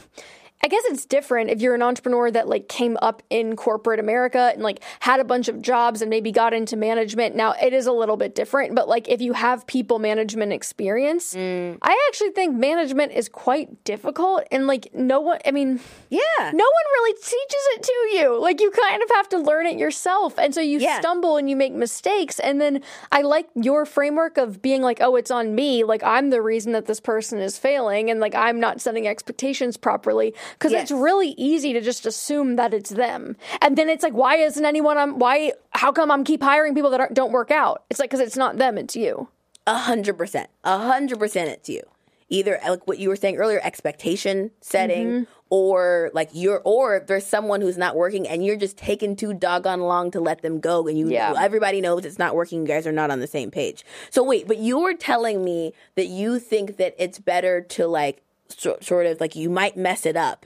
I 0.64 0.68
guess 0.68 0.82
it's 0.86 1.06
different 1.06 1.52
if 1.52 1.62
you're 1.62 1.76
an 1.76 1.84
entrepreneur 1.84 2.32
that 2.32 2.48
like 2.48 2.68
came 2.68 2.98
up 3.00 3.22
in 3.30 3.56
corporate 3.56 4.00
America 4.00 4.50
and 4.52 4.64
like 4.64 4.82
had 5.00 5.20
a 5.20 5.24
bunch 5.24 5.48
of 5.48 5.62
jobs 5.62 6.02
and 6.02 6.10
maybe 6.10 6.32
got 6.32 6.56
into 6.56 6.76
management. 6.76 7.36
Now 7.36 7.54
it 7.62 7.72
is 7.72 7.86
a 7.86 7.92
little 7.92 8.18
bit 8.18 8.34
different, 8.34 8.74
but 8.74 8.88
like 8.88 9.08
if 9.08 9.22
you 9.22 9.34
have 9.34 9.68
people 9.68 10.00
management 10.00 10.54
experience, 10.54 11.36
mm. 11.36 11.78
I 11.84 12.08
actually 12.10 12.32
think 12.32 12.56
management 12.56 13.12
is 13.12 13.30
quite 13.30 13.84
difficult 13.84 14.44
and 14.52 14.66
like 14.66 14.88
no 14.92 15.20
one, 15.20 15.40
I 15.46 15.52
mean, 15.52 15.80
Yeah. 16.10 16.20
no 16.40 16.48
one 16.48 16.54
really 16.94 17.14
teaches 17.14 17.66
it 17.76 17.84
to 17.84 17.94
you. 18.18 18.42
Like 18.42 18.60
you 18.60 18.72
kind 18.72 19.04
of 19.04 19.10
have 19.12 19.30
to 19.30 19.38
learn 19.38 19.68
it 19.68 19.78
yourself. 19.78 20.40
And 20.40 20.56
so 20.56 20.62
you 20.62 20.80
Yeah. 20.80 21.00
stumble 21.00 21.38
and 21.38 21.48
you 21.48 21.56
make 21.56 21.74
mistakes. 21.74 22.40
And 22.40 22.60
then 22.60 22.82
I 23.12 23.22
like 23.22 23.48
your 23.54 23.86
framework 23.86 24.38
of 24.40 24.64
being 24.64 24.82
like, 24.82 25.00
oh, 25.00 25.16
it's 25.16 25.30
on 25.30 25.54
me. 25.54 25.84
Like 25.84 26.02
I'm 26.04 26.32
the 26.32 26.42
reason 26.42 26.72
that 26.72 26.88
this 26.88 27.00
person 27.00 27.40
is 27.40 27.60
failing 27.60 28.10
and 28.10 28.20
like 28.20 28.34
I'm 28.34 28.60
not 28.60 28.82
setting 28.82 29.08
expectations 29.08 29.78
properly. 29.78 30.34
Because 30.54 30.72
Yes. 30.72 30.84
it's 30.84 30.92
really 30.92 31.30
easy 31.38 31.74
to 31.74 31.82
just 31.82 32.06
assume 32.06 32.56
that 32.56 32.74
it's 32.74 32.90
them. 32.92 33.36
And 33.62 33.78
then 33.78 33.90
it's 33.90 34.04
like, 34.04 34.14
why 34.14 34.36
isn't 34.38 34.64
anyone 34.66 34.98
I'm 34.98 35.20
why 35.20 35.54
how 35.72 35.92
come 35.92 36.12
I'm 36.12 36.24
keep 36.24 36.42
hiring 36.44 36.76
people 36.76 36.90
that 36.92 37.14
don't 37.14 37.32
work 37.32 37.52
out? 37.52 37.84
It's 37.90 38.00
like 38.00 38.10
because 38.10 38.22
it's 38.26 38.38
not 38.38 38.58
them, 38.58 38.78
it's 38.78 38.96
you. 38.96 39.30
A 39.68 39.76
hundred 39.78 40.18
percent. 40.18 40.50
A 40.64 40.78
hundred 40.78 41.20
percent 41.20 41.50
it's 41.50 41.70
you. 41.70 41.82
either 42.30 42.60
like 42.68 42.88
what 42.88 42.98
you 42.98 43.10
were 43.10 43.16
saying 43.16 43.38
earlier, 43.38 43.60
expectation 43.64 44.50
setting, 44.62 45.08
Mm-hmm. 45.08 45.24
or 45.52 46.10
like 46.16 46.30
you're, 46.34 46.60
or 46.66 47.04
there's 47.08 47.26
someone 47.26 47.62
who's 47.62 47.78
not 47.78 47.96
working 47.96 48.28
and 48.28 48.44
you're 48.44 48.56
just 48.58 48.78
taking 48.78 49.16
too 49.16 49.32
doggone 49.32 49.80
long 49.82 50.10
to 50.10 50.20
let 50.20 50.42
them 50.42 50.60
go, 50.60 50.88
and 50.88 50.98
you, 50.98 51.08
Yeah. 51.10 51.36
everybody 51.40 51.82
knows 51.82 52.04
it's 52.04 52.18
not 52.18 52.36
working. 52.36 52.62
You 52.62 52.68
guys 52.68 52.88
are 52.88 52.92
not 52.92 53.12
on 53.12 53.20
the 53.20 53.28
same 53.28 53.52
page. 53.52 53.86
So 54.10 54.24
wait, 54.24 54.48
but 54.48 54.58
you 54.58 54.80
were 54.80 54.96
telling 54.96 55.44
me 55.46 55.74
that 55.96 56.08
you 56.08 56.40
think 56.40 56.78
that 56.78 56.96
it's 56.98 57.20
better 57.20 57.62
to 57.62 57.86
like 57.86 58.24
so, 58.50 58.78
sort 58.82 59.06
of 59.06 59.20
like 59.20 59.36
you 59.36 59.50
might 59.50 59.76
mess 59.78 60.06
it 60.06 60.16
up. 60.16 60.46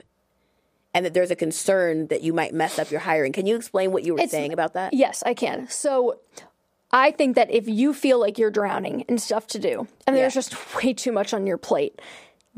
And 0.92 1.04
that 1.06 1.14
there's 1.14 1.30
a 1.30 1.36
concern 1.36 2.08
that 2.08 2.22
you 2.22 2.32
might 2.32 2.52
mess 2.52 2.76
up 2.76 2.90
your 2.90 2.98
hiring. 3.00 3.32
Can 3.32 3.46
you 3.46 3.54
explain 3.54 3.92
what 3.92 4.02
you 4.02 4.14
were 4.16 4.26
saying 4.26 4.52
about 4.52 4.74
that? 4.74 4.92
Yes, 4.92 5.22
I 5.24 5.34
can. 5.34 5.68
So 5.68 6.18
I 6.90 7.12
think 7.12 7.36
that 7.36 7.48
if 7.50 7.68
you 7.68 7.94
feel 7.94 8.18
like 8.18 8.38
you're 8.38 8.50
drowning 8.50 9.02
in 9.02 9.18
stuff 9.18 9.46
to 9.48 9.60
do 9.60 9.86
and 10.06 10.16
there's 10.16 10.34
Yeah. 10.34 10.40
just 10.40 10.74
way 10.82 10.92
too 10.92 11.12
much 11.12 11.32
on 11.32 11.46
your 11.46 11.58
plate, 11.58 12.00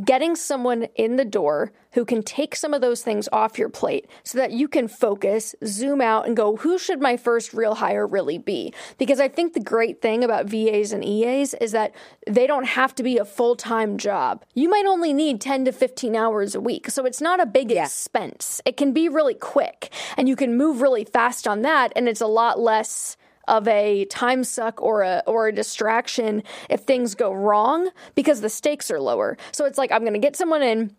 getting 0.04 0.34
someone 0.34 0.84
in 0.94 1.16
the 1.16 1.24
door 1.24 1.72
who 1.92 2.04
can 2.04 2.22
take 2.22 2.56
some 2.56 2.72
of 2.72 2.80
those 2.80 3.02
things 3.02 3.28
off 3.32 3.58
your 3.58 3.68
plate 3.68 4.08
so 4.24 4.38
that 4.38 4.52
you 4.52 4.66
can 4.66 4.88
focus, 4.88 5.54
zoom 5.64 6.00
out, 6.00 6.26
and 6.26 6.36
go, 6.36 6.56
who 6.56 6.78
should 6.78 7.00
my 7.00 7.16
first 7.16 7.52
real 7.52 7.74
hire 7.74 8.06
really 8.06 8.38
be? 8.38 8.72
Because 8.96 9.20
I 9.20 9.28
think 9.28 9.52
the 9.52 9.60
great 9.60 10.00
thing 10.00 10.24
about 10.24 10.46
VAs 10.46 10.92
and 10.92 11.04
EAs 11.04 11.52
is 11.54 11.72
that 11.72 11.94
they 12.26 12.46
don't 12.46 12.64
have 12.64 12.94
to 12.94 13.02
be 13.02 13.18
a 13.18 13.24
full 13.24 13.54
time 13.54 13.98
job. 13.98 14.44
You 14.54 14.70
might 14.70 14.86
only 14.86 15.12
need 15.12 15.40
10 15.40 15.66
to 15.66 15.72
15 15.72 16.16
hours 16.16 16.54
a 16.54 16.60
week. 16.60 16.88
So 16.90 17.04
it's 17.04 17.20
not 17.20 17.40
a 17.40 17.46
big 17.46 17.70
expense. 17.70 18.62
It 18.64 18.76
can 18.76 18.92
be 18.92 19.08
really 19.08 19.34
quick 19.34 19.92
and 20.16 20.28
you 20.28 20.36
can 20.36 20.56
move 20.56 20.80
really 20.80 21.04
fast 21.04 21.46
on 21.46 21.62
that, 21.62 21.92
and 21.94 22.08
it's 22.08 22.20
a 22.20 22.26
lot 22.26 22.58
less 22.58 23.16
of 23.48 23.66
a 23.68 24.04
time 24.06 24.44
suck 24.44 24.80
or 24.80 25.02
a 25.02 25.22
or 25.26 25.48
a 25.48 25.52
distraction 25.52 26.42
if 26.70 26.80
things 26.80 27.14
go 27.14 27.32
wrong 27.32 27.90
because 28.14 28.40
the 28.40 28.48
stakes 28.48 28.90
are 28.90 29.00
lower. 29.00 29.36
So 29.52 29.64
it's 29.64 29.78
like 29.78 29.92
I'm 29.92 30.02
going 30.02 30.12
to 30.14 30.18
get 30.18 30.36
someone 30.36 30.62
in 30.62 30.94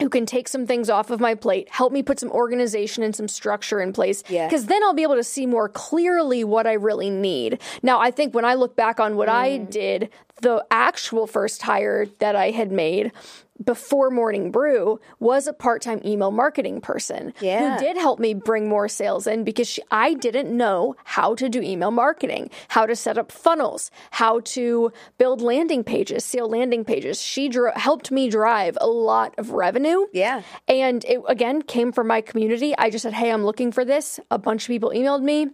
who 0.00 0.08
can 0.08 0.26
take 0.26 0.48
some 0.48 0.66
things 0.66 0.90
off 0.90 1.10
of 1.10 1.20
my 1.20 1.36
plate, 1.36 1.68
help 1.70 1.92
me 1.92 2.02
put 2.02 2.18
some 2.18 2.30
organization 2.32 3.04
and 3.04 3.14
some 3.14 3.28
structure 3.28 3.80
in 3.80 3.92
place. 3.92 4.24
Yeah. 4.28 4.48
Because 4.48 4.66
then 4.66 4.82
I'll 4.82 4.92
be 4.92 5.04
able 5.04 5.14
to 5.14 5.22
see 5.22 5.46
more 5.46 5.68
clearly 5.68 6.42
what 6.42 6.66
I 6.66 6.72
really 6.72 7.10
need. 7.10 7.60
Now, 7.80 8.00
I 8.00 8.10
think 8.10 8.34
when 8.34 8.44
I 8.44 8.54
look 8.54 8.74
back 8.74 8.98
on 8.98 9.14
what 9.16 9.28
I 9.28 9.50
Mm. 9.50 9.70
did, 9.70 10.10
the 10.42 10.64
actual 10.70 11.28
first 11.28 11.62
hire 11.62 12.06
that 12.18 12.34
I 12.34 12.50
had 12.50 12.72
made 12.72 13.12
before 13.62 14.10
Morning 14.10 14.50
Brew 14.50 15.00
was 15.20 15.46
a 15.46 15.52
part 15.52 15.82
time 15.82 16.00
email 16.04 16.30
marketing 16.30 16.80
person 16.80 17.32
Yeah. 17.40 17.74
who 17.74 17.84
did 17.84 17.96
help 17.96 18.18
me 18.18 18.34
bring 18.34 18.68
more 18.68 18.88
sales 18.88 19.26
in 19.26 19.44
because 19.44 19.68
she, 19.68 19.82
I 19.90 20.14
didn't 20.14 20.54
know 20.56 20.96
how 21.04 21.34
to 21.36 21.48
do 21.48 21.60
email 21.60 21.90
marketing, 21.90 22.50
how 22.68 22.86
to 22.86 22.96
set 22.96 23.16
up 23.18 23.30
funnels, 23.30 23.90
how 24.12 24.40
to 24.40 24.92
build 25.18 25.40
landing 25.40 25.84
pages, 25.84 26.24
SEO 26.24 26.48
landing 26.50 26.84
pages. 26.84 27.20
She 27.22 27.48
dro- 27.48 27.72
helped 27.76 28.10
me 28.10 28.28
drive 28.28 28.76
a 28.80 28.86
lot 28.88 29.34
of 29.38 29.50
revenue. 29.50 30.06
Yeah. 30.12 30.42
And 30.66 31.04
it 31.04 31.20
again 31.28 31.62
came 31.62 31.92
from 31.92 32.08
my 32.08 32.20
community. 32.20 32.74
I 32.76 32.90
just 32.90 33.02
said, 33.04 33.12
Hey, 33.14 33.30
I'm 33.30 33.44
looking 33.44 33.70
for 33.72 33.84
this. 33.84 34.18
A 34.30 34.38
bunch 34.38 34.64
of 34.64 34.68
people 34.68 34.90
emailed 34.90 35.22
me. 35.22 35.48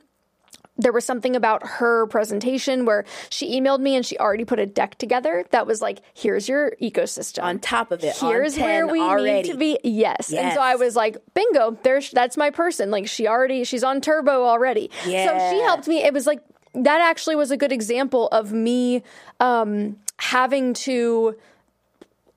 There 0.80 0.92
was 0.92 1.04
something 1.04 1.36
about 1.36 1.66
her 1.66 2.06
presentation 2.06 2.84
where 2.86 3.04
she 3.28 3.60
emailed 3.60 3.80
me 3.80 3.94
and 3.96 4.04
she 4.04 4.16
already 4.18 4.44
put 4.44 4.58
a 4.58 4.66
deck 4.66 4.96
together 4.96 5.44
that 5.50 5.66
was 5.66 5.82
like, 5.82 6.00
here's 6.14 6.48
your 6.48 6.72
ecosystem. 6.80 7.42
On 7.42 7.58
top 7.58 7.90
of 7.90 8.02
it, 8.02 8.16
here's 8.16 8.56
where 8.58 8.86
we 8.86 9.00
already. 9.00 9.42
need 9.42 9.52
to 9.52 9.58
be. 9.58 9.78
Yes. 9.84 10.32
And 10.32 10.52
so 10.54 10.60
I 10.60 10.76
was 10.76 10.96
like, 10.96 11.18
bingo, 11.34 11.78
there's 11.82 12.10
that's 12.10 12.36
my 12.36 12.50
person. 12.50 12.90
Like 12.90 13.06
she 13.08 13.28
already 13.28 13.64
she's 13.64 13.84
on 13.84 14.00
turbo 14.00 14.44
already. 14.44 14.90
So 15.04 15.10
she 15.10 15.60
helped 15.60 15.86
me. 15.86 16.02
It 16.02 16.14
was 16.14 16.26
like 16.26 16.40
that 16.74 17.00
actually 17.00 17.36
was 17.36 17.50
a 17.50 17.56
good 17.56 17.72
example 17.72 18.28
of 18.28 18.52
me 18.52 19.02
um 19.40 19.96
having 20.18 20.72
to 20.74 21.36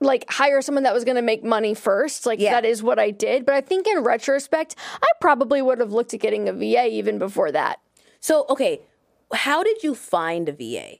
like 0.00 0.24
hire 0.28 0.60
someone 0.60 0.84
that 0.84 0.92
was 0.92 1.04
going 1.04 1.16
to 1.16 1.22
make 1.22 1.42
money 1.44 1.72
first. 1.72 2.26
Like 2.26 2.38
Yeah. 2.40 2.52
that 2.52 2.64
is 2.64 2.82
what 2.82 2.98
I 2.98 3.10
did. 3.10 3.46
But 3.46 3.54
I 3.54 3.60
think 3.62 3.86
in 3.86 4.00
retrospect, 4.00 4.74
I 5.02 5.06
probably 5.20 5.62
would 5.62 5.78
have 5.78 5.92
looked 5.92 6.12
at 6.12 6.20
getting 6.20 6.48
a 6.48 6.52
VA 6.52 6.88
even 6.88 7.18
before 7.18 7.50
that. 7.52 7.80
So, 8.24 8.46
okay, 8.48 8.80
how 9.34 9.62
did 9.62 9.82
you 9.82 9.94
find 9.94 10.48
a 10.48 10.52
VA? 10.52 10.96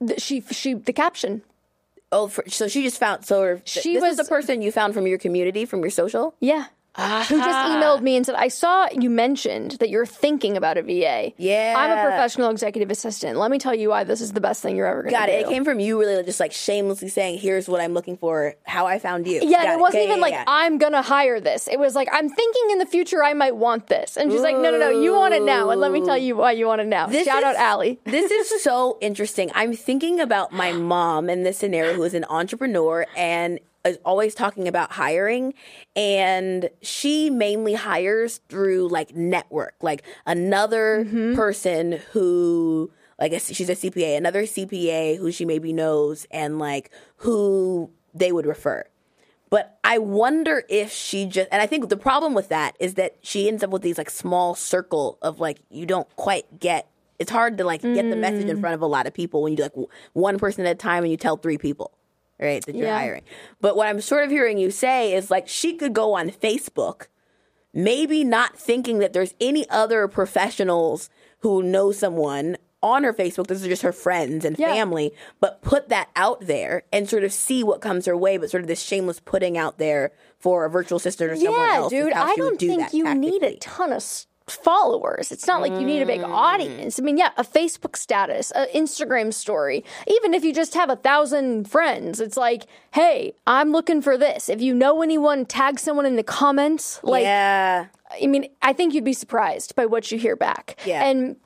The- 0.00 0.18
She 0.18 0.40
she 0.40 0.74
the 0.74 0.92
caption. 0.92 1.42
Oh, 2.10 2.26
for, 2.26 2.42
so 2.48 2.66
she 2.66 2.82
just 2.82 2.98
found. 2.98 3.24
So 3.24 3.60
She 3.64 3.80
she 3.80 3.94
this 3.94 4.02
was- 4.02 4.18
a 4.18 4.24
person 4.24 4.60
you 4.60 4.72
found 4.72 4.92
from 4.94 5.06
your 5.06 5.18
community, 5.18 5.64
from 5.64 5.82
your 5.82 5.90
social. 5.90 6.34
Yeah. 6.40 6.64
Who 6.96 7.02
just 7.02 7.30
emailed 7.72 8.02
me 8.02 8.16
and 8.16 8.24
said, 8.24 8.36
I 8.36 8.48
saw 8.48 8.86
you 8.92 9.10
mentioned 9.10 9.72
that 9.80 9.90
you're 9.90 10.06
thinking 10.06 10.56
about 10.56 10.78
a 10.78 10.82
VA. 10.82 11.32
Yeah. 11.36 11.74
I'm 11.76 11.90
a 11.90 12.02
professional 12.08 12.50
executive 12.50 12.90
assistant. 12.90 13.36
Let 13.38 13.50
me 13.50 13.58
tell 13.58 13.74
you 13.74 13.88
why 13.88 14.04
this 14.04 14.20
is 14.20 14.32
the 14.32 14.40
best 14.40 14.62
thing 14.62 14.76
you're 14.76 14.86
ever 14.86 15.02
going 15.02 15.12
to 15.12 15.18
Got 15.18 15.28
it. 15.28 15.40
It 15.42 15.48
came 15.48 15.64
from 15.64 15.80
you, 15.80 15.98
really, 15.98 16.22
just 16.22 16.38
like 16.38 16.52
shamelessly 16.52 17.08
saying, 17.08 17.38
"Here's 17.40 17.68
what 17.68 17.80
I'm 17.80 17.94
looking 17.94 18.16
for. 18.16 18.54
How 18.64 18.86
I 18.86 18.98
found 19.00 19.26
you." 19.26 19.40
yeah, 19.42 19.62
and 19.62 19.72
it 19.72 19.80
wasn't 19.80 20.02
Okay, 20.02 20.04
even 20.04 20.18
yeah, 20.18 20.22
like 20.22 20.32
yeah. 20.34 20.44
I'm 20.46 20.78
gonna 20.78 21.02
hire 21.02 21.40
this. 21.40 21.66
It 21.68 21.78
was 21.80 21.94
like 21.96 22.08
I'm 22.12 22.28
thinking 22.28 22.70
in 22.70 22.78
the 22.78 22.86
future 22.86 23.24
I 23.24 23.34
might 23.34 23.56
want 23.56 23.88
this, 23.88 24.16
and 24.16 24.30
she's 24.30 24.40
like, 24.42 24.56
no, 24.56 24.70
no, 24.70 24.78
no, 24.78 24.90
you 24.90 25.12
want 25.14 25.34
it 25.34 25.42
now, 25.42 25.70
and 25.70 25.80
let 25.80 25.90
me 25.90 26.04
tell 26.04 26.16
you 26.18 26.36
why 26.36 26.52
you 26.52 26.66
want 26.66 26.80
it 26.80 26.86
now. 26.86 27.06
This 27.06 27.26
Shout 27.26 27.42
out 27.42 27.54
is- 27.54 27.60
Allie. 27.60 27.98
this 28.04 28.30
is 28.30 28.62
so 28.62 28.98
interesting. 29.00 29.50
I'm 29.54 29.74
thinking 29.74 30.20
about 30.20 30.52
my 30.52 30.70
mom 30.72 31.28
in 31.28 31.42
this 31.42 31.58
scenario, 31.58 31.94
who 31.94 32.04
is 32.04 32.14
an 32.14 32.24
entrepreneur 32.28 33.06
and 33.16 33.58
is 33.84 33.98
always 34.04 34.34
talking 34.34 34.68
about 34.68 34.92
hiring. 34.92 35.54
And 35.94 36.70
she 36.82 37.30
mainly 37.30 37.74
hires 37.74 38.40
through 38.48 38.88
like 38.88 39.14
network, 39.14 39.74
like 39.82 40.02
another 40.26 41.04
mm-hmm. 41.04 41.34
person 41.34 42.00
who, 42.12 42.90
like, 43.18 43.32
she's 43.40 43.68
a 43.68 43.74
CPA, 43.74 44.16
another 44.16 44.42
CPA 44.42 45.18
who 45.18 45.30
she 45.30 45.44
maybe 45.44 45.72
knows, 45.72 46.26
and 46.30 46.58
like 46.58 46.90
who 47.18 47.90
they 48.14 48.32
would 48.32 48.46
refer. 48.46 48.84
But 49.50 49.78
I 49.84 49.98
wonder 49.98 50.64
if 50.68 50.90
she 50.90 51.26
just, 51.26 51.48
and 51.52 51.62
I 51.62 51.66
think 51.66 51.88
the 51.88 51.96
problem 51.96 52.34
with 52.34 52.48
that 52.48 52.76
is 52.80 52.94
that 52.94 53.14
she 53.22 53.46
ends 53.46 53.62
up 53.62 53.70
with 53.70 53.82
these 53.82 53.98
like 53.98 54.10
small 54.10 54.56
circle 54.56 55.16
of 55.22 55.38
like, 55.38 55.60
you 55.70 55.86
don't 55.86 56.08
quite 56.16 56.58
get, 56.58 56.88
it's 57.20 57.30
hard 57.30 57.58
to 57.58 57.64
like 57.64 57.82
get 57.82 58.10
the 58.10 58.16
message 58.16 58.46
in 58.46 58.56
mm. 58.56 58.60
front 58.60 58.74
of 58.74 58.82
a 58.82 58.86
lot 58.86 59.06
of 59.06 59.14
people 59.14 59.42
when 59.42 59.52
you 59.52 59.56
do 59.56 59.62
like 59.62 59.88
one 60.12 60.40
person 60.40 60.66
at 60.66 60.72
a 60.72 60.74
time 60.74 61.04
and 61.04 61.10
you 61.12 61.16
tell 61.16 61.36
three 61.36 61.58
people, 61.58 61.92
right, 62.40 62.64
that 62.66 62.74
you're 62.74 62.86
Yeah. 62.86 62.98
hiring. 62.98 63.22
But 63.60 63.76
what 63.76 63.86
I'm 63.86 64.00
sort 64.00 64.24
of 64.24 64.30
hearing 64.30 64.58
you 64.58 64.70
say 64.70 65.14
is 65.14 65.30
like, 65.30 65.48
she 65.48 65.74
could 65.74 65.92
go 65.92 66.14
on 66.14 66.30
Facebook, 66.30 67.06
maybe 67.72 68.24
not 68.24 68.56
thinking 68.56 68.98
that 68.98 69.12
there's 69.12 69.34
any 69.40 69.68
other 69.70 70.06
professionals 70.08 71.10
who 71.40 71.62
know 71.62 71.92
someone 71.92 72.56
on 72.82 73.02
her 73.02 73.14
Facebook. 73.14 73.46
This 73.46 73.62
is 73.62 73.68
just 73.68 73.82
her 73.82 73.92
friends 73.92 74.44
and 74.44 74.58
Yeah. 74.58 74.72
family, 74.74 75.14
but 75.40 75.62
put 75.62 75.88
that 75.88 76.10
out 76.16 76.46
there 76.46 76.82
and 76.92 77.08
sort 77.08 77.24
of 77.24 77.32
see 77.32 77.64
what 77.64 77.80
comes 77.80 78.04
her 78.06 78.16
way. 78.16 78.36
But 78.36 78.50
sort 78.50 78.62
of 78.62 78.66
this 78.68 78.82
shameless 78.82 79.20
putting 79.20 79.56
out 79.56 79.78
there 79.78 80.12
for 80.38 80.64
a 80.66 80.70
virtual 80.70 80.96
assistant 80.98 81.32
or 81.32 81.36
someone 81.36 81.54
Yeah, 81.68 81.76
else. 81.76 81.92
is 81.92 82.04
dude, 82.04 82.12
I 82.12 82.34
don't 82.36 82.58
do 82.58 82.66
think 82.68 82.92
you 82.92 83.14
need 83.14 83.42
a 83.42 83.56
ton 83.56 83.90
of 83.92 84.02
followers. 84.46 85.32
It's 85.32 85.46
not 85.46 85.60
like 85.60 85.72
you 85.72 85.86
need 85.86 86.02
a 86.02 86.06
big 86.06 86.20
Mm. 86.20 86.28
audience. 86.28 86.98
I 86.98 87.02
mean, 87.02 87.16
yeah, 87.16 87.30
a 87.36 87.44
Facebook 87.44 87.96
status, 87.96 88.50
an 88.50 88.66
Instagram 88.74 89.32
story, 89.32 89.84
even 90.06 90.34
if 90.34 90.44
you 90.44 90.52
just 90.52 90.74
have 90.74 90.90
a 90.90 90.96
thousand 90.96 91.68
friends, 91.70 92.20
it's 92.20 92.36
like, 92.36 92.64
hey, 92.92 93.34
I'm 93.46 93.72
looking 93.72 94.02
for 94.02 94.18
this. 94.18 94.48
If 94.48 94.60
you 94.60 94.74
know 94.74 95.02
anyone, 95.02 95.46
tag 95.46 95.78
someone 95.78 96.04
in 96.06 96.16
the 96.16 96.22
comments. 96.22 97.00
Like, 97.02 97.22
yeah, 97.22 97.86
I 98.22 98.26
mean, 98.26 98.48
I 98.60 98.72
think 98.74 98.92
you'd 98.92 99.04
be 99.04 99.14
surprised 99.14 99.74
by 99.74 99.86
what 99.86 100.12
you 100.12 100.18
hear 100.18 100.36
back. 100.36 100.76
Yeah. 100.84 101.04
And 101.04 101.36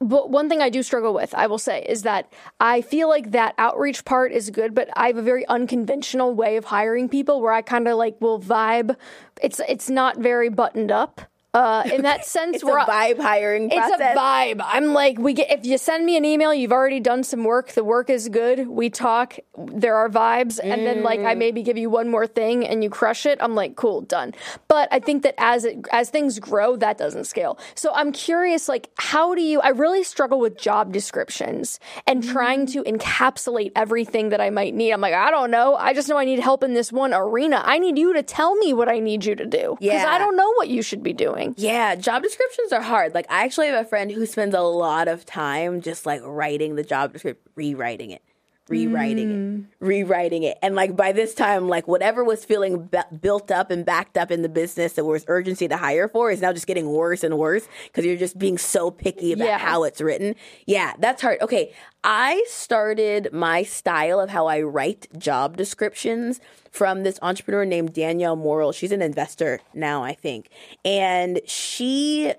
but 0.00 0.28
one 0.28 0.48
thing 0.48 0.60
I 0.60 0.70
do 0.70 0.82
struggle 0.82 1.14
with, 1.14 1.32
I 1.34 1.46
will 1.46 1.56
say, 1.58 1.82
is 1.88 2.02
that 2.02 2.30
I 2.58 2.82
feel 2.82 3.08
like 3.08 3.30
that 3.30 3.54
outreach 3.58 4.04
part 4.04 4.32
is 4.32 4.50
good, 4.50 4.74
but 4.74 4.88
I 4.96 5.06
have 5.06 5.16
a 5.16 5.22
very 5.22 5.46
unconventional 5.46 6.34
way 6.34 6.56
of 6.56 6.64
hiring 6.66 7.08
people 7.08 7.40
where 7.40 7.52
I 7.52 7.62
kind 7.62 7.86
of 7.86 7.96
like 7.96 8.20
will 8.20 8.40
vibe. 8.40 8.96
It's 9.40 9.60
it's 9.68 9.88
not 9.88 10.18
very 10.18 10.48
buttoned 10.48 10.90
up. 10.90 11.20
Uh, 11.54 11.84
in 11.92 12.02
that 12.02 12.26
sense, 12.36 12.56
it's 12.56 12.62
a 12.62 12.66
where 12.66 12.80
I- 12.80 13.14
vibe 13.14 13.20
hiring 13.20 13.70
it's 13.70 13.76
process. 13.76 14.16
a 14.16 14.18
vibe. 14.18 14.60
I'm 14.62 14.92
like, 14.92 15.18
we 15.18 15.32
get 15.34 15.50
if 15.50 15.64
you 15.64 15.78
send 15.78 16.04
me 16.04 16.16
an 16.16 16.24
email, 16.24 16.52
you've 16.52 16.72
already 16.72 17.00
done 17.00 17.22
some 17.22 17.44
work. 17.44 17.72
The 17.72 17.84
work 17.84 18.10
is 18.10 18.28
good. 18.28 18.66
We 18.66 18.90
talk. 18.90 19.38
There 19.56 19.94
are 19.96 20.08
vibes, 20.08 20.58
and 20.62 20.84
then 20.86 21.02
like 21.02 21.20
Mm. 21.20 21.26
I 21.26 21.34
maybe 21.34 21.62
give 21.62 21.78
you 21.78 21.88
one 21.88 22.10
more 22.10 22.26
thing, 22.26 22.66
and 22.66 22.82
you 22.82 22.90
crush 22.90 23.24
it. 23.24 23.38
I'm 23.40 23.54
like, 23.54 23.76
cool, 23.76 24.00
done. 24.00 24.34
But 24.68 24.88
I 24.90 24.98
think 24.98 25.22
that 25.22 25.34
as 25.38 25.64
it 25.64 25.86
as 25.92 26.10
things 26.10 26.38
grow, 26.40 26.74
that 26.76 26.98
doesn't 26.98 27.24
scale. 27.24 27.58
So 27.76 27.92
I'm 27.94 28.10
curious, 28.10 28.68
like, 28.68 28.90
how 28.98 29.34
do 29.36 29.40
you? 29.40 29.60
I 29.60 29.68
really 29.68 30.02
struggle 30.02 30.40
with 30.40 30.58
job 30.58 30.92
descriptions 30.92 31.78
and 32.06 32.24
trying 32.24 32.66
to 32.66 32.82
encapsulate 32.82 33.70
everything 33.76 34.30
that 34.30 34.40
I 34.40 34.50
might 34.50 34.74
need. 34.74 34.90
I'm 34.92 35.00
like, 35.00 35.14
I 35.14 35.30
don't 35.30 35.50
know. 35.52 35.76
I 35.76 35.94
just 35.94 36.08
know 36.08 36.18
I 36.18 36.24
need 36.24 36.40
help 36.40 36.64
in 36.64 36.74
this 36.74 36.90
one 36.92 37.14
arena. 37.14 37.62
I 37.64 37.78
need 37.78 37.96
you 37.96 38.12
to 38.14 38.22
tell 38.24 38.56
me 38.56 38.72
what 38.74 38.88
I 38.88 38.98
need 38.98 39.24
you 39.24 39.36
to 39.36 39.46
do 39.46 39.76
because 39.78 40.02
Yeah. 40.02 40.08
I 40.10 40.18
don't 40.18 40.36
know 40.36 40.52
what 40.54 40.68
you 40.68 40.82
should 40.82 41.02
be 41.02 41.12
doing. 41.12 41.43
Yeah, 41.56 41.94
job 41.96 42.22
descriptions 42.22 42.72
are 42.72 42.82
hard. 42.82 43.14
Like 43.14 43.26
I 43.30 43.44
actually 43.44 43.68
have 43.68 43.84
a 43.84 43.88
friend 43.88 44.10
who 44.10 44.26
spends 44.26 44.54
a 44.54 44.60
lot 44.60 45.08
of 45.08 45.24
time 45.26 45.80
just 45.80 46.06
like 46.06 46.20
writing 46.24 46.76
the 46.76 46.82
job 46.82 47.12
description, 47.12 47.42
rewriting 47.54 48.10
it, 48.10 48.22
rewriting 48.68 49.66
it, 49.80 49.84
rewriting 49.84 50.42
it. 50.42 50.56
And 50.62 50.74
like 50.74 50.96
by 50.96 51.12
this 51.12 51.34
time, 51.34 51.68
like 51.68 51.86
whatever 51.86 52.24
was 52.24 52.44
feeling 52.44 52.86
bu- 52.86 53.16
built 53.20 53.50
up 53.50 53.70
and 53.70 53.84
backed 53.84 54.16
up 54.16 54.30
in 54.30 54.42
the 54.42 54.48
business 54.48 54.94
that 54.94 55.04
was 55.04 55.24
urgency 55.28 55.68
to 55.68 55.76
hire 55.76 56.08
for 56.08 56.30
is 56.30 56.40
now 56.40 56.52
just 56.52 56.66
getting 56.66 56.88
worse 56.88 57.22
and 57.22 57.36
worse 57.38 57.68
because 57.84 58.04
you're 58.04 58.16
just 58.16 58.38
being 58.38 58.56
so 58.58 58.90
picky 58.90 59.32
about 59.32 59.46
Yeah. 59.46 59.58
how 59.58 59.84
it's 59.84 60.00
written. 60.00 60.34
Yeah, 60.66 60.94
that's 60.98 61.20
hard. 61.20 61.40
Okay, 61.42 61.72
I 62.02 62.44
started 62.48 63.28
my 63.32 63.62
style 63.64 64.18
of 64.18 64.30
how 64.30 64.46
I 64.46 64.62
write 64.62 65.08
job 65.18 65.56
descriptions 65.56 66.40
from 66.70 67.02
this 67.02 67.18
entrepreneur 67.22 67.64
named 67.64 67.92
Danielle 67.92 68.36
Morrill. 68.36 68.72
She's 68.72 68.92
an 68.92 69.02
investor 69.02 69.60
now, 69.74 70.02
I 70.02 70.14
think. 70.14 70.48
And 70.84 71.40
she 71.46 72.32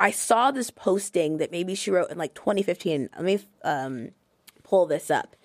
I 0.00 0.10
saw 0.10 0.50
this 0.50 0.70
posting 0.70 1.36
that 1.38 1.52
maybe 1.52 1.74
she 1.76 1.90
wrote 1.92 2.10
in 2.10 2.18
like 2.18 2.34
2015. 2.34 3.08
Let 3.14 3.24
me 3.24 3.38
um, 3.62 4.08
pull 4.64 4.86
this 4.86 5.10
up 5.12 5.36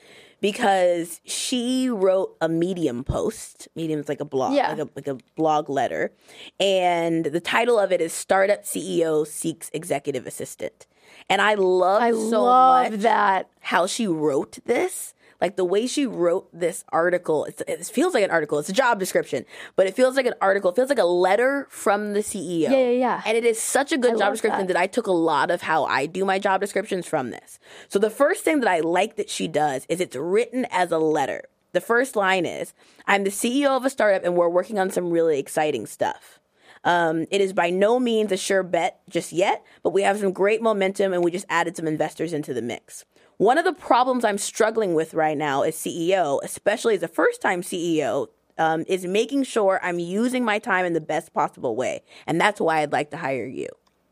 because 0.42 1.22
she 1.26 1.90
wrote 1.90 2.36
a 2.42 2.48
Medium 2.50 3.04
post. 3.04 3.68
Medium 3.76 4.00
is 4.00 4.10
like 4.10 4.20
a 4.20 4.26
blog, 4.26 4.54
Yeah. 4.54 4.70
like 4.70 4.80
a 4.80 4.90
like 4.96 5.08
a 5.08 5.18
blog 5.36 5.70
letter, 5.70 6.12
and 6.60 7.26
the 7.26 7.40
title 7.40 7.80
of 7.80 7.92
it 7.92 8.02
is 8.02 8.14
"Startup 8.14 8.64
CEO 8.64 9.26
Seeks 9.26 9.70
Executive 9.74 10.28
Assistant." 10.28 10.86
And 11.30 11.42
I 11.42 11.56
love 11.56 12.02
I 12.02 12.12
so 12.12 12.44
love 12.44 12.92
much 12.92 13.02
that. 13.02 13.50
how 13.62 13.88
she 13.88 14.08
wrote 14.08 14.60
this. 14.66 15.14
Like 15.40 15.56
the 15.56 15.66
way 15.66 15.86
she 15.86 16.06
wrote 16.06 16.50
this 16.52 16.84
article, 16.90 17.46
it's, 17.46 17.62
it 17.68 17.86
feels 17.86 18.14
like 18.14 18.24
an 18.24 18.32
article. 18.32 18.58
It's 18.60 18.70
a 18.70 18.74
job 18.74 19.00
description, 19.00 19.46
but 19.76 19.86
it 19.86 19.96
feels 19.96 20.16
like 20.16 20.26
an 20.26 20.34
article. 20.42 20.72
It 20.72 20.76
feels 20.76 20.90
like 20.90 20.98
a 20.98 21.06
letter 21.06 21.68
from 21.70 22.14
the 22.14 22.22
CEO. 22.22 22.62
Yeah, 22.62 22.78
yeah, 22.78 22.90
yeah. 22.90 23.22
And 23.26 23.38
it 23.38 23.46
is 23.46 23.60
such 23.60 23.92
a 23.92 23.98
good 23.98 24.18
job 24.18 24.34
description 24.34 24.68
that. 24.68 24.74
that. 24.74 24.80
I 24.80 24.88
took 24.88 25.08
a 25.08 25.12
lot 25.12 25.52
of 25.52 25.62
how 25.62 25.86
I 25.86 26.08
do 26.08 26.26
my 26.26 26.40
job 26.40 26.62
descriptions 26.62 27.06
from 27.06 27.30
this. 27.30 27.60
So 27.88 28.00
the 28.00 28.10
first 28.10 28.44
thing 28.44 28.62
that 28.62 28.70
I 28.70 28.80
like 28.80 29.16
that 29.18 29.30
she 29.30 29.48
does 29.48 29.86
is 29.90 30.02
it's 30.02 30.16
written 30.16 30.66
as 30.72 30.92
a 30.92 30.98
letter. 30.98 31.44
The 31.74 31.82
first 31.82 32.16
line 32.16 32.46
is 32.46 32.74
I'm 33.06 33.24
the 33.24 33.30
CEO 33.30 33.68
of 33.78 33.86
a 33.86 33.90
startup 33.90 34.24
and 34.24 34.36
we're 34.36 34.50
working 34.50 34.80
on 34.80 34.90
some 34.90 35.12
really 35.12 35.38
exciting 35.38 35.86
stuff. 35.86 36.40
Um, 36.84 37.26
it 37.32 37.42
is 37.42 37.54
by 37.54 37.70
no 37.70 38.00
means 38.00 38.32
a 38.32 38.38
sure 38.38 38.64
bet 38.64 39.02
just 39.10 39.34
yet, 39.34 39.64
but 39.84 39.92
we 39.92 40.04
have 40.04 40.20
some 40.20 40.32
great 40.32 40.62
momentum 40.62 41.14
and 41.14 41.24
we 41.24 41.32
just 41.32 41.46
added 41.50 41.76
some 41.76 41.88
investors 41.88 42.34
into 42.34 42.54
the 42.54 42.62
mix. 42.62 43.04
One 43.38 43.58
of 43.58 43.66
the 43.66 43.74
problems 43.74 44.26
I'm 44.26 44.38
struggling 44.40 44.96
with 44.96 45.14
right 45.14 45.38
now 45.38 45.62
as 45.62 45.76
CEO, 45.76 46.40
especially 46.44 46.96
as 46.96 47.04
a 47.04 47.08
first 47.08 47.42
time 47.42 47.62
CEO, 47.62 48.28
um, 48.58 48.84
is 48.88 49.06
making 49.06 49.44
sure 49.44 49.80
I'm 49.84 50.00
using 50.00 50.44
my 50.44 50.58
time 50.58 50.86
in 50.86 50.94
the 50.94 51.02
best 51.02 51.34
possible 51.34 51.76
way. 51.76 52.02
And 52.26 52.42
that's 52.42 52.60
why 52.60 52.80
I'd 52.82 52.92
like 52.92 53.12
to 53.12 53.18
hire 53.18 53.46
you. 53.46 53.68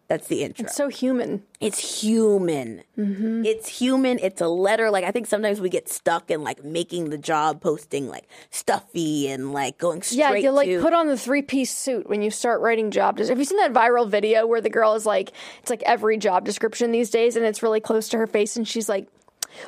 That's 0.07 0.28
the 0.28 0.43
intro. 0.43 0.65
It's 0.65 0.76
so 0.76 0.88
human. 0.88 1.41
It's 1.59 2.03
human. 2.03 2.84
It's 2.95 3.67
human. 3.67 4.19
It's 4.19 4.39
a 4.39 4.47
letter. 4.47 4.91
Like 4.91 5.03
I 5.03 5.09
think 5.09 5.26
sometimes 5.26 5.59
we 5.59 5.67
get 5.69 5.89
stuck 5.89 6.30
in 6.30 6.43
like 6.43 6.63
making 6.63 7.09
the 7.09 7.17
job 7.17 7.59
posting 7.59 8.07
like 8.07 8.28
stuffy 8.51 9.28
and 9.28 9.51
like 9.51 9.80
going 9.80 10.03
straight 10.03 10.19
Yeah, 10.19 10.34
you 10.36 10.51
like 10.51 10.67
to 10.67 10.80
put 10.80 10.93
on 10.93 11.07
the 11.07 11.17
three 11.17 11.41
piece 11.41 11.76
suit 11.76 12.07
when 12.07 12.21
you 12.21 12.30
start 12.30 12.61
writing 12.61 12.91
job. 12.91 13.17
Des- 13.17 13.30
Have 13.30 13.39
you 13.39 13.45
seen 13.45 13.57
that 13.57 13.73
viral 13.73 14.07
video 14.07 14.45
where 14.45 14.61
the 14.61 14.69
girl 14.69 14.93
is 14.93 15.07
like, 15.07 15.32
it's 15.61 15.71
like 15.71 15.82
every 15.88 16.17
job 16.19 16.45
description 16.45 16.91
these 16.91 17.09
days, 17.09 17.36
and 17.36 17.43
it's 17.43 17.63
really 17.63 17.80
close 17.80 18.07
to 18.09 18.17
her 18.19 18.28
face, 18.28 18.55
and 18.55 18.67
she's 18.67 18.88
like, 18.88 19.07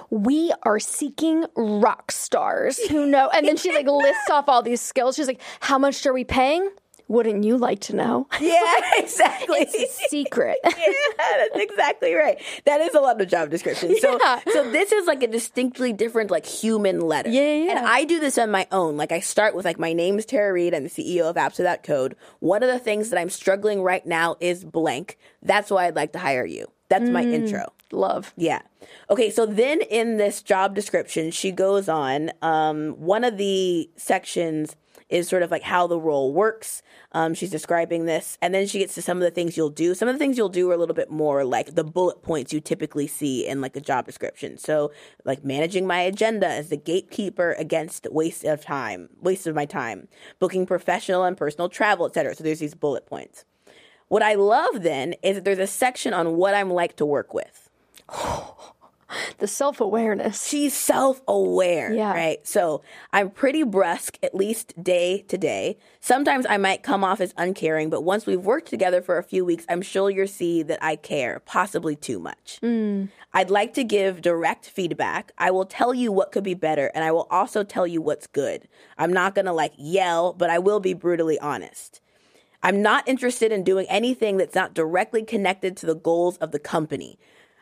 "We 0.09 0.53
are 0.63 0.79
seeking 0.79 1.45
rock 1.55 2.11
stars 2.11 2.77
who 2.89 3.05
know," 3.05 3.29
and 3.29 3.47
then 3.47 3.57
she 3.57 3.71
like 3.73 3.87
lists 3.87 4.29
off 4.29 4.45
all 4.47 4.61
these 4.61 4.81
skills. 4.81 5.15
She's 5.15 5.27
like, 5.27 5.41
"How 5.61 5.77
much 5.77 6.05
are 6.05 6.13
we 6.13 6.23
paying? 6.23 6.69
Wouldn't 7.09 7.45
you 7.45 7.57
like 7.57 7.79
to 7.81 7.95
know?" 7.95 8.27
Yeah, 8.41 8.81
exactly. 8.95 9.67
Secret. 10.09 10.57
yeah, 10.65 10.71
that's 11.17 11.55
exactly 11.55 12.13
right. 12.13 12.41
That 12.65 12.81
is 12.81 12.93
a 12.95 12.99
lot 12.99 13.19
of 13.21 13.27
job 13.27 13.49
descriptions. 13.49 14.01
So, 14.01 14.17
Yeah. 14.21 14.39
so 14.51 14.69
this 14.71 14.91
is 14.91 15.07
like 15.07 15.23
a 15.23 15.27
distinctly 15.27 15.93
different, 15.93 16.31
like 16.31 16.45
human 16.45 16.99
letter. 17.01 17.29
Yeah, 17.29 17.53
yeah, 17.53 17.77
And. 17.79 17.87
I 17.87 18.03
do 18.03 18.19
this 18.19 18.37
on 18.37 18.51
my 18.51 18.67
own. 18.71 18.97
Like 18.97 19.11
I 19.11 19.19
start 19.19 19.55
with 19.55 19.65
like 19.65 19.79
my 19.79 19.93
name 19.93 20.17
is 20.19 20.25
Tara 20.25 20.51
Reed. 20.53 20.73
I'm 20.73 20.83
the 20.83 20.89
CEO 20.89 21.29
of 21.29 21.35
Apps 21.35 21.57
Without 21.57 21.83
Code. 21.83 22.15
One 22.39 22.63
of 22.63 22.69
the 22.69 22.79
things 22.79 23.09
that 23.09 23.19
I'm 23.19 23.29
struggling 23.29 23.81
right 23.81 24.05
now 24.05 24.35
is 24.39 24.63
blank. 24.63 25.17
That's 25.41 25.71
why 25.71 25.87
I'd 25.87 25.95
like 25.95 26.11
to 26.13 26.19
hire 26.19 26.45
you. 26.45 26.67
That's 26.89 27.09
my 27.09 27.23
mm. 27.23 27.33
intro. 27.33 27.73
Love. 27.91 28.33
Yeah. 28.35 28.61
Okay, 29.09 29.29
so 29.29 29.45
then 29.45 29.81
in 29.81 30.17
this 30.17 30.41
job 30.41 30.75
description, 30.75 31.31
she 31.31 31.51
goes 31.51 31.87
on. 31.87 32.31
Um, 32.41 32.91
one 32.97 33.23
of 33.23 33.37
the 33.37 33.89
sections 33.95 34.75
is 35.09 35.27
sort 35.27 35.43
of 35.43 35.51
like 35.51 35.63
how 35.63 35.87
the 35.87 35.99
role 35.99 36.33
works. 36.33 36.81
Um, 37.13 37.33
she's 37.33 37.49
describing 37.49 38.05
this, 38.05 38.37
and 38.41 38.53
then 38.53 38.67
she 38.67 38.79
gets 38.79 38.93
to 38.95 39.01
some 39.01 39.17
of 39.17 39.23
the 39.23 39.31
things 39.31 39.55
you'll 39.55 39.69
do. 39.69 39.95
Some 39.95 40.09
of 40.09 40.15
the 40.15 40.19
things 40.19 40.37
you'll 40.37 40.49
do 40.49 40.69
are 40.69 40.73
a 40.73 40.77
little 40.77 40.95
bit 40.95 41.09
more 41.09 41.45
like 41.45 41.75
the 41.75 41.83
bullet 41.83 42.21
points 42.21 42.51
you 42.51 42.59
typically 42.59 43.07
see 43.07 43.47
in 43.47 43.61
like 43.61 43.75
a 43.75 43.81
job 43.81 44.05
description. 44.05 44.57
So, 44.57 44.91
like 45.23 45.45
managing 45.45 45.87
my 45.87 46.01
agenda 46.01 46.47
as 46.47 46.69
the 46.69 46.77
gatekeeper 46.77 47.53
against 47.53 48.07
waste 48.11 48.43
of 48.43 48.61
time, 48.61 49.09
waste 49.21 49.47
of 49.47 49.55
my 49.55 49.65
time, 49.65 50.09
booking 50.39 50.65
professional 50.65 51.23
and 51.23 51.37
personal 51.37 51.69
travel, 51.69 52.05
etc. 52.05 52.35
So 52.35 52.43
there's 52.43 52.59
these 52.59 52.75
bullet 52.75 53.05
points. 53.05 53.45
What 54.09 54.23
I 54.23 54.35
love 54.35 54.83
then 54.83 55.15
is 55.21 55.35
that 55.35 55.43
there's 55.43 55.59
a 55.59 55.67
section 55.67 56.13
on 56.13 56.35
what 56.35 56.53
I'm 56.53 56.69
like 56.69 56.95
to 56.97 57.05
work 57.05 57.33
with. 57.33 57.66
The 59.39 59.47
self 59.47 59.79
awareness. 59.79 60.45
she's 60.45 60.73
self 60.73 61.21
aware, 61.27 61.93
Yeah. 61.93 62.11
right? 62.11 62.45
So 62.45 62.81
I'm 63.13 63.29
pretty 63.29 63.63
brusque, 63.63 64.17
at 64.21 64.35
least 64.35 64.73
day 64.83 65.21
to 65.29 65.37
day. 65.37 65.77
Sometimes 66.01 66.45
I 66.49 66.57
might 66.57 66.83
come 66.83 67.03
off 67.05 67.21
as 67.21 67.33
uncaring, 67.37 67.89
but 67.89 68.01
once 68.03 68.25
we've 68.25 68.43
worked 68.43 68.67
together 68.67 69.01
for 69.01 69.17
a 69.17 69.23
few 69.23 69.45
weeks, 69.45 69.63
I'm 69.69 69.81
sure 69.81 70.09
you'll 70.09 70.27
see 70.27 70.61
that 70.63 70.79
I 70.83 70.97
care, 70.97 71.39
possibly 71.45 71.95
too 71.95 72.19
much. 72.19 72.59
Mm. 72.61 73.07
I'd 73.33 73.49
like 73.49 73.73
to 73.75 73.83
give 73.85 74.21
direct 74.21 74.65
feedback. 74.69 75.31
I 75.37 75.51
will 75.51 75.65
tell 75.65 75.93
you 75.93 76.11
what 76.11 76.31
could 76.33 76.43
be 76.43 76.53
better, 76.55 76.91
and 76.93 77.05
I 77.05 77.11
will 77.13 77.27
also 77.31 77.63
tell 77.63 77.87
you 77.87 78.01
what's 78.01 78.27
good. 78.27 78.67
I'm 78.97 79.13
not 79.13 79.35
gonna 79.35 79.53
like 79.53 79.73
yell, 79.77 80.33
but 80.33 80.49
I 80.49 80.59
will 80.59 80.81
be 80.81 80.93
brutally 80.93 81.39
honest. 81.39 82.01
I'm 82.61 82.81
not 82.81 83.07
interested 83.07 83.51
in 83.53 83.63
doing 83.63 83.85
anything 83.87 84.35
that's 84.37 84.55
not 84.55 84.73
directly 84.73 85.23
connected 85.23 85.77
to 85.77 85.85
the 85.85 85.95
goals 85.95 86.35
of 86.37 86.51
the 86.51 86.59
company. 86.59 87.17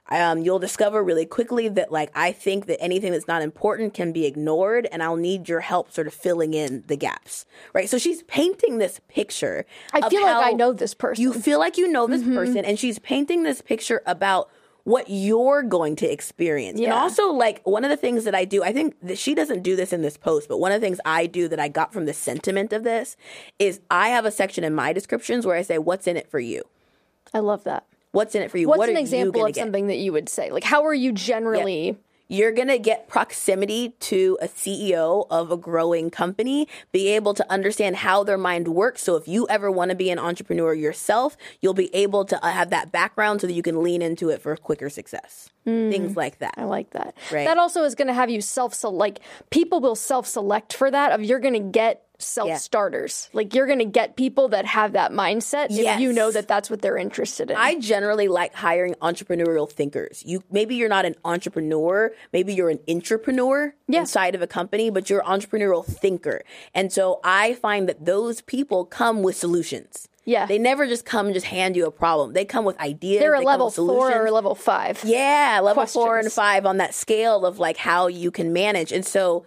Um, 0.10 0.40
you'll 0.40 0.60
discover 0.60 1.04
really 1.04 1.26
quickly 1.26 1.68
that, 1.68 1.92
like, 1.92 2.12
I 2.14 2.32
think 2.32 2.68
that 2.68 2.80
anything 2.82 3.12
that's 3.12 3.28
not 3.28 3.42
important 3.42 3.96
can 3.96 4.12
be 4.12 4.26
ignored, 4.26 4.88
and 4.92 5.02
I'll 5.02 5.16
need 5.16 5.50
your 5.50 5.62
help 5.62 5.92
sort 5.92 6.06
of 6.06 6.14
filling 6.14 6.54
in 6.54 6.84
the 6.86 6.96
gaps, 6.96 7.46
right? 7.74 7.90
So 7.90 7.98
she's 7.98 8.22
painting 8.24 8.78
this 8.78 9.02
picture. 9.08 9.66
I 9.94 10.08
feel 10.10 10.22
like 10.22 10.46
I 10.46 10.52
know 10.52 10.74
this 10.74 10.94
person. 10.94 11.24
You 11.24 11.34
feel 11.34 11.58
like 11.58 11.78
you 11.78 11.88
know 11.88 12.06
this 12.06 12.22
person, 12.24 12.66
and 12.66 12.78
she's 12.78 13.00
painting 13.00 13.44
this 13.44 13.62
picture 13.62 14.02
about 14.06 14.50
what 14.84 15.10
you're 15.10 15.64
going 15.64 15.96
to 15.96 16.06
experience. 16.12 16.80
And 16.80 17.02
also, 17.02 17.30
like, 17.32 17.66
one 17.66 17.84
of 17.84 17.90
the 17.90 17.98
things 17.98 18.24
that 18.26 18.36
I 18.36 18.46
do, 18.46 18.64
I 18.64 18.72
think 18.72 18.96
that 19.02 19.18
she 19.18 19.34
doesn't 19.34 19.64
do 19.64 19.76
this 19.76 19.92
in 19.92 20.04
this 20.04 20.16
post, 20.16 20.48
but 20.48 20.60
one 20.60 20.72
of 20.72 20.80
the 20.80 20.86
things 20.86 21.00
I 21.04 21.26
do 21.26 21.48
that 21.48 21.60
I 21.60 21.68
got 21.68 21.92
from 21.92 22.06
the 22.06 22.14
sentiment 22.14 22.72
of 22.72 22.84
this 22.84 23.18
is 23.58 23.82
I 23.90 24.10
have 24.10 24.26
a 24.26 24.32
section 24.32 24.64
in 24.64 24.76
my 24.76 24.94
descriptions 24.94 25.48
where 25.48 25.58
I 25.58 25.64
say, 25.64 25.80
What's 25.80 26.06
in 26.06 26.16
it 26.16 26.30
for 26.30 26.40
you? 26.40 26.62
I 27.34 27.40
love 27.40 27.64
that. 27.64 27.88
What's 28.16 28.34
in 28.34 28.42
it 28.42 28.50
for 28.50 28.58
you? 28.58 28.70
What's 28.70 28.80
what 28.80 28.90
an 28.90 28.98
example 28.98 29.46
of 29.46 29.54
get? 29.54 29.62
something 29.62 29.88
that 29.88 29.98
you 29.98 30.14
would 30.14 30.30
say? 30.30 30.50
Like, 30.50 30.64
how 30.64 30.86
are 30.86 30.94
you 30.94 31.12
generally? 31.12 31.98
You're 32.28 32.54
going 32.54 32.70
to 32.70 32.80
get 32.80 33.08
proximity 33.08 33.90
to 34.00 34.38
a 34.42 34.48
CEO 34.48 35.28
of 35.30 35.52
a 35.52 35.58
growing 35.58 36.10
company, 36.10 36.68
be 36.92 37.10
able 37.10 37.36
to 37.36 37.52
understand 37.52 37.98
how 37.98 38.24
their 38.24 38.38
mind 38.38 38.70
works. 38.70 39.04
So 39.04 39.16
if 39.16 39.28
you 39.28 39.46
ever 39.48 39.70
want 39.70 39.90
to 39.90 39.96
be 39.96 40.10
an 40.10 40.18
entrepreneur 40.18 40.74
yourself, 40.74 41.38
you'll 41.62 41.76
be 41.76 41.94
able 41.94 42.26
to 42.26 42.44
uh, 42.44 42.52
have 42.52 42.72
that 42.72 42.92
background 42.92 43.42
so 43.42 43.48
that 43.48 43.54
you 43.54 43.62
can 43.62 43.84
lean 43.84 44.02
into 44.02 44.30
it 44.30 44.42
for 44.42 44.56
quicker 44.58 44.90
success. 44.90 45.52
Things 45.66 46.16
like 46.16 46.40
that. 46.40 46.54
I 46.58 46.64
like 46.64 46.92
that. 46.92 47.16
Right. 47.32 47.46
That 47.46 47.58
also 47.58 47.84
is 47.84 47.96
going 47.96 48.08
to 48.08 48.14
have 48.14 48.30
you 48.30 48.40
self 48.40 48.74
select. 48.74 48.98
Like 48.98 49.20
people 49.50 49.80
will 49.80 49.96
self 49.96 50.26
select 50.26 50.74
for 50.74 50.90
that. 50.90 51.12
Of 51.12 51.24
you're 51.24 51.40
going 51.40 51.54
to 51.54 51.60
get 51.60 52.05
self 52.20 52.58
starters. 52.60 53.30
Like 53.34 53.54
you're 53.54 53.68
going 53.68 53.80
to 53.80 53.86
get 53.86 54.16
people 54.16 54.50
that 54.50 54.66
have 54.66 54.94
that 54.94 55.12
mindset 55.12 55.68
if 55.70 56.00
you 56.00 56.12
know 56.14 56.32
that 56.32 56.48
that's 56.48 56.70
what 56.70 56.82
they're 56.82 56.98
interested 56.98 57.52
in. 57.52 57.58
I 57.58 57.80
generally 57.80 58.28
like 58.28 58.54
hiring 58.54 58.94
entrepreneurial 59.02 59.70
thinkers. 59.72 60.24
You 60.26 60.44
maybe 60.52 60.76
you're 60.76 60.90
not 60.90 61.06
an 61.06 61.16
entrepreneur, 61.26 62.12
maybe 62.34 62.54
you're 62.54 62.70
an 62.70 62.80
entrepreneur 62.90 63.74
Yeah. 63.88 64.02
inside 64.02 64.36
of 64.36 64.42
a 64.42 64.48
company, 64.48 64.90
but 64.90 65.10
you're 65.10 65.22
an 65.26 65.40
entrepreneurial 65.40 65.86
thinker. 65.86 66.42
And 66.74 66.92
so 66.92 67.20
I 67.24 67.54
find 67.56 67.88
that 67.90 68.06
those 68.06 68.42
people 68.42 68.86
come 68.86 69.22
with 69.24 69.36
solutions. 69.36 70.08
Yeah. 70.28 70.48
They 70.48 70.58
never 70.58 70.88
just 70.88 71.06
come 71.06 71.28
and 71.28 71.36
just 71.36 71.46
hand 71.46 71.76
you 71.76 71.86
a 71.86 71.92
problem. 71.92 72.34
They 72.34 72.46
come 72.46 72.66
with 72.66 72.80
ideas. 72.80 73.20
they're 73.20 73.36
a 73.36 73.42
level 73.42 73.70
four 73.70 74.12
or 74.26 74.32
level 74.32 74.56
five. 74.56 75.02
Yeah, 75.06 75.60
level 75.62 75.86
four 75.86 76.18
and 76.18 76.32
five 76.32 76.66
on 76.66 76.78
that 76.78 76.96
scale 76.96 77.46
of 77.46 77.60
like 77.60 77.78
how 77.78 78.08
you 78.08 78.32
can 78.32 78.52
manage. 78.52 78.92
And 78.92 79.06
so 79.06 79.46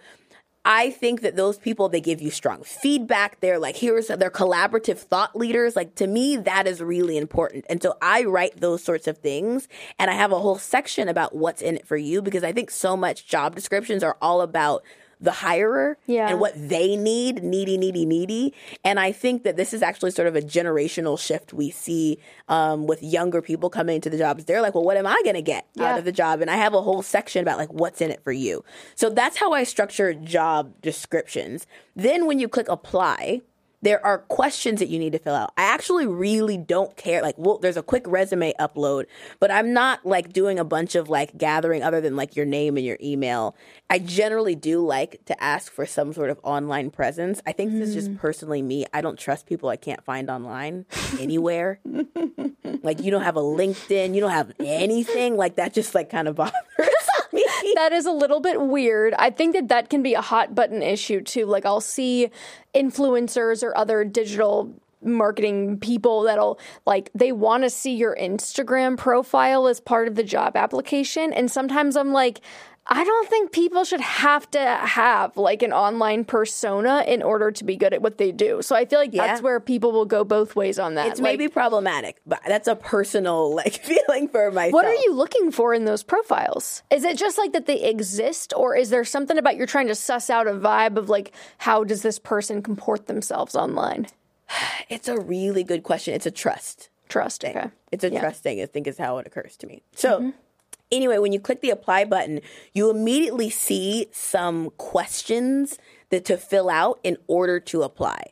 I 0.65 0.91
think 0.91 1.21
that 1.21 1.35
those 1.35 1.57
people 1.57 1.89
they 1.89 2.01
give 2.01 2.21
you 2.21 2.31
strong 2.31 2.63
feedback. 2.63 3.39
They're 3.39 3.59
like 3.59 3.77
here's 3.77 4.07
they're 4.07 4.29
collaborative 4.29 4.97
thought 4.97 5.35
leaders. 5.35 5.75
Like 5.75 5.95
to 5.95 6.07
me, 6.07 6.35
that 6.37 6.67
is 6.67 6.81
really 6.81 7.17
important. 7.17 7.65
And 7.69 7.81
so 7.81 7.95
I 8.01 8.25
write 8.25 8.59
those 8.59 8.83
sorts 8.83 9.07
of 9.07 9.17
things, 9.17 9.67
and 9.97 10.11
I 10.11 10.13
have 10.13 10.31
a 10.31 10.39
whole 10.39 10.57
section 10.57 11.07
about 11.07 11.35
what's 11.35 11.61
in 11.61 11.77
it 11.77 11.87
for 11.87 11.97
you 11.97 12.21
because 12.21 12.43
I 12.43 12.51
think 12.51 12.71
so 12.71 12.97
much 12.97 13.25
job 13.27 13.55
descriptions 13.55 14.03
are 14.03 14.17
all 14.21 14.41
about 14.41 14.83
the 15.21 15.31
hirer 15.31 15.95
Yeah. 16.07 16.29
and 16.29 16.39
what 16.39 16.53
they 16.55 16.95
need, 16.95 17.43
needy, 17.43 17.77
needy, 17.77 18.05
needy. 18.05 18.53
And 18.85 18.99
I 18.99 19.11
think 19.11 19.43
that 19.43 19.57
this 19.57 19.73
is 19.73 19.81
actually 19.81 20.11
sort 20.11 20.27
of 20.29 20.35
a 20.35 20.41
generational 20.41 21.19
shift 21.19 21.51
we 21.53 21.69
see 21.71 22.19
um, 22.47 22.87
with 22.87 23.03
younger 23.03 23.41
people 23.41 23.69
coming 23.69 23.95
into 23.95 24.09
the 24.09 24.17
jobs. 24.17 24.45
They're 24.45 24.61
like, 24.61 24.75
well, 24.75 24.83
what 24.85 24.95
am 24.97 25.05
I 25.05 25.19
going 25.23 25.35
to 25.35 25.41
get 25.41 25.67
Yeah. 25.75 25.91
out 25.93 25.99
of 25.99 26.05
the 26.05 26.11
job? 26.13 26.39
And 26.41 26.49
I 26.49 26.55
have 26.55 26.73
a 26.73 26.81
whole 26.81 27.01
section 27.01 27.41
about 27.41 27.57
like 27.57 27.73
what's 27.73 27.99
in 28.01 28.11
it 28.11 28.23
for 28.23 28.31
you. 28.31 28.63
So 28.95 29.09
that's 29.09 29.37
how 29.37 29.51
I 29.51 29.63
structure 29.65 30.13
job 30.13 30.73
descriptions. 30.81 31.67
Then 31.95 32.25
when 32.25 32.39
you 32.39 32.47
click 32.47 32.69
apply, 32.69 33.41
there 33.81 34.05
are 34.05 34.19
questions 34.19 34.79
that 34.79 34.89
you 34.89 34.99
need 34.99 35.13
to 35.13 35.19
fill 35.19 35.35
out. 35.35 35.53
I 35.57 35.63
actually 35.63 36.05
really 36.05 36.57
don't 36.57 36.95
care. 36.97 37.21
Like, 37.21 37.35
well, 37.37 37.57
there's 37.57 37.77
a 37.77 37.83
quick 37.83 38.03
resume 38.07 38.53
upload, 38.59 39.05
but 39.39 39.51
I'm 39.51 39.73
not 39.73 40.05
like 40.05 40.33
doing 40.33 40.59
a 40.59 40.65
bunch 40.65 40.95
of 40.95 41.09
like 41.09 41.37
gathering 41.37 41.81
other 41.81 42.01
than 42.01 42.15
like 42.15 42.35
your 42.35 42.45
name 42.45 42.77
and 42.77 42.85
your 42.85 42.97
email. 43.01 43.55
I 43.89 43.99
generally 43.99 44.55
do 44.55 44.85
like 44.85 45.23
to 45.25 45.43
ask 45.43 45.71
for 45.71 45.85
some 45.85 46.13
sort 46.13 46.29
of 46.29 46.39
online 46.43 46.91
presence. 46.91 47.41
I 47.45 47.53
think 47.53 47.71
this 47.71 47.89
is 47.89 47.95
just 47.95 48.07
hmm. 48.09 48.15
personally 48.17 48.61
me. 48.61 48.85
I 48.93 49.01
don't 49.01 49.17
trust 49.17 49.47
people 49.47 49.69
I 49.69 49.77
can't 49.77 50.03
find 50.03 50.29
online 50.29 50.85
anywhere. 51.19 51.79
like, 52.83 53.01
you 53.01 53.11
don't 53.11 53.23
have 53.23 53.37
a 53.37 53.41
LinkedIn, 53.41 54.13
you 54.13 54.21
don't 54.21 54.31
have 54.31 54.51
anything. 54.59 55.37
Like, 55.37 55.55
that 55.55 55.73
just 55.73 55.95
like 55.95 56.09
kind 56.09 56.27
of 56.27 56.35
bothers. 56.37 56.53
that 57.75 57.91
is 57.91 58.05
a 58.05 58.11
little 58.11 58.39
bit 58.39 58.61
weird. 58.61 59.13
I 59.15 59.29
think 59.29 59.53
that 59.53 59.67
that 59.69 59.89
can 59.89 60.03
be 60.03 60.13
a 60.13 60.21
hot 60.21 60.55
button 60.55 60.81
issue 60.81 61.21
too. 61.21 61.45
Like 61.45 61.65
I'll 61.65 61.81
see 61.81 62.29
influencers 62.73 63.63
or 63.63 63.75
other 63.77 64.03
digital 64.03 64.73
marketing 65.01 65.79
people 65.79 66.23
that'll 66.23 66.59
like 66.85 67.09
they 67.15 67.31
want 67.31 67.63
to 67.63 67.69
see 67.69 67.95
your 67.95 68.15
Instagram 68.17 68.97
profile 68.97 69.67
as 69.67 69.79
part 69.79 70.09
of 70.09 70.15
the 70.15 70.23
job 70.23 70.57
application 70.57 71.31
and 71.31 71.49
sometimes 71.49 71.95
I'm 71.95 72.11
like 72.11 72.41
I 72.91 73.03
don't 73.03 73.29
think 73.29 73.51
people 73.51 73.83
should 73.83 74.01
have 74.01 74.49
to 74.51 74.59
have 74.59 75.37
like 75.37 75.61
an 75.61 75.71
online 75.71 76.25
persona 76.25 77.03
in 77.07 77.21
order 77.21 77.51
to 77.51 77.63
be 77.63 77.75
good 77.75 77.93
at 77.93 78.01
what 78.01 78.17
they 78.17 78.31
do. 78.31 78.63
So 78.63 78.75
I 78.75 78.85
feel 78.85 78.99
like 78.99 79.11
that's 79.11 79.43
where 79.43 79.59
people 79.59 79.91
will 79.91 80.05
go 80.05 80.23
both 80.23 80.55
ways 80.55 80.79
on 80.79 80.95
that. 80.95 81.07
It's 81.07 81.19
Like, 81.19 81.37
maybe 81.37 81.47
problematic, 81.47 82.19
but 82.25 82.41
that's 82.47 82.67
a 82.67 82.75
personal 82.75 83.53
like 83.61 83.73
feeling 83.73 84.27
for 84.27 84.51
myself. 84.51 84.73
What 84.73 84.85
are 84.85 84.95
you 84.95 85.13
looking 85.13 85.51
for 85.51 85.73
in 85.73 85.85
those 85.85 86.01
profiles? 86.01 86.81
Is 86.89 87.03
it 87.03 87.15
just 87.17 87.37
like 87.37 87.53
that 87.53 87.67
they 87.67 87.81
exist, 87.83 88.53
or 88.57 88.75
is 88.75 88.89
there 88.89 89.05
something 89.05 89.37
about 89.37 89.55
you're 89.55 89.67
trying 89.67 89.87
to 89.87 89.95
suss 89.95 90.31
out 90.31 90.47
a 90.47 90.53
vibe 90.53 90.97
of 90.97 91.09
like 91.09 91.31
how 91.59 91.83
does 91.83 92.01
this 92.01 92.17
person 92.17 92.63
comport 92.63 93.05
themselves 93.05 93.55
online? 93.55 94.07
It's 94.89 95.07
a 95.07 95.19
really 95.19 95.63
good 95.63 95.83
question. 95.83 96.15
It's 96.15 96.25
a 96.25 96.31
trust. 96.31 96.89
Trust. 97.07 97.45
Okay. 97.45 97.69
It's 97.91 98.03
a 98.03 98.11
Yeah. 98.11 98.21
trust 98.21 98.41
thing, 98.41 98.59
I 98.59 98.65
think 98.65 98.87
is 98.87 98.97
how 98.97 99.19
it 99.19 99.27
occurs 99.27 99.55
to 99.57 99.67
me. 99.67 99.83
So, 99.93 100.19
mm-hmm. 100.19 100.29
Anyway, 100.91 101.17
when 101.17 101.31
you 101.33 101.39
click 101.39 101.61
the 101.61 101.69
apply 101.69 102.05
button, 102.05 102.41
you 102.73 102.89
immediately 102.89 103.49
see 103.49 104.07
some 104.11 104.69
questions 104.77 105.77
that 106.09 106.25
to 106.25 106.37
fill 106.37 106.69
out 106.69 106.99
in 107.03 107.17
order 107.27 107.59
to 107.59 107.83
apply. 107.83 108.31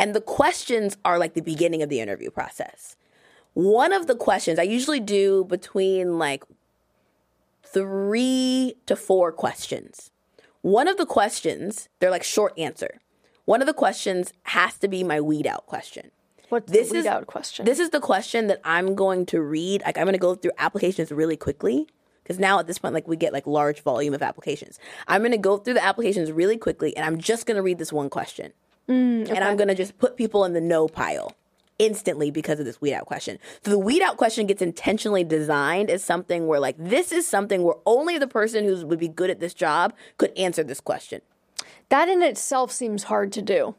And 0.00 0.14
the 0.14 0.20
questions 0.20 0.96
are 1.04 1.18
like 1.18 1.34
the 1.34 1.40
beginning 1.42 1.82
of 1.82 1.88
the 1.88 2.00
interview 2.00 2.30
process. 2.30 2.96
One 3.54 3.92
of 3.92 4.06
the 4.06 4.14
questions 4.14 4.58
I 4.58 4.62
usually 4.62 5.00
do 5.00 5.44
between 5.44 6.18
like 6.18 6.44
three 7.62 8.74
to 8.86 8.96
four 8.96 9.32
questions. 9.32 10.10
One 10.62 10.88
of 10.88 10.96
the 10.96 11.06
questions, 11.06 11.88
they're 11.98 12.10
like 12.10 12.22
short 12.24 12.58
answer. 12.58 13.00
One 13.44 13.60
of 13.62 13.66
the 13.66 13.74
questions 13.74 14.32
has 14.44 14.76
to 14.78 14.88
be 14.88 15.02
my 15.04 15.20
weed 15.20 15.46
out 15.46 15.66
question. 15.66 16.10
What's 16.48 16.70
This 16.70 16.88
the 16.88 16.94
weed 16.94 17.00
is- 17.00 17.06
out 17.06 17.26
question? 17.26 17.66
This 17.66 17.78
is 17.78 17.90
the 17.90 18.00
question 18.00 18.46
that 18.48 18.60
I'm 18.64 18.94
going 18.94 19.26
to 19.26 19.40
read. 19.40 19.82
Like 19.84 19.98
I'm 19.98 20.04
going 20.04 20.14
to 20.14 20.18
go 20.18 20.34
through 20.34 20.52
applications 20.58 21.10
really 21.10 21.36
quickly 21.36 21.86
because 22.28 22.38
now 22.38 22.58
at 22.58 22.66
this 22.66 22.78
point, 22.78 22.92
like 22.92 23.08
we 23.08 23.16
get 23.16 23.32
like 23.32 23.46
large 23.46 23.80
volume 23.80 24.12
of 24.12 24.22
applications. 24.22 24.78
I'm 25.06 25.22
going 25.22 25.32
to 25.32 25.38
go 25.38 25.56
through 25.56 25.74
the 25.74 25.84
applications 25.84 26.30
really 26.30 26.58
quickly, 26.58 26.94
and 26.94 27.06
I'm 27.06 27.18
just 27.18 27.46
going 27.46 27.56
to 27.56 27.62
read 27.62 27.78
this 27.78 27.92
one 27.92 28.10
question, 28.10 28.52
Mm, 28.88 29.28
and 29.30 29.44
I'm 29.44 29.56
going 29.56 29.68
to 29.68 29.74
just 29.74 29.98
put 29.98 30.16
people 30.16 30.44
in 30.44 30.52
the 30.52 30.60
no 30.60 30.88
pile 30.88 31.32
instantly 31.78 32.30
because 32.30 32.58
of 32.58 32.66
this 32.66 32.80
weed 32.80 32.94
out 32.94 33.06
question. 33.06 33.38
So 33.64 33.70
the 33.70 33.78
weed 33.78 34.02
out 34.02 34.16
question 34.16 34.46
gets 34.46 34.60
intentionally 34.62 35.24
designed 35.24 35.90
as 35.90 36.02
something 36.04 36.46
where 36.46 36.58
like 36.60 36.76
this 36.78 37.12
is 37.12 37.26
something 37.26 37.62
where 37.62 37.76
only 37.86 38.18
the 38.18 38.26
person 38.26 38.64
who 38.64 38.86
would 38.86 38.98
be 38.98 39.08
good 39.08 39.30
at 39.30 39.40
this 39.40 39.54
job 39.54 39.94
could 40.16 40.36
answer 40.36 40.64
this 40.64 40.80
question. 40.80 41.20
that 41.88 42.08
in 42.08 42.22
itself 42.22 42.72
seems 42.72 43.04
hard 43.04 43.32
to 43.32 43.42
do. 43.42 43.74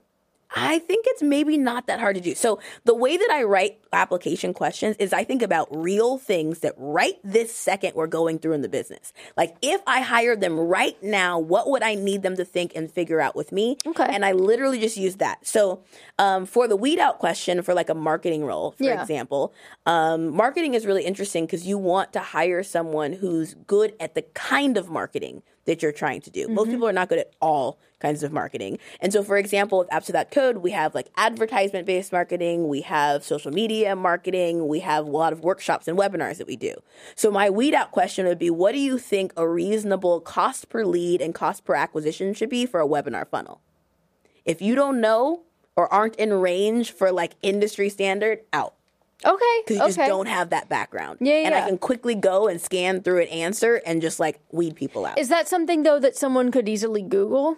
I 0.56 0.80
think 0.80 1.06
it's 1.08 1.22
maybe 1.22 1.58
not 1.58 1.88
that 1.88 2.00
hard 2.00 2.16
to 2.16 2.22
do. 2.22 2.34
So 2.36 2.60
the 2.84 2.96
way 2.96 3.18
that 3.18 3.30
I 3.32 3.44
write 3.44 3.80
application 3.94 4.54
questions 4.54 4.96
is 4.98 5.14
I 5.14 5.24
think 5.24 5.42
about 5.42 5.68
real 5.76 6.18
things 6.18 6.60
that 6.60 6.74
right 6.78 7.16
this 7.24 7.54
second 7.54 7.94
we're 7.96 8.08
going 8.08 8.40
through 8.40 8.54
in 8.54 8.62
the 8.62 8.70
business. 8.70 9.14
Like 9.38 9.56
if 9.62 9.82
I 9.86 10.02
hired 10.02 10.42
them 10.42 10.60
right 10.60 11.02
now, 11.04 11.38
what 11.40 11.70
would 11.70 11.84
I 11.84 11.96
need 11.96 12.24
them 12.24 12.36
to 12.38 12.46
think 12.46 12.72
and 12.76 12.92
figure 12.92 13.22
out 13.22 13.36
with 13.36 13.52
me? 13.52 13.78
Okay. 13.86 14.06
And 14.10 14.26
I 14.26 14.32
literally 14.32 14.80
just 14.80 14.98
use 14.98 15.18
that. 15.18 15.46
So 15.46 15.82
um, 16.18 16.46
for 16.46 16.68
the 16.68 16.76
weed 16.76 17.00
out 17.00 17.20
question 17.20 17.62
for 17.62 17.74
like 17.74 17.90
a 17.90 17.96
marketing 17.96 18.44
role, 18.44 18.72
for 18.72 18.84
Yeah. 18.86 19.02
example, 19.02 19.54
um, 19.86 20.36
marketing 20.36 20.74
is 20.74 20.86
really 20.86 21.04
interesting 21.06 21.46
because 21.46 21.68
you 21.68 21.78
want 21.78 22.12
to 22.14 22.20
hire 22.20 22.64
someone 22.64 23.14
who's 23.14 23.54
good 23.68 23.94
at 24.00 24.16
the 24.16 24.24
kind 24.34 24.78
of 24.78 24.90
marketing 24.90 25.44
that 25.70 25.84
you're 25.84 25.92
trying 25.92 26.20
to 26.20 26.32
do. 26.32 26.48
Most 26.48 26.64
mm-hmm. 26.64 26.72
people 26.72 26.90
are 26.90 26.94
not 26.94 27.10
good 27.10 27.20
at 27.20 27.32
all 27.40 27.78
kinds 28.00 28.24
of 28.24 28.32
marketing. 28.32 28.80
And 29.00 29.14
so, 29.14 29.22
for 29.22 29.38
example, 29.38 29.78
with 29.78 29.90
Apps 29.90 30.08
Without 30.08 30.32
Code, 30.32 30.58
we 30.58 30.72
have 30.72 30.96
like 30.96 31.10
advertisement 31.16 31.86
based 31.86 32.12
marketing, 32.12 32.68
we 32.68 32.82
have 32.82 33.24
social 33.24 33.52
media 33.52 33.96
marketing, 33.96 34.68
we 34.68 34.80
have 34.80 35.06
a 35.06 35.12
lot 35.12 35.32
of 35.32 35.42
workshops 35.42 35.88
and 35.88 35.96
webinars 35.96 36.38
that 36.38 36.48
we 36.48 36.56
do. 36.56 36.74
So, 37.14 37.30
my 37.30 37.52
weed 37.52 37.76
out 37.76 37.92
question 37.92 38.26
would 38.26 38.40
be 38.40 38.50
what 38.50 38.72
do 38.72 38.80
you 38.80 38.98
think 38.98 39.32
a 39.38 39.48
reasonable 39.48 40.22
cost 40.22 40.70
per 40.70 40.84
lead 40.84 41.22
and 41.22 41.36
cost 41.36 41.66
per 41.66 41.76
acquisition 41.76 42.34
should 42.34 42.50
be 42.50 42.66
for 42.66 42.82
a 42.82 42.88
webinar 42.88 43.28
funnel? 43.28 43.62
If 44.46 44.64
you 44.64 44.74
don't 44.74 45.00
know 45.00 45.44
or 45.76 45.94
aren't 45.94 46.16
in 46.16 46.34
range 46.34 46.92
for 46.92 47.12
like 47.12 47.34
industry 47.44 47.90
standard, 47.90 48.40
out 48.52 48.74
Okay. 49.26 49.62
because 49.66 49.78
you 49.78 49.84
okay. 49.84 49.94
just 49.94 50.08
don't 50.08 50.28
have 50.28 50.50
that 50.52 50.70
background. 50.70 51.18
Yeah, 51.22 51.34
And 51.46 51.54
I 51.54 51.68
can 51.68 51.78
quickly 51.78 52.16
go 52.16 52.48
and 52.48 52.62
scan 52.62 53.02
through 53.02 53.24
an 53.24 53.28
answer 53.28 53.82
and 53.86 54.02
just 54.02 54.20
like 54.20 54.40
weed 54.52 54.76
people 54.76 55.06
out. 55.06 55.18
Is 55.18 55.30
that 55.30 55.48
something 55.48 55.84
though 55.84 56.00
that 56.00 56.16
someone 56.16 56.52
could 56.52 56.70
easily 56.70 57.02
Google? 57.02 57.58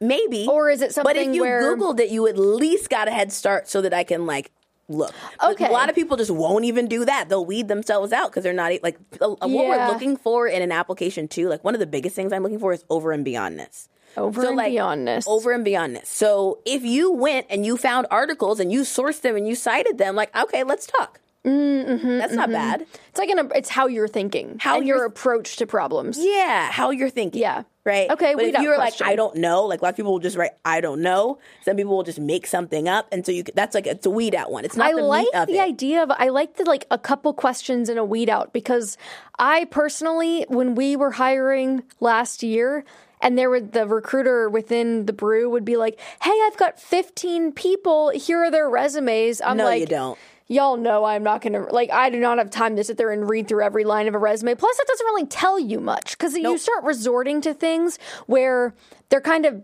Maybe. 0.00 0.46
Or 0.50 0.70
is 0.70 0.82
it 0.82 0.92
something? 0.92 1.14
But 1.14 1.20
if 1.20 1.34
you 1.34 1.42
where- 1.42 1.76
Googled 1.76 2.00
it, 2.00 2.10
you 2.10 2.26
at 2.26 2.36
least 2.36 2.90
got 2.90 3.08
a 3.08 3.12
head 3.12 3.32
start 3.32 3.68
so 3.68 3.80
that 3.82 3.94
I 3.94 4.02
can 4.04 4.26
like 4.26 4.50
look. 4.88 5.14
But 5.40 5.52
Okay. 5.52 5.66
A 5.66 5.70
lot 5.70 5.88
of 5.88 5.94
people 5.94 6.16
just 6.16 6.30
won't 6.30 6.64
even 6.64 6.88
do 6.88 7.04
that. 7.04 7.28
They'll 7.28 7.46
weed 7.46 7.68
themselves 7.68 8.12
out 8.12 8.30
because 8.30 8.42
they're 8.42 8.52
not 8.52 8.72
like 8.82 8.98
what 9.18 9.40
we're 9.40 9.86
looking 9.86 10.16
for 10.16 10.46
in 10.46 10.62
an 10.62 10.72
application 10.72 11.28
too. 11.28 11.48
Like 11.48 11.62
one 11.64 11.74
of 11.74 11.80
the 11.80 11.86
biggest 11.86 12.16
things 12.16 12.32
I'm 12.32 12.42
looking 12.42 12.58
for 12.58 12.72
is 12.72 12.84
over 12.90 13.12
and 13.12 13.24
beyondness. 13.24 13.88
Over 14.16 14.42
So, 14.42 14.48
and 14.48 14.56
like, 14.56 14.72
beyondness. 14.72 15.24
Over 15.26 15.52
and 15.52 15.66
beyondness. 15.66 16.06
So 16.06 16.58
if 16.64 16.84
you 16.84 17.12
went 17.12 17.46
and 17.50 17.64
you 17.66 17.76
found 17.76 18.06
articles 18.10 18.60
and 18.60 18.72
you 18.72 18.82
sourced 18.82 19.20
them 19.22 19.36
and 19.36 19.46
you 19.48 19.54
cited 19.54 19.98
them, 19.98 20.14
like 20.16 20.34
okay, 20.36 20.64
let's 20.64 20.86
talk. 20.86 21.20
Mm-hmm, 21.44 22.18
That's 22.18 22.32
not 22.32 22.50
bad. 22.50 22.86
It's 23.10 23.18
like 23.18 23.28
an 23.28 23.50
it's 23.54 23.68
how 23.68 23.86
you're 23.86 24.08
thinking, 24.08 24.56
How 24.60 24.78
and 24.78 24.86
your 24.86 24.96
you're- 24.98 25.06
approach 25.06 25.56
to 25.56 25.66
problems. 25.66 26.16
Yeah, 26.18 26.70
how 26.70 26.88
you're 26.90 27.10
thinking. 27.10 27.40
Yeah. 27.42 27.64
Right. 27.84 28.10
Okay, 28.10 28.34
But 28.34 28.44
if 28.46 28.58
you're 28.62 28.78
like. 28.78 28.94
I 29.02 29.14
don't 29.14 29.36
know, 29.36 29.64
like 29.64 29.82
a 29.82 29.84
lot 29.84 29.90
of 29.90 29.96
people 29.96 30.12
will 30.12 30.18
just 30.18 30.38
write, 30.38 30.52
I 30.64 30.80
don't 30.80 31.02
know. 31.02 31.38
Some 31.66 31.76
people 31.76 31.94
will 31.94 32.02
just 32.02 32.18
make 32.18 32.46
something 32.46 32.88
up, 32.88 33.06
and 33.12 33.26
so 33.26 33.30
you 33.30 33.42
that's 33.54 33.74
like 33.74 33.86
it's 33.86 34.06
a 34.06 34.10
weed 34.10 34.34
out 34.34 34.50
one. 34.50 34.64
It's 34.64 34.74
not 34.74 34.90
I 34.90 34.94
the 34.94 35.02
like 35.02 35.26
the 35.32 35.56
it. 35.56 35.60
idea 35.60 36.02
of 36.02 36.10
I 36.10 36.30
like 36.30 36.56
the 36.56 36.64
like 36.64 36.86
a 36.90 36.96
couple 36.96 37.34
questions 37.34 37.90
in 37.90 37.98
a 37.98 38.04
weed 38.04 38.30
out 38.30 38.54
because 38.54 38.96
I 39.38 39.66
personally, 39.66 40.46
when 40.48 40.74
we 40.74 40.96
were 40.96 41.10
hiring 41.10 41.82
last 42.00 42.42
year, 42.42 42.86
and 43.20 43.38
there 43.38 43.50
would 43.50 43.72
the 43.72 43.86
recruiter 43.86 44.48
within 44.48 45.06
the 45.06 45.12
brew 45.12 45.48
would 45.50 45.64
be 45.64 45.76
like, 45.76 45.98
"Hey, 46.22 46.38
I've 46.46 46.56
got 46.56 46.80
15 46.80 47.52
people. 47.52 48.10
Here 48.10 48.44
are 48.44 48.50
their 48.50 48.68
resumes." 48.68 49.40
I'm 49.44 49.56
No, 49.56 49.64
like, 49.64 49.80
you 49.80 49.86
don't. 49.86 50.18
Y'all 50.46 50.76
know 50.76 51.04
I'm 51.04 51.22
not 51.22 51.40
gonna 51.40 51.66
like. 51.72 51.90
I 51.90 52.10
do 52.10 52.20
not 52.20 52.36
have 52.36 52.50
time 52.50 52.76
to 52.76 52.84
sit 52.84 52.98
there 52.98 53.10
and 53.10 53.28
read 53.28 53.48
through 53.48 53.64
every 53.64 53.84
line 53.84 54.08
of 54.08 54.14
a 54.14 54.18
resume. 54.18 54.54
Plus, 54.54 54.76
that 54.76 54.86
doesn't 54.86 55.06
really 55.06 55.26
tell 55.26 55.58
you 55.58 55.80
much 55.80 56.18
because 56.18 56.36
you 56.36 56.58
start 56.58 56.84
resorting 56.84 57.40
to 57.40 57.54
things 57.54 57.98
where 58.26 58.74
they're 59.08 59.22
kind 59.22 59.46
of 59.46 59.62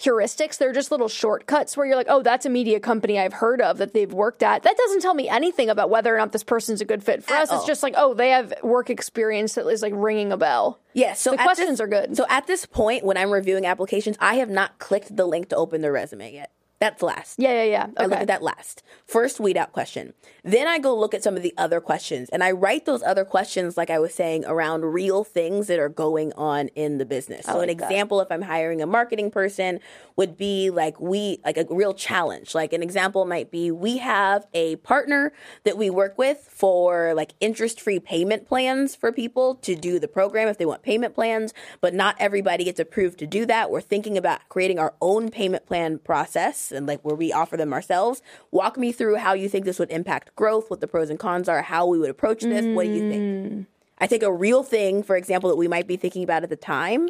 heuristics. 0.00 0.58
They're 0.58 0.72
just 0.72 0.90
little 0.90 1.08
shortcuts 1.08 1.76
where 1.76 1.86
you're 1.86 1.96
like, 1.96 2.06
oh, 2.08 2.22
that's 2.22 2.46
a 2.46 2.50
media 2.50 2.80
company 2.80 3.18
I've 3.18 3.34
heard 3.34 3.60
of 3.60 3.78
that 3.78 3.94
they've 3.94 4.12
worked 4.12 4.42
at. 4.42 4.62
That 4.62 4.76
doesn't 4.76 5.00
tell 5.00 5.14
me 5.14 5.28
anything 5.28 5.68
about 5.68 5.90
whether 5.90 6.14
or 6.14 6.18
not 6.18 6.32
this 6.32 6.44
person's 6.44 6.80
a 6.80 6.84
good 6.84 7.02
fit 7.02 7.24
for 7.24 7.34
At 7.34 7.42
us. 7.42 7.52
It's 7.52 7.66
just 7.66 7.82
like, 7.82 7.94
oh, 7.96 8.14
they 8.14 8.30
have 8.30 8.54
work 8.62 8.90
experience 8.90 9.54
that 9.54 9.66
is 9.66 9.82
like 9.82 9.92
ringing 9.96 10.32
a 10.32 10.36
bell. 10.36 10.80
Yeah, 10.92 11.14
so 11.14 11.32
the 11.32 11.38
questions 11.38 11.70
this- 11.70 11.80
are 11.80 11.86
good. 11.88 12.16
So 12.16 12.26
at 12.28 12.46
this 12.46 12.64
point, 12.66 13.04
when 13.04 13.16
I'm 13.16 13.30
reviewing 13.30 13.66
applications, 13.66 14.16
I 14.20 14.34
have 14.34 14.50
not 14.50 14.78
clicked 14.78 15.14
the 15.16 15.26
link 15.26 15.48
to 15.50 15.56
open 15.56 15.82
their 15.82 15.92
resume 15.92 16.32
yet. 16.32 16.50
That's 16.78 17.02
last. 17.02 17.38
Yeah, 17.38 17.52
yeah, 17.52 17.62
yeah. 17.64 17.86
I 17.96 18.02
look 18.02 18.12
Okay. 18.12 18.20
at 18.22 18.26
that 18.26 18.42
last. 18.42 18.82
First 19.06 19.40
weed 19.40 19.56
out 19.56 19.72
question. 19.72 20.12
Then 20.44 20.66
I 20.66 20.78
go 20.78 20.94
look 20.94 21.14
at 21.14 21.22
some 21.22 21.34
of 21.34 21.42
the 21.42 21.54
other 21.56 21.80
questions 21.80 22.28
and 22.30 22.44
I 22.44 22.50
write 22.50 22.84
those 22.84 23.02
other 23.02 23.24
questions, 23.24 23.76
like 23.78 23.88
I 23.88 23.98
was 23.98 24.12
saying, 24.14 24.44
around 24.46 24.84
real 24.84 25.24
things 25.24 25.68
that 25.68 25.78
are 25.78 25.88
going 25.88 26.34
on 26.34 26.68
in 26.68 26.98
the 26.98 27.06
business. 27.06 27.46
So, 27.46 27.60
an 27.60 27.68
like 27.68 27.78
that. 27.78 27.84
example, 27.90 28.20
if 28.20 28.30
I'm 28.30 28.42
hiring 28.42 28.82
a 28.82 28.86
marketing 28.86 29.30
person, 29.30 29.80
would 30.16 30.36
be 30.36 30.68
like 30.70 31.00
we, 31.00 31.40
like 31.46 31.56
a 31.56 31.66
real 31.70 31.94
challenge. 31.94 32.54
Like 32.54 32.72
an 32.74 32.82
example 32.82 33.24
might 33.24 33.50
be 33.50 33.70
we 33.70 33.96
have 33.98 34.46
a 34.52 34.76
partner 34.76 35.32
that 35.64 35.78
we 35.78 35.88
work 35.88 36.18
with 36.18 36.38
for 36.50 37.14
like 37.14 37.32
interest 37.40 37.80
free 37.80 38.00
payment 38.00 38.46
plans 38.46 38.94
for 38.94 39.12
people 39.12 39.54
to 39.56 39.74
do 39.74 39.98
the 39.98 40.08
program 40.08 40.46
if 40.48 40.58
they 40.58 40.66
want 40.66 40.82
payment 40.82 41.14
plans, 41.14 41.54
but 41.80 41.94
not 41.94 42.16
everybody 42.18 42.64
gets 42.64 42.78
approved 42.80 43.18
to 43.20 43.26
do 43.26 43.46
that. 43.46 43.70
We're 43.70 43.80
thinking 43.80 44.18
about 44.18 44.46
creating 44.50 44.78
our 44.78 44.94
own 45.00 45.30
payment 45.30 45.64
plan 45.66 45.98
process 45.98 46.65
and 46.72 46.86
like 46.86 47.00
where 47.02 47.14
we 47.14 47.32
offer 47.32 47.56
them 47.56 47.72
ourselves. 47.72 48.22
Walk 48.50 48.76
me 48.76 48.92
through 48.92 49.16
how 49.16 49.32
you 49.32 49.48
think 49.48 49.64
this 49.64 49.78
would 49.78 49.90
impact 49.90 50.34
growth, 50.36 50.70
what 50.70 50.80
the 50.80 50.88
pros 50.88 51.10
and 51.10 51.18
cons 51.18 51.48
are, 51.48 51.62
how 51.62 51.86
we 51.86 51.98
would 51.98 52.10
approach 52.10 52.42
this. 52.42 52.64
What 52.66 52.84
do 52.84 52.92
you 52.92 53.10
think? 53.10 53.22
Mm. 53.22 53.66
I 53.98 54.06
think 54.06 54.22
a 54.22 54.32
real 54.32 54.62
thing, 54.62 55.02
for 55.02 55.16
example, 55.16 55.48
that 55.50 55.56
we 55.56 55.68
might 55.68 55.86
be 55.86 55.96
thinking 55.96 56.22
about 56.22 56.42
at 56.42 56.50
the 56.50 56.56
time, 56.56 57.08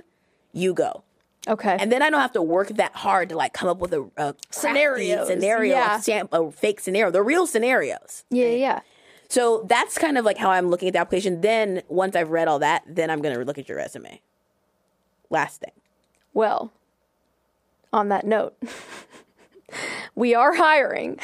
you 0.52 0.72
go. 0.72 1.02
Okay. 1.48 1.76
And 1.78 1.92
then 1.92 2.02
I 2.02 2.10
don't 2.10 2.20
have 2.20 2.32
to 2.32 2.42
work 2.42 2.68
that 2.68 2.94
hard 2.94 3.28
to 3.28 3.36
like 3.36 3.52
come 3.52 3.68
up 3.68 3.78
with 3.78 3.92
a, 3.92 4.02
a 4.16 4.34
crafty 4.34 4.36
Scenarios, 4.50 5.28
scenario, 5.28 5.74
yeah. 5.74 6.22
a, 6.32 6.40
a 6.40 6.50
fake 6.50 6.80
scenario. 6.80 7.10
The 7.10 7.22
real 7.22 7.46
scenarios. 7.46 8.24
yeah, 8.30 8.46
yeah, 8.46 8.56
yeah. 8.56 8.80
So 9.28 9.64
that's 9.68 9.98
kind 9.98 10.18
of 10.18 10.24
like 10.24 10.38
how 10.38 10.50
I'm 10.50 10.68
looking 10.68 10.88
at 10.88 10.92
the 10.92 11.00
application. 11.00 11.40
Then 11.40 11.82
once 11.88 12.14
I've 12.14 12.30
read 12.30 12.48
all 12.48 12.58
that, 12.60 12.84
then 12.86 13.10
I'm 13.10 13.20
going 13.20 13.36
to 13.36 13.44
look 13.44 13.58
at 13.58 13.68
your 13.68 13.78
resume. 13.78 14.20
Last 15.30 15.60
thing. 15.60 15.72
Well, 16.32 16.72
on 17.92 18.08
that 18.10 18.26
note, 18.26 18.56
we 20.14 20.34
are 20.34 20.54
hiring 20.54 21.18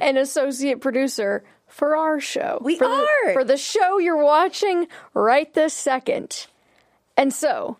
an 0.00 0.16
associate 0.16 0.80
producer 0.80 1.44
for 1.66 1.96
our 1.96 2.20
show. 2.20 2.58
We 2.60 2.76
for 2.76 2.88
the- 2.88 2.94
are. 3.26 3.32
for 3.32 3.44
the 3.44 3.56
show 3.56 3.98
you're 3.98 4.22
watching 4.22 4.88
right 5.14 5.52
this 5.54 5.74
second. 5.74 6.46
And 7.16 7.32
so, 7.32 7.78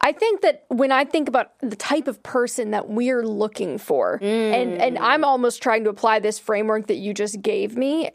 I 0.00 0.12
think 0.12 0.42
that 0.42 0.66
when 0.68 0.92
I 0.92 1.04
think 1.04 1.28
about 1.28 1.52
the 1.60 1.76
type 1.76 2.08
of 2.08 2.22
person 2.22 2.72
that 2.72 2.90
we're 2.90 3.26
looking 3.26 3.78
for, 3.78 4.18
and 4.22 4.80
and 4.80 4.98
I'm 4.98 5.22
mm. 5.22 5.26
almost 5.26 5.62
trying 5.62 5.84
to 5.84 5.90
apply 5.90 6.18
this 6.18 6.38
framework 6.38 6.88
that 6.88 6.96
you 6.96 7.14
just 7.14 7.40
gave 7.40 7.76
me 7.76 8.10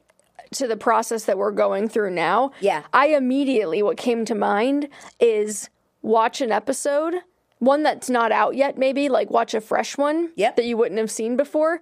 to 0.52 0.68
the 0.68 0.78
process 0.78 1.26
that 1.26 1.38
we're 1.38 1.52
going 1.52 1.90
through 1.90 2.12
now. 2.12 2.52
Yeah. 2.60 2.84
I 2.94 3.08
immediately 3.08 3.82
what 3.82 3.98
came 3.98 4.26
to 4.26 4.36
mind 4.36 4.90
is 5.20 5.70
watch 6.02 6.42
an 6.42 6.52
episode, 6.52 7.16
one 7.60 7.84
that's 7.84 8.10
not 8.10 8.32
out 8.32 8.56
yet, 8.56 8.78
maybe 8.78 9.10
like 9.10 9.30
watch 9.30 9.54
a 9.54 9.62
fresh 9.62 9.98
one 9.98 10.32
Yep. 10.36 10.56
that 10.56 10.66
you 10.66 10.78
wouldn't 10.78 11.00
have 11.00 11.12
seen 11.12 11.36
before, 11.38 11.82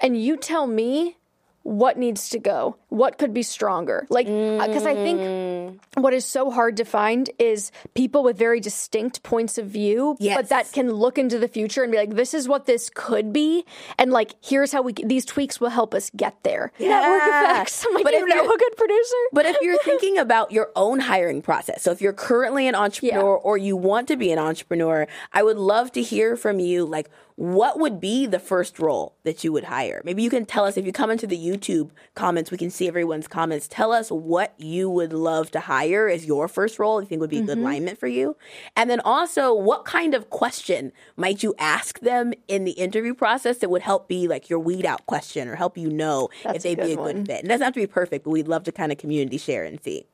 and 0.00 0.20
you 0.20 0.36
tell 0.36 0.66
me 0.66 1.16
what 1.62 1.96
needs 1.98 2.28
to 2.30 2.38
go, 2.38 2.76
what 2.88 3.18
could 3.18 3.32
be 3.32 3.42
stronger. 3.42 4.06
Like, 4.10 4.26
uh, 4.26 4.66
because 4.66 4.84
I 4.86 4.94
think 4.94 5.20
mm. 5.20 5.78
what 6.00 6.12
is 6.12 6.24
so 6.24 6.50
hard 6.50 6.76
to 6.78 6.84
find 6.84 7.30
is 7.38 7.70
people 7.94 8.22
with 8.24 8.36
very 8.36 8.60
distinct 8.60 9.22
points 9.22 9.58
of 9.58 9.66
view, 9.66 10.16
Yes. 10.18 10.36
but 10.36 10.48
that 10.48 10.72
can 10.72 10.90
look 10.92 11.18
into 11.18 11.38
the 11.38 11.48
future 11.48 11.82
and 11.82 11.92
be 11.92 11.98
like, 11.98 12.10
this 12.16 12.34
is 12.34 12.48
what 12.48 12.66
this 12.66 12.90
could 12.92 13.32
be. 13.32 13.64
And 13.98 14.10
like, 14.10 14.34
here's 14.42 14.72
how 14.72 14.82
we, 14.82 14.92
these 14.92 15.24
tweaks 15.24 15.60
will 15.60 15.70
help 15.70 15.94
us 15.94 16.10
get 16.16 16.42
there. 16.42 16.72
Network 16.78 17.22
Yeah. 17.26 17.52
effects. 17.54 17.84
I'm 17.88 17.94
like, 17.94 18.04
But 18.04 18.14
you 18.14 18.22
if 18.24 18.28
know 18.28 18.42
you're- 18.42 18.54
a 18.54 18.58
good 18.58 18.76
producer? 18.76 19.16
But 19.32 19.46
if 19.46 19.56
you're 19.60 19.78
thinking 19.84 20.18
about 20.18 20.52
your 20.52 20.70
own 20.76 21.00
hiring 21.00 21.42
process, 21.42 21.82
so 21.82 21.90
if 21.92 22.00
you're 22.00 22.12
currently 22.12 22.66
an 22.66 22.74
entrepreneur 22.74 23.36
Yeah. 23.36 23.42
or 23.48 23.56
you 23.56 23.76
want 23.76 24.08
to 24.08 24.16
be 24.16 24.32
an 24.32 24.38
entrepreneur, 24.38 25.06
I 25.32 25.42
would 25.42 25.58
love 25.58 25.92
to 25.92 26.02
hear 26.02 26.36
from 26.36 26.58
you 26.58 26.84
like 26.84 27.08
what 27.42 27.80
would 27.80 27.98
be 27.98 28.24
the 28.24 28.38
first 28.38 28.78
role 28.78 29.16
that 29.24 29.42
you 29.42 29.50
would 29.50 29.64
hire? 29.64 30.00
Maybe 30.04 30.22
you 30.22 30.30
can 30.30 30.44
tell 30.44 30.64
us 30.64 30.76
if 30.76 30.86
you 30.86 30.92
come 30.92 31.10
into 31.10 31.26
the 31.26 31.36
YouTube 31.36 31.90
comments, 32.14 32.52
we 32.52 32.56
can 32.56 32.70
see 32.70 32.86
everyone's 32.86 33.26
comments. 33.26 33.66
Tell 33.66 33.90
us 33.90 34.10
what 34.10 34.54
you 34.58 34.88
would 34.88 35.12
love 35.12 35.50
to 35.50 35.58
hire 35.58 36.08
as 36.08 36.24
your 36.24 36.46
first 36.46 36.78
role 36.78 37.02
you 37.02 37.08
think 37.08 37.20
would 37.20 37.30
be 37.30 37.38
a 37.38 37.42
good 37.42 37.58
mm-hmm. 37.58 37.66
alignment 37.66 37.98
for 37.98 38.06
you. 38.06 38.36
And 38.76 38.88
then 38.88 39.00
also 39.00 39.52
what 39.52 39.84
kind 39.84 40.14
of 40.14 40.30
question 40.30 40.92
might 41.16 41.42
you 41.42 41.52
ask 41.58 41.98
them 41.98 42.32
in 42.46 42.62
the 42.62 42.72
interview 42.72 43.12
process 43.12 43.58
that 43.58 43.70
would 43.70 43.82
help 43.82 44.06
be 44.06 44.28
like 44.28 44.48
your 44.48 44.60
weed 44.60 44.86
out 44.86 45.04
question 45.06 45.48
or 45.48 45.56
help 45.56 45.76
you 45.76 45.90
know 45.90 46.28
That's 46.44 46.58
if 46.58 46.62
they'd 46.62 46.76
be 46.76 46.92
a 46.92 46.96
good 46.96 47.02
good 47.06 47.16
one. 47.16 47.26
fit. 47.26 47.44
It 47.44 47.48
doesn't 47.48 47.64
have 47.64 47.74
to 47.74 47.80
be 47.80 47.88
perfect, 47.88 48.24
but 48.24 48.30
we'd 48.30 48.46
love 48.46 48.62
to 48.64 48.72
kind 48.72 48.92
of 48.92 48.98
community 48.98 49.38
share 49.38 49.64
and 49.64 49.82
see. 49.82 50.06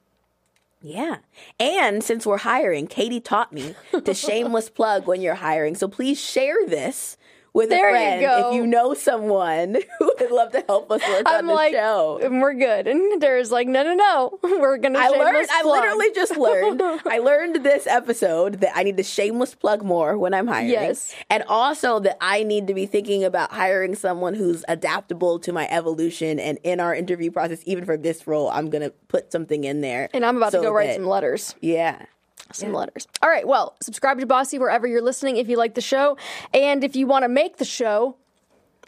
Yeah. 0.81 1.19
And 1.59 2.05
since 2.05 2.25
we're 2.25 2.39
hiring, 2.39 2.87
Katie 2.87 3.21
taught 3.21 3.53
me 3.53 3.75
to 4.05 4.15
shameless 4.15 4.71
plug 4.71 5.07
when 5.07 5.21
you're 5.21 5.35
hiring. 5.35 5.75
So 5.75 5.89
please 5.89 6.21
share 6.21 6.57
this 6.67 7.17
with 7.59 7.71
There 7.71 7.89
a 7.89 7.93
you 7.93 7.97
friend 7.97 8.21
go. 8.23 8.49
if 8.51 8.55
you 8.55 8.67
know 8.67 8.95
someone 8.95 9.75
who 9.99 10.13
would 10.21 10.31
love 10.31 10.53
to 10.53 10.65
help 10.67 10.91
us 10.91 11.01
work 11.09 11.27
on 11.29 11.35
I'm 11.35 11.47
the 11.47 11.53
like, 11.55 11.73
show. 11.75 12.21
Mm, 12.23 12.41
we're 12.41 12.55
good. 12.55 12.87
And 12.87 13.21
Tara's 13.21 13.51
like, 13.51 13.67
no, 13.69 13.83
no, 13.83 13.95
no. 13.95 14.39
We're 14.61 14.79
going 14.79 14.95
to 14.95 15.01
I 15.01 15.09
learned. 15.09 15.49
I 15.51 15.63
plug. 15.63 15.81
literally 15.83 16.13
just 16.15 16.37
learned. 16.37 16.81
I 17.07 17.19
learned 17.19 17.57
this 17.65 17.87
episode 17.87 18.61
that 18.61 18.73
I 18.77 18.83
need 18.85 18.97
to 18.99 19.03
shameless 19.03 19.55
plug 19.55 19.83
more 19.83 20.17
when 20.17 20.35
I'm 20.35 20.47
hiring. 20.47 20.71
Yes. 20.71 21.15
and 21.31 21.43
also 21.49 21.99
that 22.01 22.17
I 22.21 22.43
need 22.45 22.67
to 22.69 22.75
be 22.75 22.87
thinking 22.87 23.25
about 23.25 23.51
hiring 23.53 23.95
someone 23.95 24.35
who's 24.35 24.65
adaptable 24.69 25.39
to 25.41 25.53
my 25.53 25.69
evolution. 25.71 26.39
And 26.39 26.59
in 26.63 26.81
our 26.81 26.95
interview 26.95 27.31
process, 27.31 27.61
even 27.67 27.85
for 27.85 27.97
this 27.97 28.27
role, 28.27 28.49
I'm 28.51 28.71
gonna 28.71 28.91
put 29.09 29.33
something 29.33 29.65
in 29.65 29.81
there. 29.81 30.09
And 30.15 30.25
I'm 30.25 30.37
about 30.37 30.53
so 30.53 30.61
to 30.63 30.69
go 30.69 30.73
write 30.73 30.87
that- 30.89 30.97
some 30.97 31.07
letters. 31.07 31.55
Yeah. 31.61 32.07
Some 32.53 32.73
letters. 32.73 33.07
All 33.23 33.29
right, 33.29 33.47
well, 33.47 33.77
subscribe 33.81 34.19
to 34.21 34.27
Bossy 34.27 34.59
wherever 34.59 34.87
you're 34.87 35.03
listening 35.03 35.37
if 35.37 35.49
you 35.49 35.57
like 35.57 35.75
the 35.75 35.81
show. 35.81 36.17
And 36.55 36.83
if 36.85 36.97
you 36.97 37.07
want 37.07 37.25
to 37.25 37.29
make 37.29 37.59
the 37.59 37.65
show, 37.65 38.17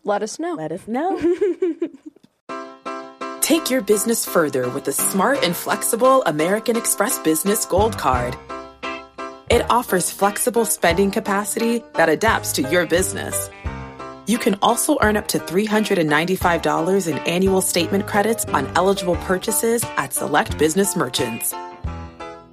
let 0.05 0.23
us 0.23 0.39
know. 0.39 0.55
Let 0.55 0.73
us 0.73 0.87
know. 0.89 1.19
Take 3.41 3.71
your 3.71 3.81
business 3.81 4.25
further 4.25 4.69
with 4.71 4.85
the 4.85 4.93
smart 4.93 5.43
and 5.43 5.57
flexible 5.57 6.23
American 6.23 6.77
Express 6.77 7.19
Business 7.19 7.67
Gold 7.67 7.99
Card. 7.99 8.37
It 9.51 9.69
offers 9.69 10.11
flexible 10.11 10.65
spending 10.65 11.11
capacity 11.11 11.83
that 11.95 12.09
adapts 12.09 12.53
to 12.53 12.63
your 12.63 12.87
business. 12.87 13.51
You 14.27 14.39
can 14.39 14.57
also 14.63 14.97
earn 15.01 15.17
up 15.17 15.27
to 15.29 15.41
$395 15.41 17.09
in 17.11 17.19
annual 17.19 17.61
statement 17.61 18.07
credits 18.07 18.45
on 18.45 18.71
eligible 18.77 19.17
purchases 19.17 19.85
at 19.97 20.15
select 20.15 20.57
business 20.57 20.95
merchants. 20.95 21.53